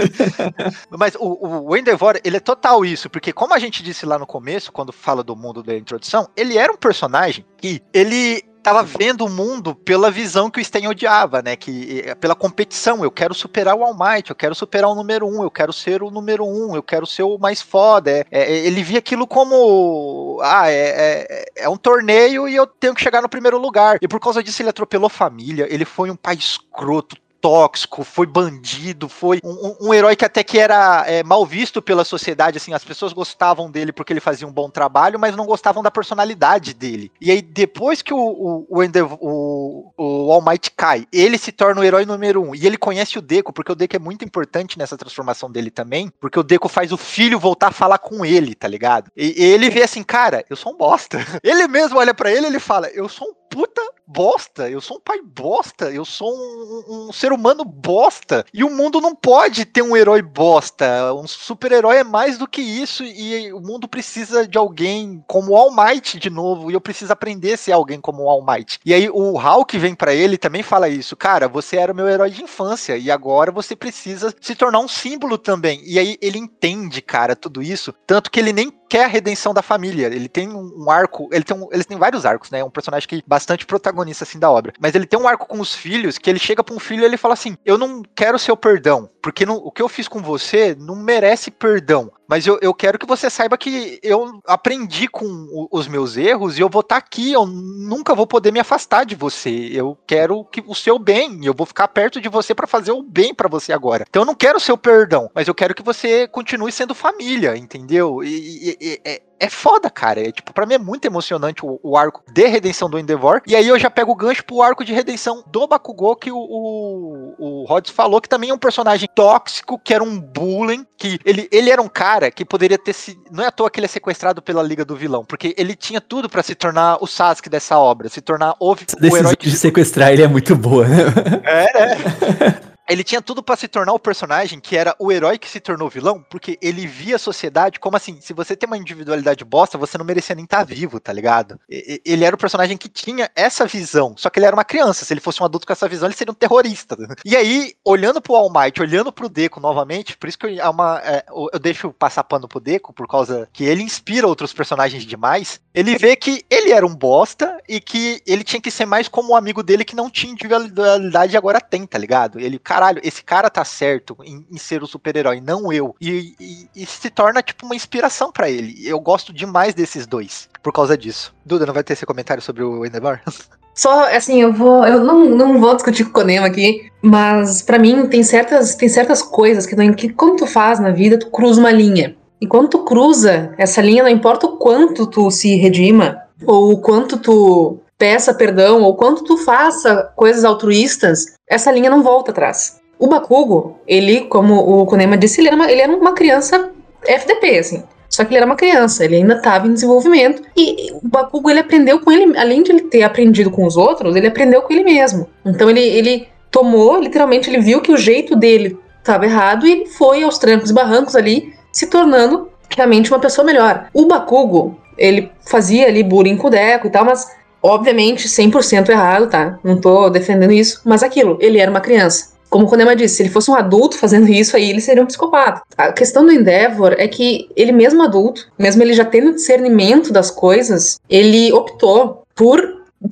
[0.89, 4.25] Mas o, o Endeavor, ele é total isso, porque como a gente disse lá no
[4.25, 9.25] começo, quando fala do mundo da introdução, ele era um personagem que ele tava vendo
[9.25, 11.55] o mundo pela visão que o Sten odiava, né?
[11.55, 15.27] Que eh, pela competição, eu quero superar o All Might, eu quero superar o número
[15.27, 18.09] um, eu quero ser o número um, eu quero ser o mais foda.
[18.09, 22.95] É, é, ele via aquilo como ah, é, é, é um torneio e eu tenho
[22.95, 23.97] que chegar no primeiro lugar.
[24.01, 29.09] E por causa disso ele atropelou família, ele foi um pai escroto, tóxico, foi bandido,
[29.09, 32.85] foi um, um- herói que até que era é, mal visto pela sociedade, assim, as
[32.85, 37.11] pessoas gostavam dele porque ele fazia um bom trabalho, mas não gostavam da personalidade dele.
[37.19, 41.51] E aí, depois que o, o, o, Endev- o, o All Might cai, ele se
[41.51, 44.23] torna o herói número um, e ele conhece o Deco, porque o Deco é muito
[44.23, 48.25] importante nessa transformação dele também, porque o Deco faz o filho voltar a falar com
[48.25, 49.11] ele, tá ligado?
[49.17, 51.17] E, e ele vê assim, cara, eu sou um bosta.
[51.43, 54.97] Ele mesmo olha pra ele e ele fala, eu sou um puta bosta, eu sou
[54.97, 58.43] um pai bosta, eu sou um, um ser humano bosta.
[58.51, 61.13] E o mundo não pode ter um herói bosta.
[61.13, 65.55] Um super-herói é mais do que isso e o mundo precisa de alguém como o
[65.55, 66.71] All Might de novo.
[66.71, 68.79] E eu preciso aprender a ser alguém como o All Might.
[68.83, 71.15] E aí o Hulk vem pra ele também fala isso.
[71.15, 74.87] Cara, você era o meu herói de infância e agora você precisa se tornar um
[74.87, 75.79] símbolo também.
[75.85, 77.93] E aí ele entende, cara, tudo isso.
[78.07, 80.05] Tanto que ele nem quer a redenção da família.
[80.05, 82.59] Ele tem um, arco, ele tem um, eles têm vários arcos, né?
[82.59, 84.71] É um personagem que bastante protagonista assim da obra.
[84.79, 87.05] Mas ele tem um arco com os filhos que ele chega pra um filho e
[87.05, 90.21] ele fala assim: "Eu não quero seu perdão, porque não- o que eu fiz com
[90.21, 92.11] você não merece perdão.
[92.27, 96.57] Mas eu, eu quero que você saiba que eu aprendi com o- os meus erros
[96.57, 99.69] e eu vou estar aqui, eu nunca vou poder me afastar de você.
[99.71, 103.03] Eu quero que o seu bem, eu vou ficar perto de você pra fazer o
[103.03, 104.05] bem pra você agora.
[104.09, 108.23] Então eu não quero seu perdão, mas eu quero que você continue sendo família, entendeu?
[108.23, 110.21] E, e- é, é, é foda, cara.
[110.21, 113.41] É, tipo, pra mim é muito emocionante o, o arco de redenção do Endeavor.
[113.47, 116.37] E aí eu já pego o gancho pro arco de redenção do Bakugou, que o,
[116.37, 121.19] o, o Rods falou, que também é um personagem tóxico, que era um bullying, que
[121.25, 123.19] ele, ele era um cara que poderia ter se.
[123.31, 126.01] Não é à toa que ele é sequestrado pela Liga do Vilão, porque ele tinha
[126.01, 129.35] tudo pra se tornar o Sasuke dessa obra, se tornar o, Essa o decisão herói
[129.39, 131.03] de sequestrar ele é muito boa, né?
[131.43, 132.61] é, né?
[132.89, 135.89] Ele tinha tudo pra se tornar o personagem que era o herói que se tornou
[135.89, 139.97] vilão, porque ele via a sociedade como assim, se você tem uma individualidade bosta, você
[139.97, 141.59] não merecia nem estar vivo, tá ligado?
[141.69, 145.13] Ele era o personagem que tinha essa visão, só que ele era uma criança, se
[145.13, 146.97] ele fosse um adulto com essa visão, ele seria um terrorista.
[147.25, 150.69] E aí, olhando pro All Might, olhando pro Deco novamente, por isso que eu, é
[150.69, 155.05] uma, é, eu deixo passar pano pro Deco, por causa que ele inspira outros personagens
[155.05, 159.07] demais, ele vê que ele era um bosta e que ele tinha que ser mais
[159.07, 162.39] como o amigo dele que não tinha individualidade e agora tem, tá ligado?
[162.39, 165.95] Ele, caralho, esse cara tá certo em, em ser o super-herói, não eu.
[166.01, 168.75] E, e- e se torna, tipo, uma inspiração pra ele.
[168.83, 171.33] Eu gosto demais desses dois, por causa disso.
[171.45, 173.19] Duda, não vai ter esse comentário sobre o Endeavor?
[173.75, 174.85] Só, assim, eu vou.
[174.85, 178.87] Eu não, não vou discutir com o Konema aqui, mas pra mim tem certas, tem
[178.89, 182.15] certas coisas que, não- que quando tu faz na vida, tu cruza uma linha.
[182.41, 186.81] E quando tu cruza essa linha, não importa o quanto tu se redima, ou o
[186.81, 192.81] quanto tu peça perdão, ou quanto tu faça coisas altruístas, essa linha não volta atrás.
[192.99, 196.71] O Bakugo, ele, como o Konema disse, ele era uma, ele era uma criança
[197.05, 197.83] FDP, assim.
[198.09, 200.43] Só que ele era uma criança, ele ainda estava em desenvolvimento.
[200.55, 204.15] E o Bakugo, ele aprendeu com ele, além de ele ter aprendido com os outros,
[204.15, 205.27] ele aprendeu com ele mesmo.
[205.43, 209.85] Então ele, ele tomou, literalmente, ele viu que o jeito dele estava errado e ele
[209.87, 213.87] foi aos trancos e barrancos ali, se tornando realmente uma pessoa melhor.
[213.93, 217.27] O Bakugo, ele fazia ali bullying com o Deco e tal, mas
[217.63, 219.57] obviamente 100% errado, tá?
[219.63, 222.33] Não tô defendendo isso, mas aquilo, ele era uma criança.
[222.49, 225.07] Como o Konema disse, se ele fosse um adulto fazendo isso aí, ele seria um
[225.07, 225.63] psicopata.
[225.75, 230.29] A questão do Endeavor é que ele mesmo adulto, mesmo ele já tendo discernimento das
[230.29, 232.61] coisas, ele optou por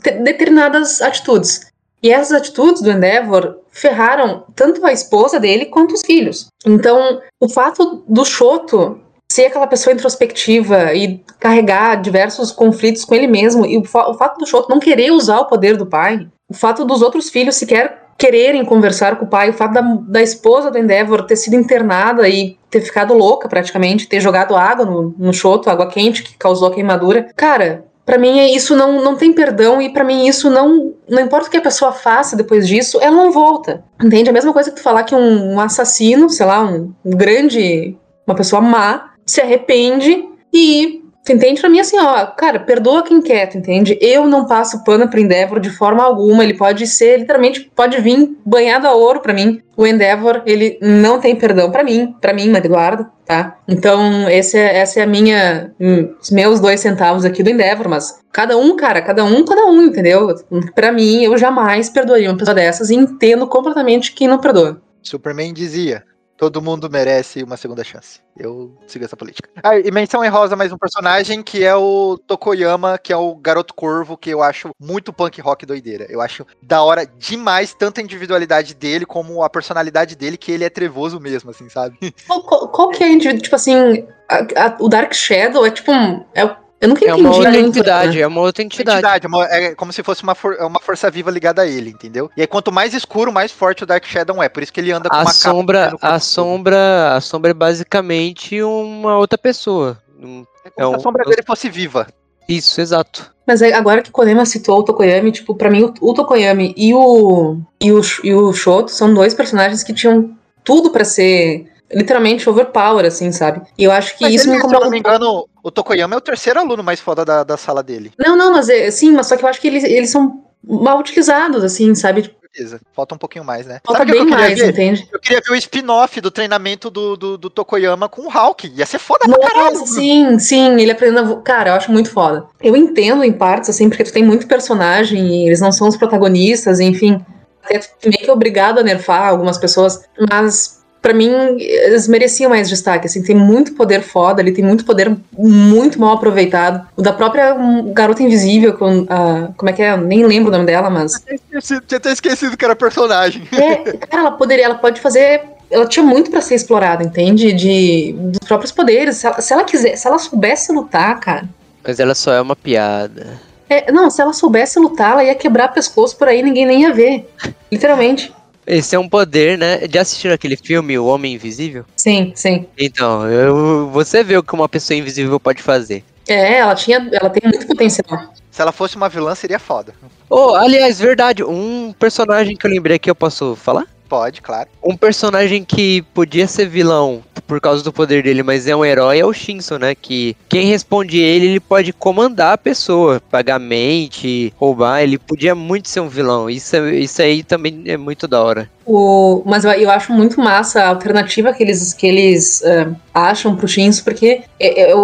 [0.03, 1.61] te- determinadas atitudes.
[2.03, 6.48] E essas atitudes do Endeavor ferraram tanto a esposa dele quanto os filhos.
[6.65, 8.99] Então, o fato do Shoto
[9.32, 14.14] ser aquela pessoa introspectiva e carregar diversos conflitos com ele mesmo, e o, fa- o
[14.14, 17.56] fato do Shoto não querer usar o poder do pai, o fato dos outros filhos
[17.56, 21.56] sequer quererem conversar com o pai, o fato da, da esposa do Endeavor ter sido
[21.56, 26.38] internada e ter ficado louca praticamente, ter jogado água no, no Shoto, água quente que
[26.38, 27.30] causou a queimadura.
[27.36, 31.22] Cara, Pra mim é isso não, não tem perdão e pra mim isso não não
[31.22, 33.84] importa o que a pessoa faça depois disso, ela não volta.
[34.03, 34.30] Entende?
[34.30, 37.95] A mesma coisa que tu falar que um, um assassino, sei lá, um, um grande
[38.26, 43.48] uma pessoa má se arrepende e entende pra mim assim, ó, cara, perdoa quem quer,
[43.48, 43.98] tu entende?
[44.02, 48.36] Eu não passo pano pro Endeavor de forma alguma, ele pode ser, literalmente, pode vir
[48.45, 49.62] banhado a ouro pra mim.
[49.78, 53.58] O Endeavor, ele não tem perdão pra mim, pra mim, Eduardo, tá?
[53.68, 57.88] Então, esse é, essa é a minha, hum, os meus dois centavos aqui do Endeavor,
[57.88, 60.36] mas cada um, cara, cada um, cada um, entendeu?
[60.76, 64.82] Pra mim, eu jamais perdoaria uma pessoa dessas e entendo completamente quem não perdoa.
[65.03, 66.03] Superman dizia:
[66.42, 68.20] todo mundo merece uma segunda chance.
[68.36, 69.48] Eu sigo essa política.
[69.62, 73.76] Ah, e menção honrosa mais um personagem que é o Tokoyama, que é o garoto
[73.76, 76.08] corvo, que eu acho muito punk rock doideira.
[76.10, 80.64] Eu acho da hora demais tanto a individualidade dele como a personalidade dele, que ele
[80.64, 82.00] é trevoso mesmo, assim, sabe?
[82.26, 85.70] Qual, qual- qual que é a indivíduo, tipo assim, a- a- o Dark Shadow é
[85.70, 86.26] tipo um.
[86.34, 88.24] é- eu nunca É entendi uma outra muito, entidade, né?
[88.24, 88.98] é uma outra entidade.
[88.98, 91.68] Entidade, é uma- é como se fosse uma, for- é uma força viva ligada a
[91.68, 92.30] ele, entendeu?
[92.36, 94.49] E aí, quanto mais escuro, mais forte o Dark Shadow é.
[94.49, 97.52] Por isso que ele anda com A uma capa sombra, corpo a sombra, a sombra
[97.52, 99.98] é basicamente uma outra pessoa.
[100.20, 102.08] É como é se a um- sombra dele fosse viva.
[102.49, 103.32] Isso, exato.
[103.48, 106.94] Mas agora que o Konema citou o Tokoyami, tipo, pra mim o, o Tokoyami e
[106.94, 110.32] o, e o e o Shoto são dois personagens que tinham
[110.64, 113.62] tudo pra ser literalmente overpower, assim, sabe?
[113.78, 115.72] E eu acho que Mas isso ele, me se eu incomoda não me engano, o
[115.72, 118.12] Tokoyama é o terceiro aluno mais foda da, da sala dele.
[118.18, 121.00] Não, não, mas é, sim, mas só que eu acho que eles, eles são mal
[121.00, 122.34] utilizados, assim, sabe?
[122.54, 122.82] Beleza.
[122.92, 123.80] Falta um pouquinho mais, né?
[123.86, 124.70] Falta o que eu bem queria mais, ver?
[124.72, 125.08] entende?
[125.12, 128.74] Eu queria ver o spin-off do treinamento do, do, do Tokoyama com o Hulk.
[128.76, 129.80] Ia ser foda pra caralho.
[129.80, 131.38] Nossa, sim, sim, ele aprendendo.
[131.38, 132.46] Cara, eu acho muito foda.
[132.62, 135.96] Eu entendo em partes, assim, porque tu tem muito personagem e eles não são os
[135.96, 137.26] protagonistas, enfim.
[137.64, 142.49] Até tu meio que é obrigado a nerfar algumas pessoas, mas pra mim eles mereciam
[142.49, 146.88] mais destaque, assim, tem muito poder foda, ele tem muito poder muito mal aproveitado.
[146.95, 149.49] O da própria hum, Garota Invisível, com a...
[149.57, 149.91] como é que é?
[149.91, 151.14] Eu nem lembro o nome dela, mas...
[151.28, 153.44] Esqueci- Tinha até esquecido que era personagem.
[153.52, 155.41] É, cara, ela poderia, ela pode fazer.
[155.69, 157.53] Ela tinha muito pra ser explorada, entende?
[157.53, 159.18] De dos próprios poderes.
[159.18, 161.45] Se ela, se ela quiser, se ela soubesse lutar, cara.
[161.84, 163.40] Mas ela só é uma piada.
[163.69, 166.94] É, não, se ela soubesse lutar, ela ia quebrar pescoço por aí, ninguém nem ia
[166.94, 167.28] ver.
[167.72, 168.34] Literalmente.
[168.66, 169.82] Esse é um poder, né?
[169.92, 171.86] Já assistiram aquele filme, O Homem Invisível?
[171.96, 172.68] Sim, sim.
[172.78, 176.04] Então, eu, você vê o que uma pessoa invisível pode fazer.
[176.28, 177.10] É, ela tinha.
[177.12, 178.34] Ela tem muito potencial.
[178.50, 179.94] Se ela fosse uma vilã, seria foda.
[180.30, 183.86] Oh, aliás, verdade, um personagem que eu lembrei aqui, eu posso falar?
[184.12, 184.68] Pode, claro.
[184.84, 189.20] Um personagem que podia ser vilão por causa do poder dele, mas é um herói,
[189.20, 189.96] é o Shinson, né?
[189.96, 195.02] Que quem responde ele, ele pode comandar a pessoa, pagar mente, roubar.
[195.02, 196.50] Ele podia muito ser um vilão.
[196.50, 198.70] Isso, é- isso aí também é muito da hora.
[198.86, 203.56] O, mas eu, eu acho muito massa a alternativa que eles, que eles eh, acham
[203.56, 204.96] pro Shinzo, porque é- é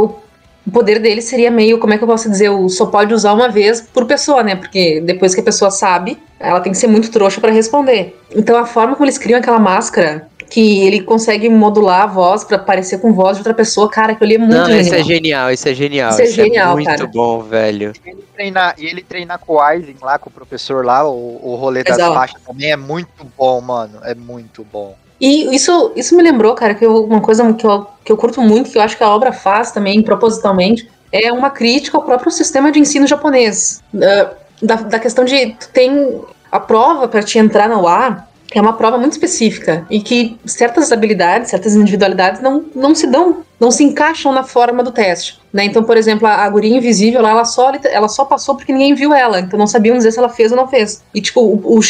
[0.68, 3.32] o poder dele seria meio, como é que eu posso dizer, o só pode usar
[3.34, 4.56] uma vez por pessoa, né?
[4.56, 8.20] Porque depois que a pessoa sabe, ela tem que ser muito trouxa pra responder.
[8.36, 12.58] Então a forma como eles criam aquela máscara, que ele consegue modular a voz pra
[12.58, 14.82] parecer com voz de outra pessoa, cara, que eu li é muito Não, genial.
[14.82, 16.10] isso é genial, isso é genial.
[16.12, 17.08] Isso é genial, muito cara.
[17.08, 17.94] bom, velho.
[18.06, 21.56] Ele treinar, e ele treinar com o Aizen lá, com o professor lá, o, o
[21.56, 22.14] rolê das Exato.
[22.14, 24.00] faixas também é muito bom, mano.
[24.04, 24.96] É muito bom.
[25.20, 28.42] E isso, isso me lembrou, cara, que eu- uma coisa que eu, que eu curto
[28.42, 32.32] muito, que eu acho que a obra faz também, propositalmente, é uma crítica ao próprio
[32.32, 33.82] sistema de ensino japonês.
[33.94, 36.22] Da, da, da questão de tu tem
[36.52, 40.92] a prova para te entrar na UA é uma prova muito específica e que certas
[40.92, 45.40] habilidades, certas individualidades não, não se dão, não se encaixam na forma do teste.
[45.52, 45.66] Né?
[45.66, 48.94] Então, por exemplo, a, a guria invisível lá, ela só, ela só passou porque ninguém
[48.94, 51.04] viu ela, então não sabiam dizer se ela fez ou não fez.
[51.14, 51.82] E tipo, o, o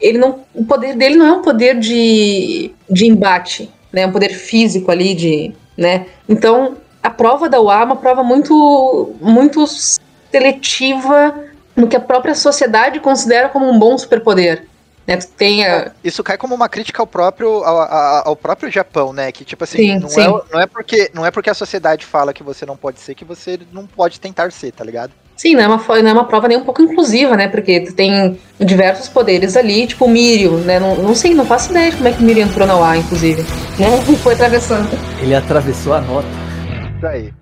[0.00, 4.02] ele não, o poder dele não é um poder de, de embate, né?
[4.02, 6.06] É um poder físico ali de, né?
[6.28, 9.64] Então, a prova da UA é uma prova muito, muito
[10.30, 11.34] seletiva
[11.74, 14.67] no que a própria sociedade considera como um bom superpoder.
[15.08, 15.16] Né?
[15.16, 19.10] Tu tem a, Isso cai como uma crítica ao próprio, ao, ao- ao próprio Japão,
[19.14, 19.32] né?
[19.32, 20.20] Que tipo assim, Sim, não, sim.
[20.20, 23.14] É, não, é porque, não é porque a sociedade fala que você não pode ser
[23.14, 25.12] que você não pode tentar ser, tá ligado?
[25.34, 27.48] Sim, não é, uma, não é uma prova nem um pouco inclusiva, né?
[27.48, 30.78] Porque tu tem diversos poderes ali, tipo o Mirio, né?
[30.78, 32.98] Não, não sei, não faço ideia de como é que o Mirio entrou na UA,
[32.98, 33.42] inclusive.
[33.78, 33.86] Né?
[34.22, 34.88] Foi atravessando.
[35.22, 36.28] Ele atravessou a nota.
[36.96, 37.32] Isso aí.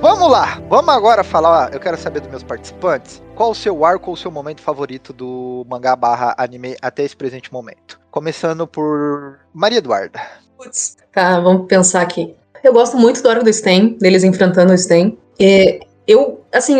[0.00, 1.74] Vamos lá, vamos agora falar.
[1.74, 3.20] Eu quero saber dos meus participantes.
[3.34, 7.16] Qual o seu arco ou o seu momento favorito do mangá barra anime até esse
[7.16, 8.00] presente momento?
[8.08, 10.20] Começando por Maria Eduarda.
[10.56, 10.96] Putz.
[11.12, 12.36] Tá, vamos pensar aqui.
[12.62, 15.18] Eu gosto muito do arco do Sten, deles enfrentando o Sten.
[15.38, 16.76] É, eu, assim,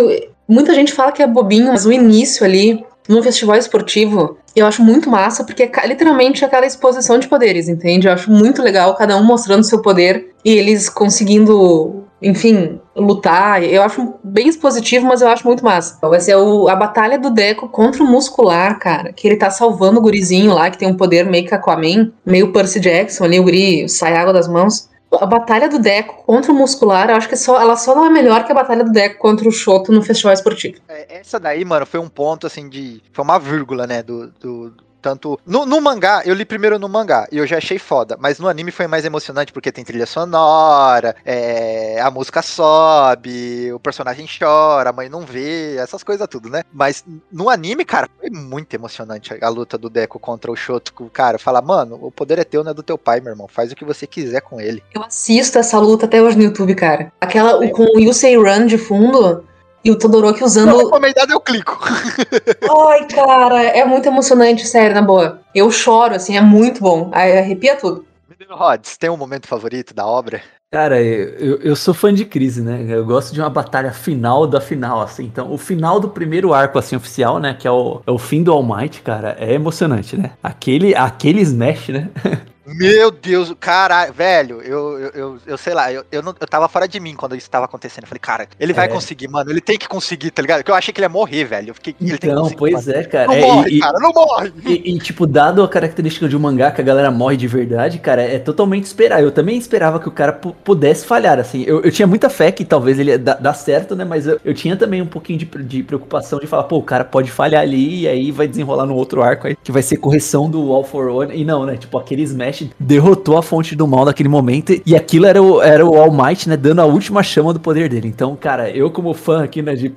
[0.46, 4.82] muita gente fala que é bobinho, mas o início ali, num festival esportivo, eu acho
[4.82, 8.06] muito massa, porque é literalmente aquela exposição de poderes, entende?
[8.06, 13.62] Eu acho muito legal cada um mostrando seu poder e eles conseguindo, enfim, lutar.
[13.62, 15.98] Eu acho bem expositivo, mas eu acho muito massa.
[16.06, 19.12] Vai ser o- a batalha do Deco contra o muscular, cara.
[19.12, 22.52] Que ele tá salvando o gurizinho lá, que tem um poder meio que Aquaman, meio
[22.52, 24.88] Percy Jackson ali, o guri sai água das mãos.
[25.10, 28.10] A batalha do Deco contra o muscular, eu acho que só, ela só não é
[28.10, 30.76] melhor que a batalha do Deco contra o Shoto no festival esportivo.
[30.86, 33.00] É, Essa daí, mano, foi um ponto assim de.
[33.12, 34.02] Foi uma vírgula, né?
[34.02, 34.26] Do.
[34.38, 35.38] do- tanto.
[35.46, 38.16] No, no mangá, eu li primeiro no mangá e eu já achei foda.
[38.20, 43.80] Mas no anime foi mais emocionante porque tem trilha sonora, é, a música sobe, o
[43.80, 46.62] personagem chora, a mãe não vê, essas coisas tudo, né?
[46.72, 50.92] Mas no anime, cara, foi muito emocionante a, luta do Deco contra o Shoto.
[51.10, 53.48] Cara fala, mano, o poder é teu, não é do teu pai, meu irmão.
[53.48, 54.82] Faz o que você quiser com ele.
[54.94, 57.10] Eu assisto essa luta até hoje no YouTube, cara.
[57.20, 59.47] Aquela com o Yusei Run de fundo
[59.88, 60.76] e o Todoroki Não usando.
[60.76, 61.78] recomendado, eu clico.
[62.88, 65.40] Ai, cara, é muito emocionante, sério, na boa.
[65.54, 67.10] Eu choro, assim, é muito bom.
[67.12, 68.04] Arrepia tudo.
[68.28, 70.42] Menino Rods, tem um momento favorito da obra?
[70.70, 72.84] Cara, eu, eu sou fã de crise, né?
[72.86, 75.24] Eu gosto de uma batalha final da final, assim.
[75.24, 77.56] Então, o final do primeiro arco, assim, oficial, né?
[77.58, 80.32] Que é o, é o fim do All Might, cara, é emocionante, né?
[80.42, 82.10] Aquele, aquele smash, né?
[82.76, 86.68] Meu Deus, caralho, velho, eu, eu, eu, eu sei lá, eu, eu, não, eu tava
[86.68, 88.04] fora de mim quando isso tava acontecendo.
[88.04, 88.88] Eu falei, cara, ele vai É.
[88.88, 90.58] conseguir, mano, ele tem que conseguir, tá ligado?
[90.58, 91.70] Porque eu achei que ele ia morrer, velho.
[91.70, 92.98] Eu fiquei, ele tem que Então, pois mano.
[92.98, 93.26] é, cara.
[93.26, 94.52] Não É, morre, e- cara, não morre.
[94.66, 97.98] E, e, tipo, dado a característica de um mangá que a galera morre de verdade,
[97.98, 99.22] cara, é totalmente esperar.
[99.22, 101.62] Eu também esperava que o cara pu- pudesse falhar, assim.
[101.62, 104.04] Eu, eu tinha muita fé que talvez ele ia dar, dar certo, né?
[104.04, 107.04] Mas eu, eu tinha também um pouquinho de, de preocupação de falar, pô, o cara
[107.04, 110.50] pode falhar ali e aí vai desenrolar no outro arco aí, que vai ser correção
[110.50, 111.34] do All for One.
[111.34, 111.76] E não, né?
[111.76, 115.84] Tipo, aquele Smash derrotou a fonte do mal naquele momento e aquilo era o, era
[115.84, 116.56] o All Might, né?
[116.56, 118.08] Dando a última chama do poder dele.
[118.08, 119.88] Então, cara, eu como fã aqui, né, de,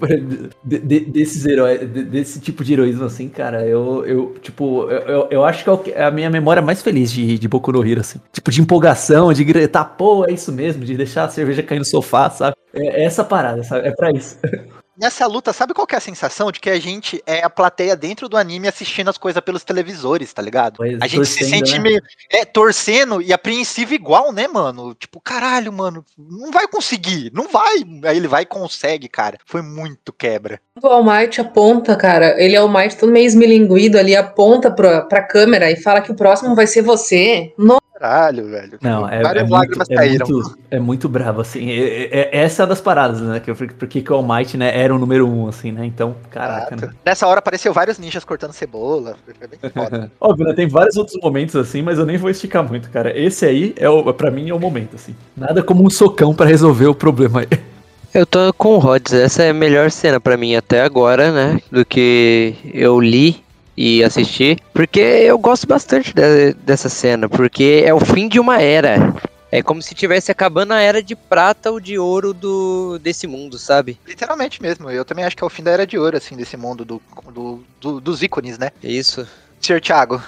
[0.63, 4.99] de- de- desses heróis, de- desse tipo de heroísmo, assim, cara, eu, eu tipo, eu,
[5.01, 7.71] eu, eu acho que é que- é a minha memória mais feliz de, de Boku
[7.71, 8.19] no Hero, assim.
[8.31, 11.85] Tipo, de empolgação, de gritar, pô, é isso mesmo, de deixar a cerveja cair no
[11.85, 12.55] sofá, sabe?
[12.73, 13.87] É, é essa parada, sabe?
[13.87, 14.37] É pra isso.
[15.01, 16.51] nessa luta, sabe qual que é a sensação?
[16.51, 20.31] De que a gente é a plateia dentro do anime assistindo as coisas pelos televisores,
[20.31, 20.77] tá ligado?
[20.77, 21.79] Pois, A gente se sente né?
[21.79, 24.93] meio é, torcendo e apreensivo igual, né, mano?
[24.93, 27.77] Tipo, caralho, mano, não vai conseguir, não vai.
[28.05, 29.39] Aí ele vai e consegue, cara.
[29.45, 30.61] Foi muito quebra.
[30.81, 35.01] O All Might aponta, cara, ele é o Might todo meio esmilinguido ali, aponta pra,
[35.01, 37.53] pra câmera e fala que o próximo vai ser você.
[37.57, 38.79] Nossa, Caralho, velho.
[38.81, 41.69] Não, é, Várias é, lágrimas muito, é, muito, é muito bravo, assim.
[41.69, 43.39] É- é- é- essa é uma das paradas, né?
[43.39, 45.85] Que eu, porque que o All Might, né, era o número um, assim, né?
[45.85, 46.89] Então, caraca, né?
[47.05, 49.15] Nessa hora apareceu vários ninjas cortando cebola.
[49.23, 50.11] Foi bem foda.
[50.19, 50.53] Óbvio, né?
[50.53, 53.15] Tem vários outros momentos assim, mas eu nem vou esticar muito, cara.
[53.15, 55.15] Esse aí, é o, pra mim, é o momento, assim.
[55.37, 57.47] Nada como um socão pra resolver o problema aí.
[58.13, 61.61] Eu tô com o Rods, essa é a melhor cena pra mim até agora, né?
[61.71, 63.41] Do que eu li
[63.81, 64.57] e assisti.
[64.73, 69.13] Porque eu gosto bastante de- dessa cena, porque é o fim de uma era.
[69.51, 73.57] É como se tivesse acabando a era de prata ou de ouro do desse mundo,
[73.57, 73.99] sabe?
[74.07, 74.89] Literalmente mesmo.
[74.89, 77.01] Eu também acho que é o fim da era de ouro, assim, desse mundo do,
[77.33, 78.69] do- do- dos ícones, né?
[78.81, 79.27] Isso.
[79.59, 79.81] Sr.
[79.81, 80.21] Thiago.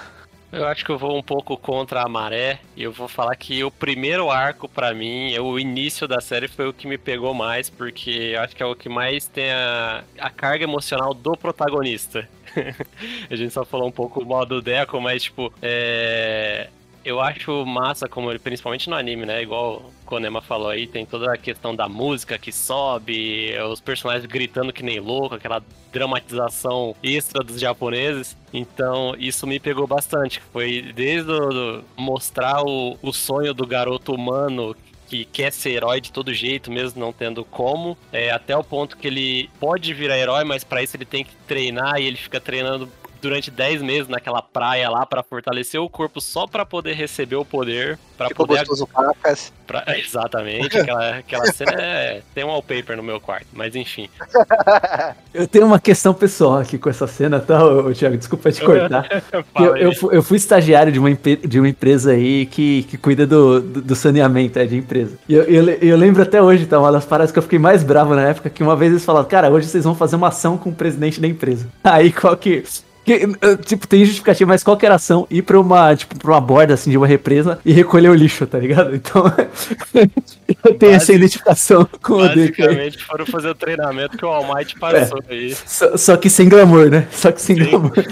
[0.52, 3.64] Eu acho que eu vou um pouco contra a maré e eu vou falar que
[3.64, 7.68] o primeiro arco pra mim, o início da série foi o que me pegou mais,
[7.70, 12.28] porque eu acho que é o que mais tem a, a carga emocional do protagonista.
[13.30, 16.68] a gente só falou um pouco mal do Deco, mas tipo, é,
[17.04, 19.42] eu acho massa como principalmente no anime, né?
[19.42, 24.26] Igual o Konema falou aí, tem toda a questão da música que sobe, os personagens
[24.26, 25.62] gritando que nem louco, aquela
[25.92, 28.36] dramatização extra dos japoneses.
[28.52, 30.40] Então, isso me pegou bastante.
[30.52, 34.74] Foi desde o, mostrar o, o sonho do garoto humano
[35.06, 38.96] que quer ser herói de todo jeito, mesmo não tendo como, é, até o ponto
[38.96, 42.40] que ele pode virar herói, mas pra isso ele tem que treinar e ele fica
[42.40, 42.90] treinando
[43.24, 47.44] durante 10 meses naquela praia lá pra fortalecer o corpo só pra poder receber o
[47.44, 49.52] poder, pra Ficou poder gostoso pacas.
[49.66, 54.08] Pra- exatamente, aquela, aquela cena é, tem um wallpaper no meu quarto, mas enfim.
[55.32, 58.16] Eu tenho uma questão pessoal aqui com essa cena, tá, ô, Thiago?
[58.16, 59.08] Desculpa te cortar.
[59.58, 63.60] Eu, eu, eu fui estagiário de uma, de uma empresa aí que, que cuida do,
[63.60, 65.16] do, do saneamento é, de empresa.
[65.28, 66.78] E eu, eu, eu lembro até hoje, tá?
[66.78, 69.26] Uma das paradas que eu fiquei mais bravo na época, que uma vez eles falaram,
[69.26, 71.68] cara, hoje vocês vão fazer uma ação com o presidente da empresa.
[71.82, 72.62] Aí qual que.
[73.04, 75.26] Que, eh, tipo, tem justificativa, mas qual que era a ação?
[75.30, 78.46] Ir pra uma, tipo, pra uma borda assim de uma represa e recolher o lixo,
[78.46, 78.94] tá ligado?
[78.94, 79.24] Então,
[80.64, 82.48] eu tenho essa identificação com o aí.
[82.48, 85.54] Basicamente foram fazer o treinamento que o All Might passou aí.
[85.66, 87.06] Só, só que sem glamour, né?
[87.12, 87.70] Só que sem Sim.
[87.70, 87.92] glamour.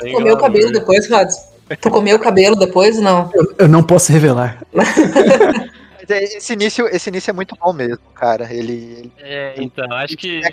[0.00, 1.36] Sem comeu o cabelo depois, Rods?
[1.80, 3.30] Tu comeu o cabelo depois, não?
[3.34, 4.58] Eu, eu não posso revelar.
[6.08, 8.52] É, Esse início, esse início é muito bom mesmo, cara.
[8.52, 10.52] Ele, ele- É, então, acho que É.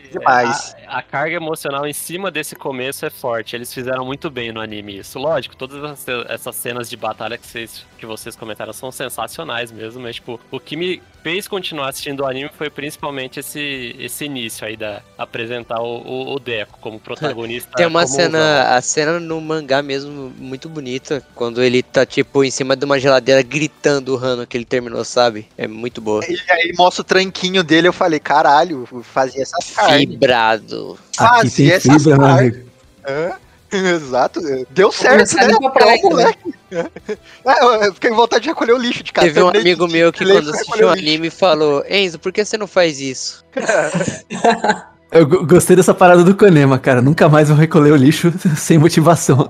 [0.88, 3.56] A, a carga emocional em cima desse começo é forte.
[3.56, 5.18] Eles fizeram muito bem no anime isso.
[5.20, 10.02] Lógico, todas essas- essas cenas de batalha que vocês, que vocês comentaram são sensacionais mesmo,
[10.02, 14.64] mas tipo, o que me fez continuar assistindo o anime foi principalmente esse, esse início
[14.64, 17.72] aí da apresentar o, o, o Deco como protagonista.
[17.76, 22.52] Tem uma cena, a cena no mangá mesmo muito bonita, quando ele tá tipo em
[22.52, 25.48] cima de uma geladeira gritando o Rano que ele terminou, sabe?
[25.58, 26.24] É muito boa.
[26.30, 30.08] e aí mostra o tranquinho dele, eu falei, caralho, fazia essas carnes.
[30.08, 31.00] Fibrado.
[31.18, 32.54] Aqui Fazia essas fibra, carnes.
[32.54, 32.70] amigo.
[33.08, 33.45] Hã?
[33.96, 34.40] Exato.
[34.70, 35.70] Deu certo, né?
[35.74, 36.54] praia, Pô, moleque.
[36.72, 39.28] É, eu- fiquei com vontade de recolher o lixo de casa.
[39.28, 42.58] Teve um amigo de- meu que quando assistiu o anime falou, Enzo, por que você
[42.58, 43.44] não faz isso?
[45.12, 47.02] Eu go- gostei dessa parada do Konema, cara.
[47.02, 49.48] Nunca mais vou recolher o lixo sem motivação.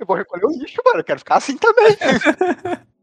[0.00, 1.00] Eu vou recolher o lixo, mano.
[1.00, 1.96] Eu quero ficar assim também.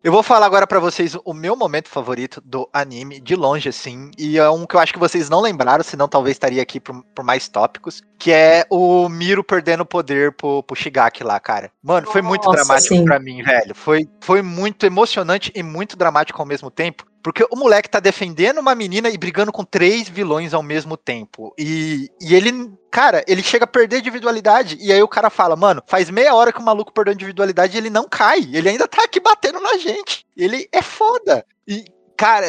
[0.04, 4.10] Eu vou falar agora pra vocês o meu momento favorito do anime, de longe, assim.
[4.18, 7.04] E é um que eu acho que vocês não lembraram, senão talvez estaria aqui por,
[7.14, 8.02] por mais tópicos.
[8.18, 11.72] Que é o Miro perdendo o poder pro, pro Shigaki lá, cara.
[11.84, 13.76] Mano, foi muito Nossa, dramático pra mim, velho.
[13.76, 17.06] Foi, foi muito emocionante e muito dramático ao mesmo tempo.
[17.24, 21.54] Porque o moleque tá defendendo uma menina e brigando com três vilões ao mesmo tempo.
[21.58, 24.78] E, e ele, cara, ele chega a perder individualidade.
[24.82, 27.80] E aí o cara fala, mano, faz meia hora que o maluco perdeu individualidade e
[27.80, 28.50] ele não cai.
[28.52, 30.26] Ele ainda tá aqui batendo na gente.
[30.36, 31.46] Ele é foda.
[31.68, 31.86] E,
[32.22, 32.46] cara,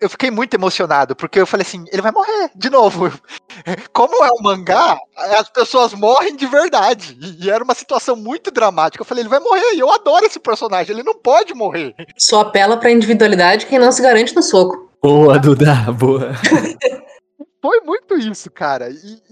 [0.00, 3.08] eu fiquei muito emocionado, porque eu falei assim, ele vai morrer de novo.
[3.94, 4.98] Como é um mangá,
[5.38, 7.16] as pessoas morrem de verdade.
[7.22, 9.00] E, e era uma situação muito dramática.
[9.00, 9.74] Eu falei, ele vai morrer.
[9.74, 10.92] E eu adoro esse personagem.
[10.92, 11.94] Ele não pode morrer.
[12.18, 14.90] Só apela pra individualidade quem não se garante no soco.
[15.00, 16.32] Boa, Duda, boa.
[17.62, 18.90] Foi muito isso, cara.
[18.90, 19.22] E,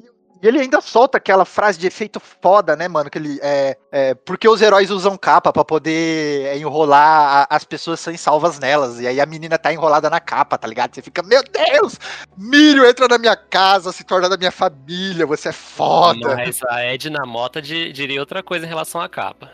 [0.42, 3.08] e- ele ainda solta aquela frase de efeito foda, né, mano?
[3.10, 7.64] Que ele é, é porque os heróis usam capa pra poder é, enrolar a- as
[7.64, 9.00] pessoas serem salvas nelas.
[9.00, 10.94] E aí a menina tá enrolada na capa, tá ligado?
[10.94, 11.98] Você fica, meu Deus!
[12.36, 16.34] Mírio entra na minha casa, se torna da minha família, você é foda.
[16.36, 19.50] Mas a Edna Mota di- diria outra coisa em relação à capa.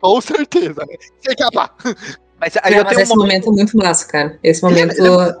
[0.00, 0.94] Com certeza, né?
[1.20, 1.70] Sem capa.
[2.40, 4.38] Mas aí Não, eu mas tenho um esse momento é muito massa, cara.
[4.42, 4.92] Esse é- momento.
[4.98, 5.34] ele é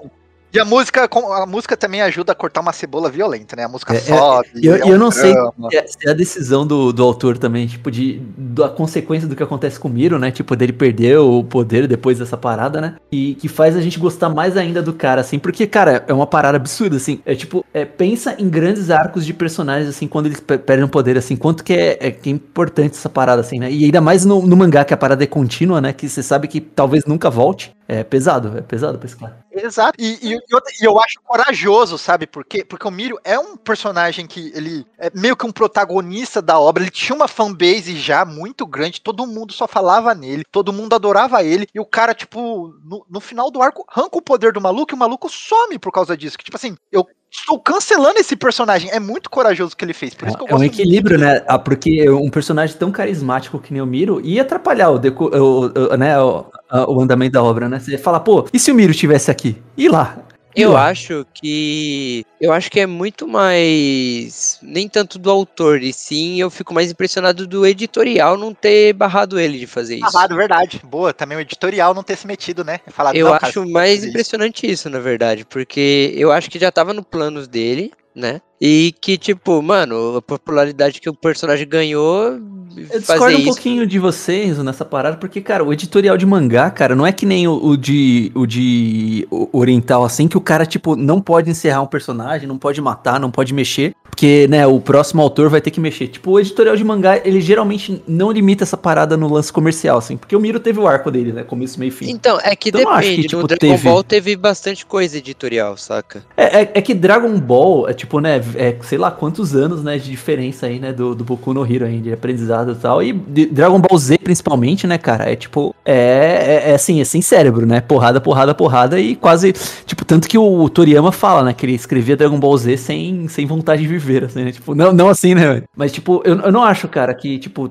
[0.54, 3.64] E a música, a música também ajuda a cortar uma cebola violenta, né?
[3.64, 4.48] A música É, é, sobe.
[4.54, 5.52] E eu, é eu não sei drama.
[5.68, 9.34] se é, se é a decisão do, do autor também, tipo, de da consequência do
[9.34, 10.30] que acontece com o Miro, né?
[10.30, 12.94] Tipo, dele perder o poder depois dessa parada, né?
[13.10, 16.26] E que faz a gente gostar mais ainda do cara, assim, porque, cara, é uma
[16.26, 17.20] parada absurda, assim.
[17.26, 20.88] É tipo, é, pensa em grandes arcos de personagens, assim, quando eles pe- perdem o
[20.88, 23.72] poder, assim, quanto que é, é, que é importante essa parada, assim, né?
[23.72, 25.92] E ainda mais no, no mangá, que a parada é contínua, né?
[25.92, 27.72] Que você sabe que talvez nunca volte.
[27.86, 29.43] É pesado, é pesado pra esse cara.
[29.54, 29.94] Exato.
[29.98, 32.64] E, e- e outra- e eu acho corajoso, sabe por quê?
[32.64, 36.82] Porque o Miro é um personagem que ele é meio que um protagonista da obra.
[36.82, 41.42] Ele tinha uma fanbase já muito grande, todo mundo só falava nele, todo mundo adorava
[41.42, 41.66] ele.
[41.74, 44.96] E o cara, tipo, no, no final do arco, arranca o poder do maluco e
[44.96, 46.36] o maluco some por causa disso.
[46.38, 48.90] Que, tipo assim, eu estou cancelando esse personagem.
[48.90, 50.14] É muito corajoso o que ele fez.
[50.14, 51.44] Por isso que eu É um equilíbrio, né?
[51.48, 55.66] Ah, porque um personagem tão carismático que nem o Miro ia atrapalhar o, deco- o,
[55.66, 57.78] o- né, o, a- o andamento da obra, né?
[57.78, 59.56] Você fala, pô, e se o Miro estivesse aqui?
[59.76, 60.18] E lá?
[60.56, 60.86] E Eu lá?
[60.86, 62.24] acho que.
[62.40, 64.58] Eu acho que é muito mais.
[64.62, 69.38] Nem tanto do autor, e sim eu fico mais impressionado do editorial não ter barrado
[69.38, 70.06] ele de fazer isso.
[70.06, 70.80] Amarrado, verdade.
[70.84, 72.78] Boa, também o editorial não ter se metido, né?
[72.88, 76.30] Falado, Eu "Não, cara, acho que mais fazer isso." impressionante isso, na verdade, porque eu
[76.30, 78.40] acho que já tava no planos dele, né?
[78.60, 82.38] E que, tipo, mano, a popularidade que o personagem ganhou.
[82.76, 83.44] Eu discordo um isso.
[83.44, 87.24] pouquinho de vocês nessa parada, porque, cara, o editorial de mangá, cara, não é que
[87.26, 91.82] nem o, o de o de oriental, assim, que o cara, tipo, não pode encerrar
[91.82, 95.70] um personagem, não pode matar, não pode mexer, porque, né, o próximo autor vai ter
[95.70, 96.08] que mexer.
[96.08, 100.16] Tipo, o editorial de mangá, ele geralmente não limita essa parada no lance comercial, assim,
[100.16, 102.10] porque o Miro teve o arco dele, né, começo, meio fim.
[102.10, 103.22] Então, é que Então, depende.
[103.22, 106.24] que, tipo, no Dragon teve- Ball teve bastante coisa editorial, saca?
[106.36, 109.98] É, é, é que Dragon Ball é tipo, né, é, sei lá quantos anos, né,
[109.98, 113.02] de diferença aí, né, do, do Boku no Hero aí, de aprendizado e tal.
[113.02, 117.20] E Dragon Ball Z, principalmente, né, cara, é tipo, é, é, é assim, é sem
[117.22, 119.52] cérebro, né, porrada, porrada, porrada e quase,
[119.86, 123.46] tipo, tanto que o Toriyama fala, né, que ele escrevia Dragon Ball Z sem, sem
[123.46, 126.62] vontade de viver, assim, né, tipo, não, não assim, né, mas tipo, eu, eu não
[126.62, 127.70] acho, cara, que, tipo,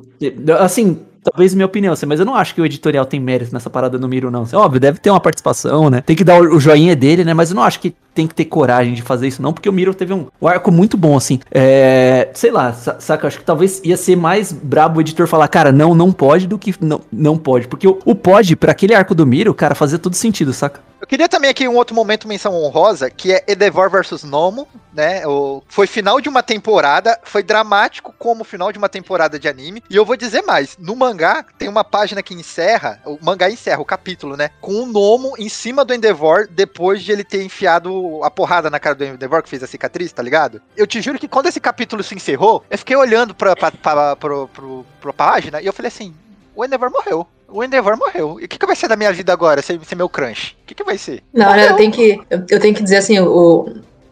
[0.60, 1.00] assim...
[1.24, 3.98] Talvez minha opinião, assim, mas eu não acho que o editorial tem mérito nessa parada
[3.98, 4.42] no Miro, não.
[4.42, 6.02] Assim, óbvio, deve ter uma participação, né?
[6.02, 7.34] Tem que dar o joinha dele, né?
[7.34, 9.74] Mas eu não acho que tem que ter coragem de fazer isso, não, porque o
[9.74, 11.40] Miro teve um, um arco muito bom, assim.
[11.52, 13.28] É, sei lá, sa- saca?
[13.28, 16.58] Acho que talvez ia ser mais brabo o editor falar, cara, não, não pode, do
[16.58, 17.68] que não, não pode.
[17.68, 20.82] Porque o, o pode, pra aquele arco do Miro, cara, fazia todo sentido, saca?
[21.02, 25.28] Eu queria também aqui um outro momento menção honrosa, que é Endeavor versus Nomo, né?
[25.28, 29.84] O, foi final de uma temporada, foi dramático como final de uma temporada de anime.
[29.90, 33.82] E eu vou dizer mais, no mangá tem uma página que encerra, o mangá encerra
[33.82, 34.52] o capítulo, né?
[34.62, 38.80] Com o Nomo em cima do Endeavor depois de ele ter enfiado a porrada na
[38.80, 40.62] cara do Endeavor que fez a cicatriz, tá ligado?
[40.76, 44.16] Eu te juro que quando esse capítulo se encerrou, eu fiquei olhando pra, pra, pra,
[44.16, 46.14] pro- pra página e eu falei assim,
[46.56, 47.28] o Endeavor morreu.
[47.48, 48.40] O Endeavor morreu.
[48.42, 50.58] E o que, que vai ser da minha vida agora, ser, meu crunch?
[50.64, 51.24] O que, que vai ser?
[51.32, 51.70] Não, olha, Morreu.
[51.72, 53.68] eu tenho que, eu, eu tenho que dizer assim, o,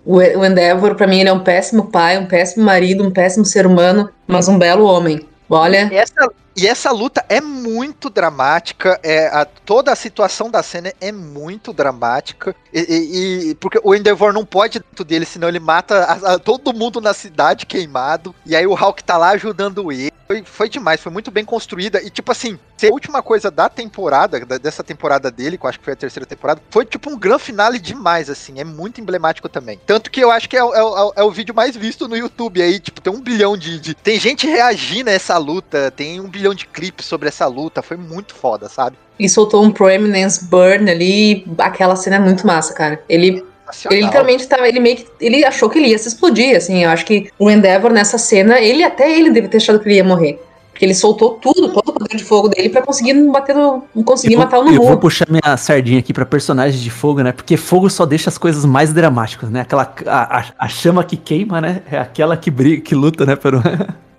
[0.05, 3.43] o, o Endeavor, pra mim, ele é um péssimo pai, um péssimo marido, um péssimo
[3.43, 5.27] ser humano, mas um belo homem.
[5.51, 10.63] Olha, E essa, e essa luta é muito dramática, é, a- toda a situação da
[10.63, 15.59] cena é muito dramática, e, e- porque o Endeavor não pode dentro dele, senão ele
[15.59, 19.91] mata a- a- todo mundo na cidade queimado, e aí o Hulk tá lá ajudando
[19.91, 20.10] ele.
[20.31, 24.39] Foi, foi demais, foi muito bem construída, e tipo assim, a última coisa da temporada,
[24.45, 27.17] da- dessa temporada dele, que eu acho que foi a terceira temporada, foi tipo um
[27.19, 29.77] grande finale demais, assim, é muito emblemático também.
[29.85, 32.61] Tanto que eu acho que é, é o- é o vídeo mais visto no YouTube
[32.61, 36.29] aí, tipo, tem um bilhão de, de- Tem gente reagindo a essa luta, tem um
[36.29, 38.95] bilhão de clipes sobre essa luta, foi muito foda, sabe?
[39.19, 43.03] ele soltou um Proeminence Burn ali, aquela cena é muito massa, cara.
[43.07, 43.97] Ele Nacional.
[43.97, 46.89] Ele literalmente tava, ele meio que, ele achou que ele ia se explodir, assim, eu
[46.89, 50.03] acho que o Endeavor nessa cena, ele até ele deve ter achado que ele ia
[50.03, 50.41] morrer.
[50.71, 54.33] Porque ele soltou tudo, todo o poder de fogo dele pra conseguir bater no, conseguir
[54.33, 57.31] eu, matar o eu vou puxar minha sardinha aqui pra personagens de fogo, né?
[57.31, 59.61] Porque fogo só deixa as coisas mais dramáticas, né?
[59.61, 61.81] Aquela a, a- a chama que queima, né?
[61.91, 63.35] É aquela que briga, que luta, né?
[63.35, 63.61] Pelo...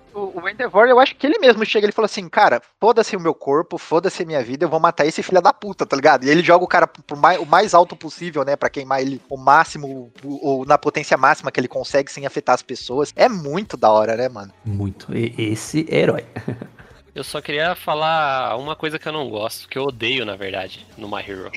[0.43, 3.35] O, Endeavor, eu acho que ele mesmo chega ele falou assim, cara, foda-se o meu
[3.35, 6.25] corpo, foda-se a minha vida, eu vou matar esse filho da puta, tá ligado?
[6.25, 9.21] E ele joga o cara pro mais, o mais alto possível, né, Pra queimar ele
[9.29, 13.13] o máximo, ou na potência máxima que ele consegue sem afetar as pessoas.
[13.17, 14.53] É muito da hora, né, mano?
[14.65, 15.15] Muito.
[15.17, 16.25] E- esse é herói.
[17.15, 20.87] Eu só queria falar uma coisa que eu não gosto, que eu odeio, na verdade,
[20.97, 21.51] no My Hero.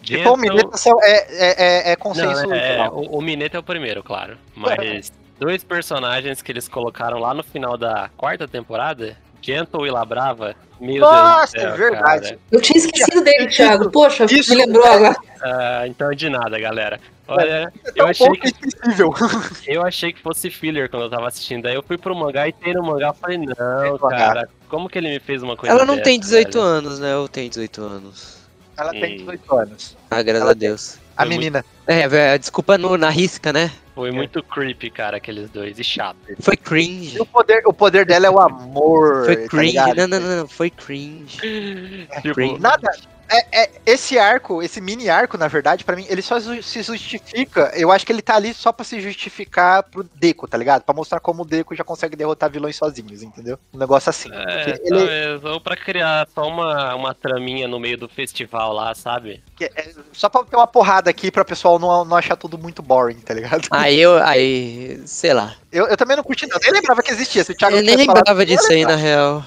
[0.00, 2.46] Tipo, o Mineta é, é, é, é consenso.
[2.46, 4.38] Não, é, é, o, o Mineta é o primeiro, claro.
[4.54, 10.54] Mas dois personagens que eles colocaram lá no final da quarta temporada, Gentle e Labrava,
[10.80, 12.22] meu Nossa, Deus do céu, é verdade.
[12.28, 12.38] cara.
[12.50, 13.90] Eu tinha esquecido dele, Thiago.
[13.90, 14.50] Poxa, Isso.
[14.54, 15.16] me lembrou agora.
[15.42, 16.98] Ah, então de nada, galera.
[17.26, 18.52] Olha, É eu achei que
[19.66, 21.66] eu achei que fosse filler quando eu tava assistindo.
[21.66, 24.16] Aí eu fui pro mangá e tem no mangá e falei, não, mangá.
[24.16, 26.64] cara, como que ele me fez uma coisa Ela não dessa, tem 18 velho?
[26.64, 27.16] anos, né?
[27.16, 28.38] Ou tem 18 anos?
[28.76, 29.18] Ela tem Hum.
[29.18, 29.96] 18 anos.
[30.10, 30.98] Ah, graças Ela a Deus.
[31.16, 31.64] A Foi muito- menina.
[31.86, 33.70] É, velho, desculpa no, na risca, né?
[33.94, 35.78] Foi muito creepy, cara, aqueles dois.
[35.78, 36.16] E chato.
[36.40, 37.20] Foi E cringe.
[37.20, 39.24] o poder, o poder dela é o amor.
[39.24, 39.76] Foi tá cringe.
[39.76, 41.38] não, não, não, não, foi cringe.
[42.20, 42.60] Tipo, Cringe.
[42.60, 42.90] Nada.
[43.28, 47.72] É, é- esse arco, esse mini arco, na verdade, pra mim, ele só se justifica.
[47.74, 50.82] Eu acho que ele tá ali só pra se justificar pro Deco, tá ligado?
[50.82, 53.58] Pra mostrar como o Deco já consegue derrotar vilões sozinhos, entendeu?
[53.72, 54.30] Um negócio assim.
[54.32, 58.72] É, Porque ele- talvez, ou pra criar só uma, uma traminha no meio do festival
[58.72, 59.42] lá, sabe?
[59.60, 63.20] é só pra ter uma porrada aqui pra pessoal não, não achar tudo muito boring,
[63.20, 63.68] tá ligado?
[63.70, 65.54] Aí eu, aí, sei lá.
[65.72, 66.56] Eu, eu também não curti, não.
[66.56, 67.42] Eu nem lembrava que existia.
[67.44, 69.44] Se o Thiago Eu nem falado, lembrava ia disso aí, na real.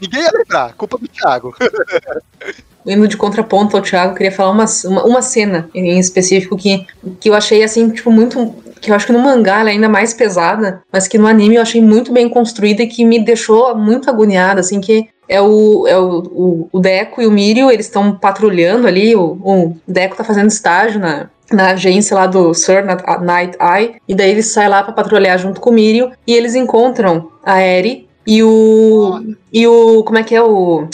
[0.00, 0.72] Ninguém ia lembrar.
[0.74, 1.54] Culpa do Thiago.
[2.86, 6.86] Indo de contraponto ao Thiago, queria falar uma, uma, uma cena em específico que,
[7.18, 8.54] que eu achei, assim, tipo, muito.
[8.80, 11.56] Que eu acho que no mangá ela é ainda mais pesada, mas que no anime
[11.56, 15.86] eu achei muito bem construída e que me deixou muito agoniada, assim, que é o,
[15.88, 20.14] é o, o, o Deco e o Mirio, eles estão patrulhando ali, o, o Deco
[20.14, 24.42] tá fazendo estágio na, na agência lá do Sir Na- Night Eye, e daí ele
[24.42, 29.20] sai lá pra patrulhar junto com o Mirio, e eles encontram a Eri e o.
[29.52, 30.04] E o.
[30.04, 30.86] Como é que é o.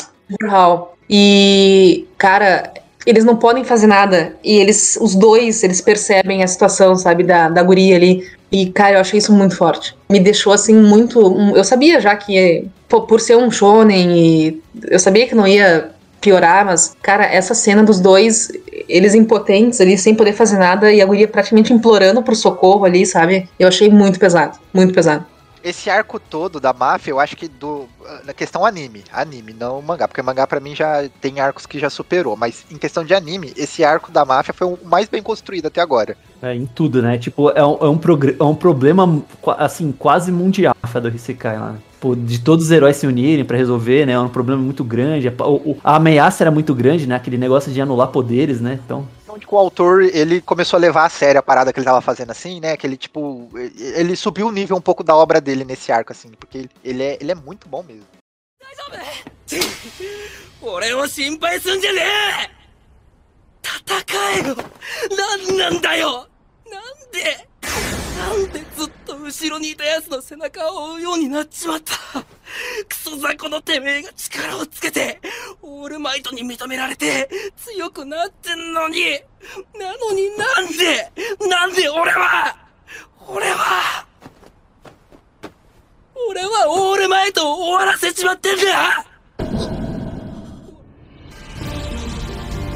[0.48, 0.91] Hall.
[1.14, 2.72] E, cara,
[3.06, 4.34] eles não podem fazer nada.
[4.42, 8.26] E eles, os dois, eles percebem a situação, sabe, da, da guria ali.
[8.50, 9.94] E, cara, eu achei isso muito forte.
[10.08, 11.20] Me deixou, assim, muito.
[11.54, 16.64] eu sabia já que, por ser um shonen, e eu sabia que não ia piorar,
[16.64, 18.50] mas, cara, essa cena dos dois,
[18.88, 23.04] eles impotentes ali, sem poder fazer nada, e a guria praticamente implorando por socorro ali,
[23.04, 23.48] sabe?
[23.58, 25.26] Eu achei muito pesado, muito pesado.
[25.62, 27.86] Esse arco todo da máfia, eu acho que do.
[28.24, 29.04] Na questão anime.
[29.12, 30.08] Anime, não mangá.
[30.08, 32.36] Porque mangá pra mim já tem arcos que já superou.
[32.36, 35.80] Mas em questão de anime, esse arco da máfia foi o mais bem construído até
[35.80, 36.16] agora.
[36.42, 37.18] É, em tudo, né?
[37.18, 38.00] Tipo, é um, é um,
[38.40, 39.22] é um problema,
[39.58, 41.72] assim, quase mundial do Hisekai lá.
[41.72, 41.78] né?
[42.16, 44.12] De todos os heróis se unirem pra resolver, né?
[44.14, 45.32] É um problema muito grande.
[45.84, 47.14] A ameaça era muito grande, né?
[47.14, 48.80] Aquele negócio de anular poderes, né?
[48.84, 51.85] Então, Onde que o autor, ele começou a levar a sério a parada que ele
[51.85, 52.75] tava fazendo assim, né?
[52.77, 56.11] Que ele, tipo, ele- ele subiu o nível um pouco da obra dele nesse arco,
[56.11, 56.29] assim.
[56.31, 58.05] Porque ele, ele, é, ele é muito bom mesmo.
[60.61, 62.49] 俺を心配すんじゃねえ
[63.61, 64.55] 戦えよ
[65.15, 66.27] なんなんだよ
[66.69, 67.47] なんで
[68.22, 71.94] なんでずっと後ろにいた奴の背中を追うようになっちまった。
[72.88, 75.20] クソ雑魚のてめえが力をつけて
[75.60, 79.20] オールマイトに認められて強くなってんのに。
[79.78, 81.12] なのになんで
[81.48, 82.56] なんで俺は
[83.26, 84.06] 俺は
[86.28, 89.04] 俺はオールマイトを終わらせちまってんだ。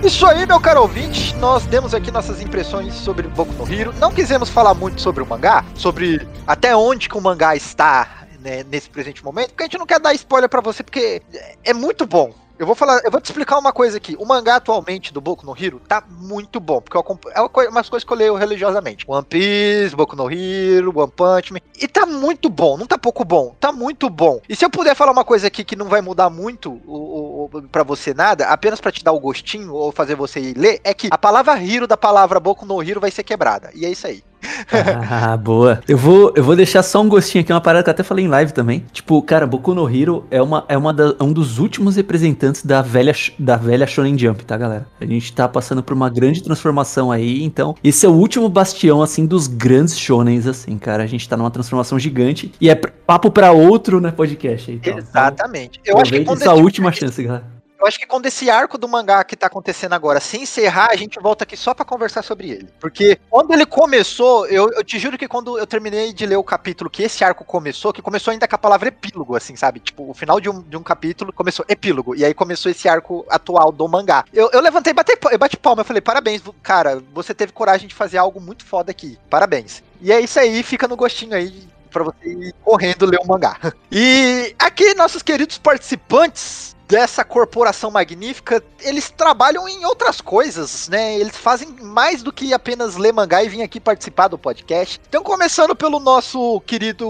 [0.02, 3.92] Isso aí, meu caro ouvinte, nós demos aqui nossas impressões sobre Boku no Hero.
[3.98, 8.64] Não quisemos falar muito sobre o mangá, sobre até onde que o mangá está né,
[8.70, 11.20] nesse presente momento, porque a gente não quer dar spoiler pra você, porque
[11.64, 12.32] é muito bom.
[12.58, 14.16] Eu vou falar, eu vou te explicar uma coisa aqui.
[14.18, 17.04] O mangá atualmente do Boku no Hero tá muito bom, porque eu
[17.34, 19.04] é umas coisas que eu leio religiosamente.
[19.06, 23.24] One Piece, Boku no Hero, One Punch Man, e tá muito bom, não tá pouco
[23.24, 24.40] bom, tá muito bom.
[24.48, 27.62] E se eu puder falar uma coisa aqui que não vai mudar muito o, o,
[27.70, 30.94] para você nada, apenas pra te dar o gostinho ou fazer você ir ler, é
[30.94, 33.70] que a palavra Hero da palavra Boku no Hero vai ser quebrada.
[33.74, 34.24] E é isso aí.
[35.10, 35.80] Ah, boa.
[35.88, 38.24] Eu vou, eu vou deixar só um gostinho aqui, uma parada que eu até falei
[38.24, 38.84] em live também.
[38.92, 42.82] Tipo, cara, Boku no Hero é, uma, é uma da- um dos últimos representantes da
[42.82, 44.86] velha, da velha Shonen Jump, tá, galera?
[45.00, 49.02] A gente tá passando por uma grande transformação aí, então esse é o último bastião,
[49.02, 51.02] assim, dos grandes shonens, assim, cara.
[51.02, 54.76] A gente tá numa transformação gigante e é papo pra outro, né, podcast aí.
[54.76, 55.80] Então, Exatamente.
[55.82, 57.55] Então, Eu acho que quando essa última chance, galera.
[57.78, 60.96] Eu acho que quando esse arco do mangá que tá acontecendo agora se encerrar, a
[60.96, 62.68] gente volta aqui só pra conversar sobre ele.
[62.80, 66.44] Porque quando ele começou, eu, eu te juro que quando eu terminei de ler o
[66.44, 69.80] capítulo que esse arco começou, que começou ainda com a palavra epílogo, assim, sabe?
[69.80, 72.14] Tipo, o final de um, de um capítulo começou epílogo.
[72.14, 74.24] E aí começou esse arco atual do mangá.
[74.32, 75.82] Eu, eu levantei e bati, eu bati palma.
[75.82, 79.18] Eu falei, parabéns, cara, você teve coragem de fazer algo muito foda aqui.
[79.28, 79.82] Parabéns.
[80.00, 83.58] E é isso aí, fica no gostinho aí pra você ir correndo ler o mangá.
[83.90, 91.18] E aqui, nossos queridos participantes dessa corporação magnífica, eles trabalham em outras coisas, né?
[91.18, 95.00] Eles fazem mais do que apenas ler mangá e vir aqui participar do podcast.
[95.08, 97.06] Então, começando pelo nosso querido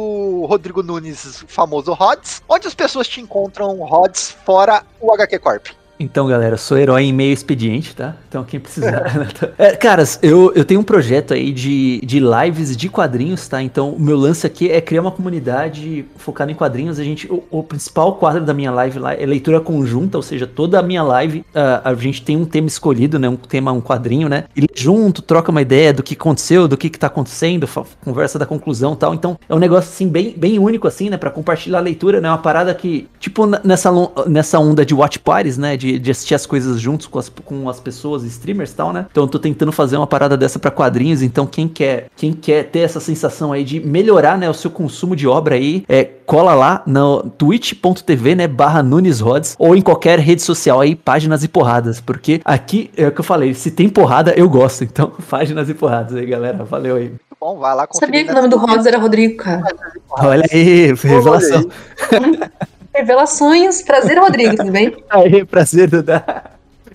[0.46, 5.66] Rodrigo Nunes, famoso Rods, onde as pessoas te encontram, Rods, fora o HQ Corp.
[5.98, 8.14] Então, galera, sou herói em meio expediente, tá?
[8.28, 9.02] Então, quem precisar.
[9.56, 13.62] é, caras, eu, eu tenho um projeto aí de, de lives de quadrinhos, tá?
[13.62, 16.98] Então, o meu lance aqui é criar uma comunidade focada em quadrinhos.
[16.98, 20.46] A gente, o, o principal quadro da minha live lá é leitura conjunta, ou seja,
[20.46, 23.28] toda a minha live ah, a gente tem um tema escolhido, né?
[23.28, 24.44] Um tema, um quadrinho, né?
[24.54, 27.66] E junto, troca uma ideia do que aconteceu, do que, que tá acontecendo,
[28.04, 29.14] conversa da conclusão tal.
[29.14, 31.16] Então, é um negócio assim bem, bem único, assim, né?
[31.16, 32.28] Pra compartilhar a leitura, né?
[32.28, 33.90] Uma parada que, tipo, nessa,
[34.26, 35.76] nessa onda de watch parties, né?
[35.76, 38.92] De De, de assistir as coisas juntos com as, com as pessoas, streamers e tal,
[38.92, 39.06] né?
[39.08, 41.22] Então eu tô tentando fazer uma parada dessa pra quadrinhos.
[41.22, 45.14] Então quem quer, quem quer ter essa sensação aí de melhorar, né, o seu consumo
[45.14, 50.18] de obra aí, é, cola lá no twitch.tv, né, barra Nunes Rods, ou em qualquer
[50.18, 52.00] rede social aí, páginas e porradas.
[52.00, 54.82] Porque aqui, é o que eu falei, se tem porrada, eu gosto.
[54.82, 56.64] Então, páginas e porradas aí, galera.
[56.64, 57.12] Valeu aí.
[57.38, 59.62] Bom, vai lá Sabia que o nome do Rods era Rodrigo, cara.
[60.10, 61.68] Olha aí, revelação.
[62.96, 63.82] Revelações.
[63.82, 64.96] Prazer, Rodrigo, tudo bem?
[65.10, 66.24] Aí, prazer, Duda.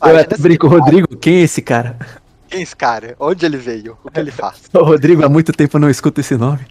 [0.04, 1.96] Eu até brinco, Rodrigo, quem é esse cara?
[2.50, 3.16] Quem é esse cara?
[3.20, 3.96] Onde ele veio?
[4.04, 4.64] O que ele faz?
[4.74, 6.66] O Rodrigo, há muito tempo eu não escuto esse nome.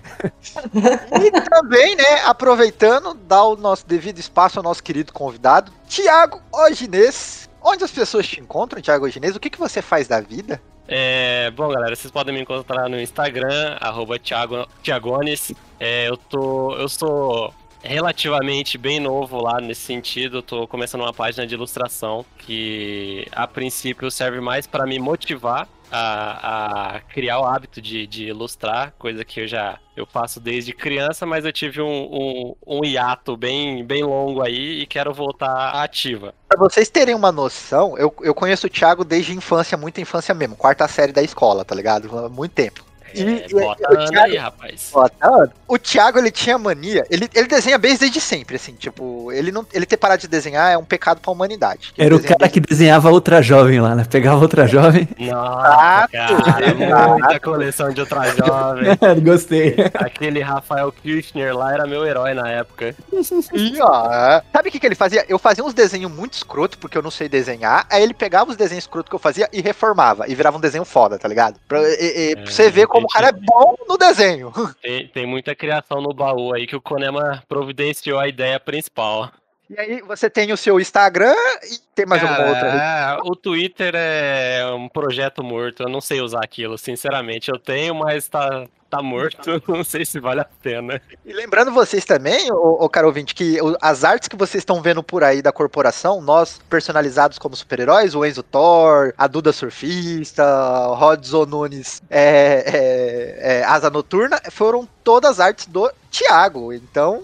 [0.74, 7.48] E também, né, aproveitando, dar o nosso devido espaço ao nosso querido convidado, Tiago Oginês.
[7.62, 9.36] Onde as pessoas te encontram, Tiago Oginês?
[9.36, 10.60] O que, que você faz da vida?
[10.88, 15.52] É, bom, galera, vocês podem me encontrar no Instagram, arroba Thiago, Thiagones.
[15.78, 20.38] É, eu, tô, eu sou relativamente bem novo lá nesse sentido.
[20.38, 25.68] Eu tô começando uma página de ilustração que, a princípio, serve mais para me motivar
[25.90, 30.72] a, a criar o hábito de, de ilustrar, coisa que eu já eu faço desde
[30.72, 35.82] criança, mas eu tive um, um, um hiato bem, bem longo aí e quero voltar
[35.82, 36.34] ativa.
[36.48, 40.56] Pra vocês terem uma noção, eu, eu conheço o Thiago desde infância, muita infância mesmo,
[40.56, 42.30] quarta série da escola, tá ligado?
[42.30, 42.89] Muito tempo.
[43.14, 44.90] É, E- e- bota o Thiago- aí, rapaz.
[45.18, 45.48] Tá?
[45.66, 49.64] O Thiago, ele tinha mania, ele, ele desenha bem desde sempre, assim, tipo, ele não
[49.72, 51.92] ele ter parado de desenhar é um pecado pra humanidade.
[51.96, 54.04] Era o cara que desenhava outra jovem lá, né?
[54.08, 55.08] Pegava outra jovem.
[55.18, 57.08] Nossa, Exato, cara, exato.
[57.18, 58.90] muita coleção de outra jovem.
[59.22, 59.76] Gostei.
[59.94, 62.94] Aquele Rafael Kirchner lá era meu herói na época.
[63.22, 64.12] Sim, ó.
[64.12, 64.42] é.
[64.52, 65.24] Sabe o que, que ele fazia?
[65.28, 67.86] Eu fazia uns desenhos muito escroto, porque eu não sei desenhar.
[67.90, 70.28] Aí ele pegava os desenhos escroto que eu fazia e reformava.
[70.28, 71.56] E virava um desenho foda, tá ligado?
[71.68, 74.52] Pra, e- e- pra você ver como o cara é bom no desenho.
[74.82, 79.30] Tem, tem muita criação no baú aí que o Konema providenciou a ideia principal.
[79.68, 82.70] E aí você tem o seu Instagram e tem mais alguma Cara, outra.
[82.72, 82.82] rede?
[82.82, 85.84] é, o Twitter é um projeto morto.
[85.84, 87.50] Eu não sei usar aquilo, sinceramente.
[87.50, 89.62] Eu tenho, mas tá, tá morto.
[89.68, 91.00] Não sei se vale a pena.
[91.24, 94.82] E lembrando vocês também, ô, ô caro ouvinte, que o- as artes que vocês estão
[94.82, 100.44] vendo por aí da corporação, nós personalizados como super-heróis, o Enzo Thor, a Duda Surfista,
[100.88, 106.72] o Rodson Nunes é, é, é, Asa Noturna, foram todas artes do Thiago.
[106.72, 107.22] Então,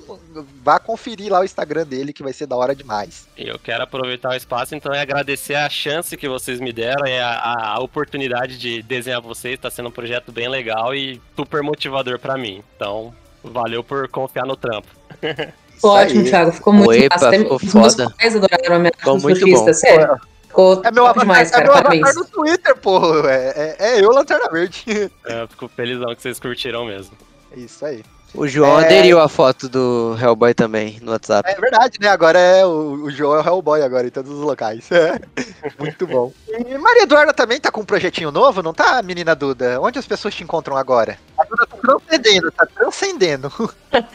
[0.62, 3.26] vá conferir lá o Instagram dele, que vai ser da hora demais.
[3.36, 7.18] Eu quero aproveitar o espaço, então, e agradecer a chance que vocês me deram e
[7.18, 9.58] a, a- oportunidade de desenhar vocês.
[9.58, 12.62] Tá sendo um projeto bem legal e super motivador pra mim.
[12.76, 14.88] Então, valeu por confiar no trampo.
[15.76, 16.30] Isso Ótimo, aí.
[16.30, 16.52] Thiago.
[16.52, 17.32] Ficou muito Opa, massa.
[17.32, 18.10] Ficou meus foda.
[18.18, 19.74] pais adoraram a minha Ficou muito surfista, bom.
[19.74, 20.20] sério.
[20.46, 21.64] Ficou É meu avatar, demais, é cara.
[21.64, 22.02] meu Parabéns.
[22.02, 23.28] avatar no Twitter, pô.
[23.28, 25.10] É, é, é eu, Lanterna Verde.
[25.26, 27.14] É, Eu fico felizão que vocês curtiram mesmo.
[27.52, 28.02] É Isso aí.
[28.36, 28.84] O João É.
[28.84, 31.50] aderiu a foto do Hellboy também no WhatsApp.
[31.50, 32.08] É verdade, né?
[32.08, 34.84] Agora é o, o João é o Hellboy agora em todos os locais.
[34.92, 35.18] É.
[35.78, 36.32] Muito bom.
[36.48, 39.80] E Maria Eduarda também tá com um projetinho novo, não tá, menina Duda?
[39.80, 41.18] Onde as pessoas te encontram agora?
[41.38, 43.52] A Duda tá transcendendo, tá transcendendo.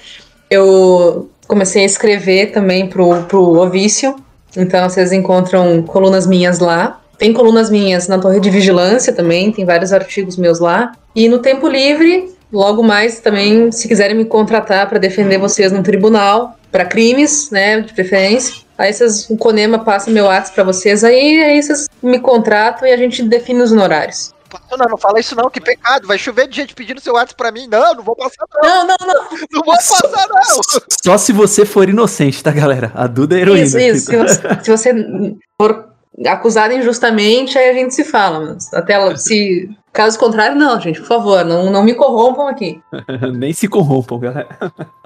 [0.50, 4.16] Eu comecei a escrever também pro, pro Ovício.
[4.56, 7.00] Então vocês encontram colunas minhas lá.
[7.18, 10.92] Tem colunas minhas na Torre de Vigilância também, tem vários artigos meus lá.
[11.16, 15.84] E no tempo livre, logo mais também, se quiserem me contratar para defender vocês no
[15.84, 18.56] tribunal, para crimes, né, de preferência.
[18.78, 22.92] Aí vocês, o Conema passa meu WhatsApp para vocês, aí, aí vocês me contratam e
[22.92, 24.34] a gente define os honorários.
[24.78, 26.08] Não, não fala isso não, que pecado.
[26.08, 27.68] Vai chover de gente pedindo seu WhatsApp pra mim.
[27.72, 28.62] Não, não vou passar não.
[28.62, 29.24] Não, não, não.
[29.52, 30.62] Não vou passar não.
[31.04, 32.92] Só se você for inocente, tá, galera?
[32.94, 33.66] A Duda é heroína.
[33.66, 34.06] Isso, isso.
[34.08, 35.91] Se você, se você for
[36.26, 38.40] acusado injustamente, aí a gente se fala.
[38.40, 39.70] Mas até lá, se.
[39.94, 42.82] Caso contrário, não, gente, por favor, não, não me corrompam aqui.
[43.38, 44.48] Nem se corrompam, galera.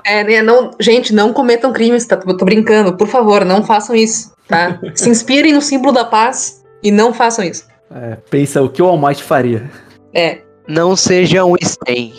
[0.05, 2.19] É, né, não, gente, não cometam crimes, tá?
[2.23, 4.79] Eu tô brincando, por favor, não façam isso, tá?
[4.93, 7.65] Se inspirem no símbolo da paz e não façam isso.
[7.89, 9.67] É, pensa o que o Almighty faria.
[10.13, 10.41] É.
[10.67, 12.13] Não seja um Sten.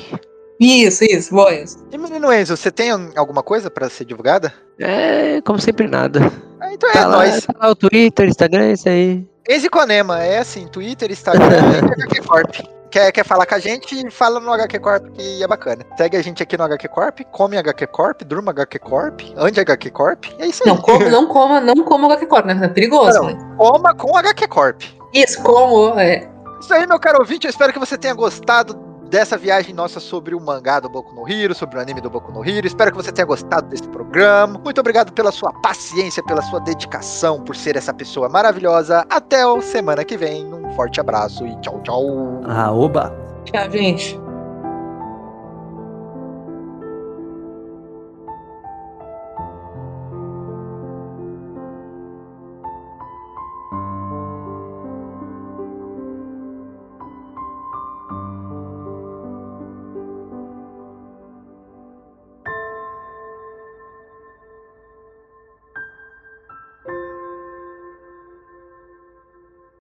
[0.59, 1.85] Isso, isso, boa isso.
[1.93, 4.53] E menino Enzo, você tem alguma coisa pra ser divulgada?
[4.79, 6.21] É, como sempre, nada.
[6.61, 7.45] Ah, então é Tá lá, nóis.
[7.47, 9.27] tá lá o Twitter, Instagram, isso aí.
[9.49, 11.47] Enzo e Conema, é assim, Twitter, Instagram
[11.93, 12.55] HQ Corp.
[12.91, 14.11] Quer, quer falar com a gente?
[14.11, 15.85] Fala no HQ Corp que é bacana.
[15.99, 19.91] Segue a gente aqui no HQ Corp, come HQ Corp, durma HQ Corp, ande HQ
[19.91, 20.25] Corp.
[20.39, 20.71] É isso aí.
[20.71, 22.59] Não, coma, não coma, não coma o HQ Corp, né?
[22.63, 23.27] É perigoso, Não.
[23.27, 23.55] né?
[23.59, 24.83] Coma com HQ Corp.
[25.13, 26.27] Isso, como, é.
[26.61, 27.47] Isso aí, meu caro ouvinte.
[27.47, 28.75] Eu espero que você tenha gostado
[29.09, 32.33] dessa viagem nossa sobre o mangá do Boku no Hero, sobre o anime do Boku
[32.33, 32.67] no Hero.
[32.67, 34.61] Espero que você tenha gostado desse programa.
[34.63, 39.05] Muito obrigado pela sua paciência, pela sua dedicação, por ser essa pessoa maravilhosa.
[39.09, 40.53] Até a semana que vem.
[40.53, 42.41] Um forte abraço e tchau, tchau.
[42.45, 43.15] Ah, oba.
[43.45, 44.26] Tchau, gente.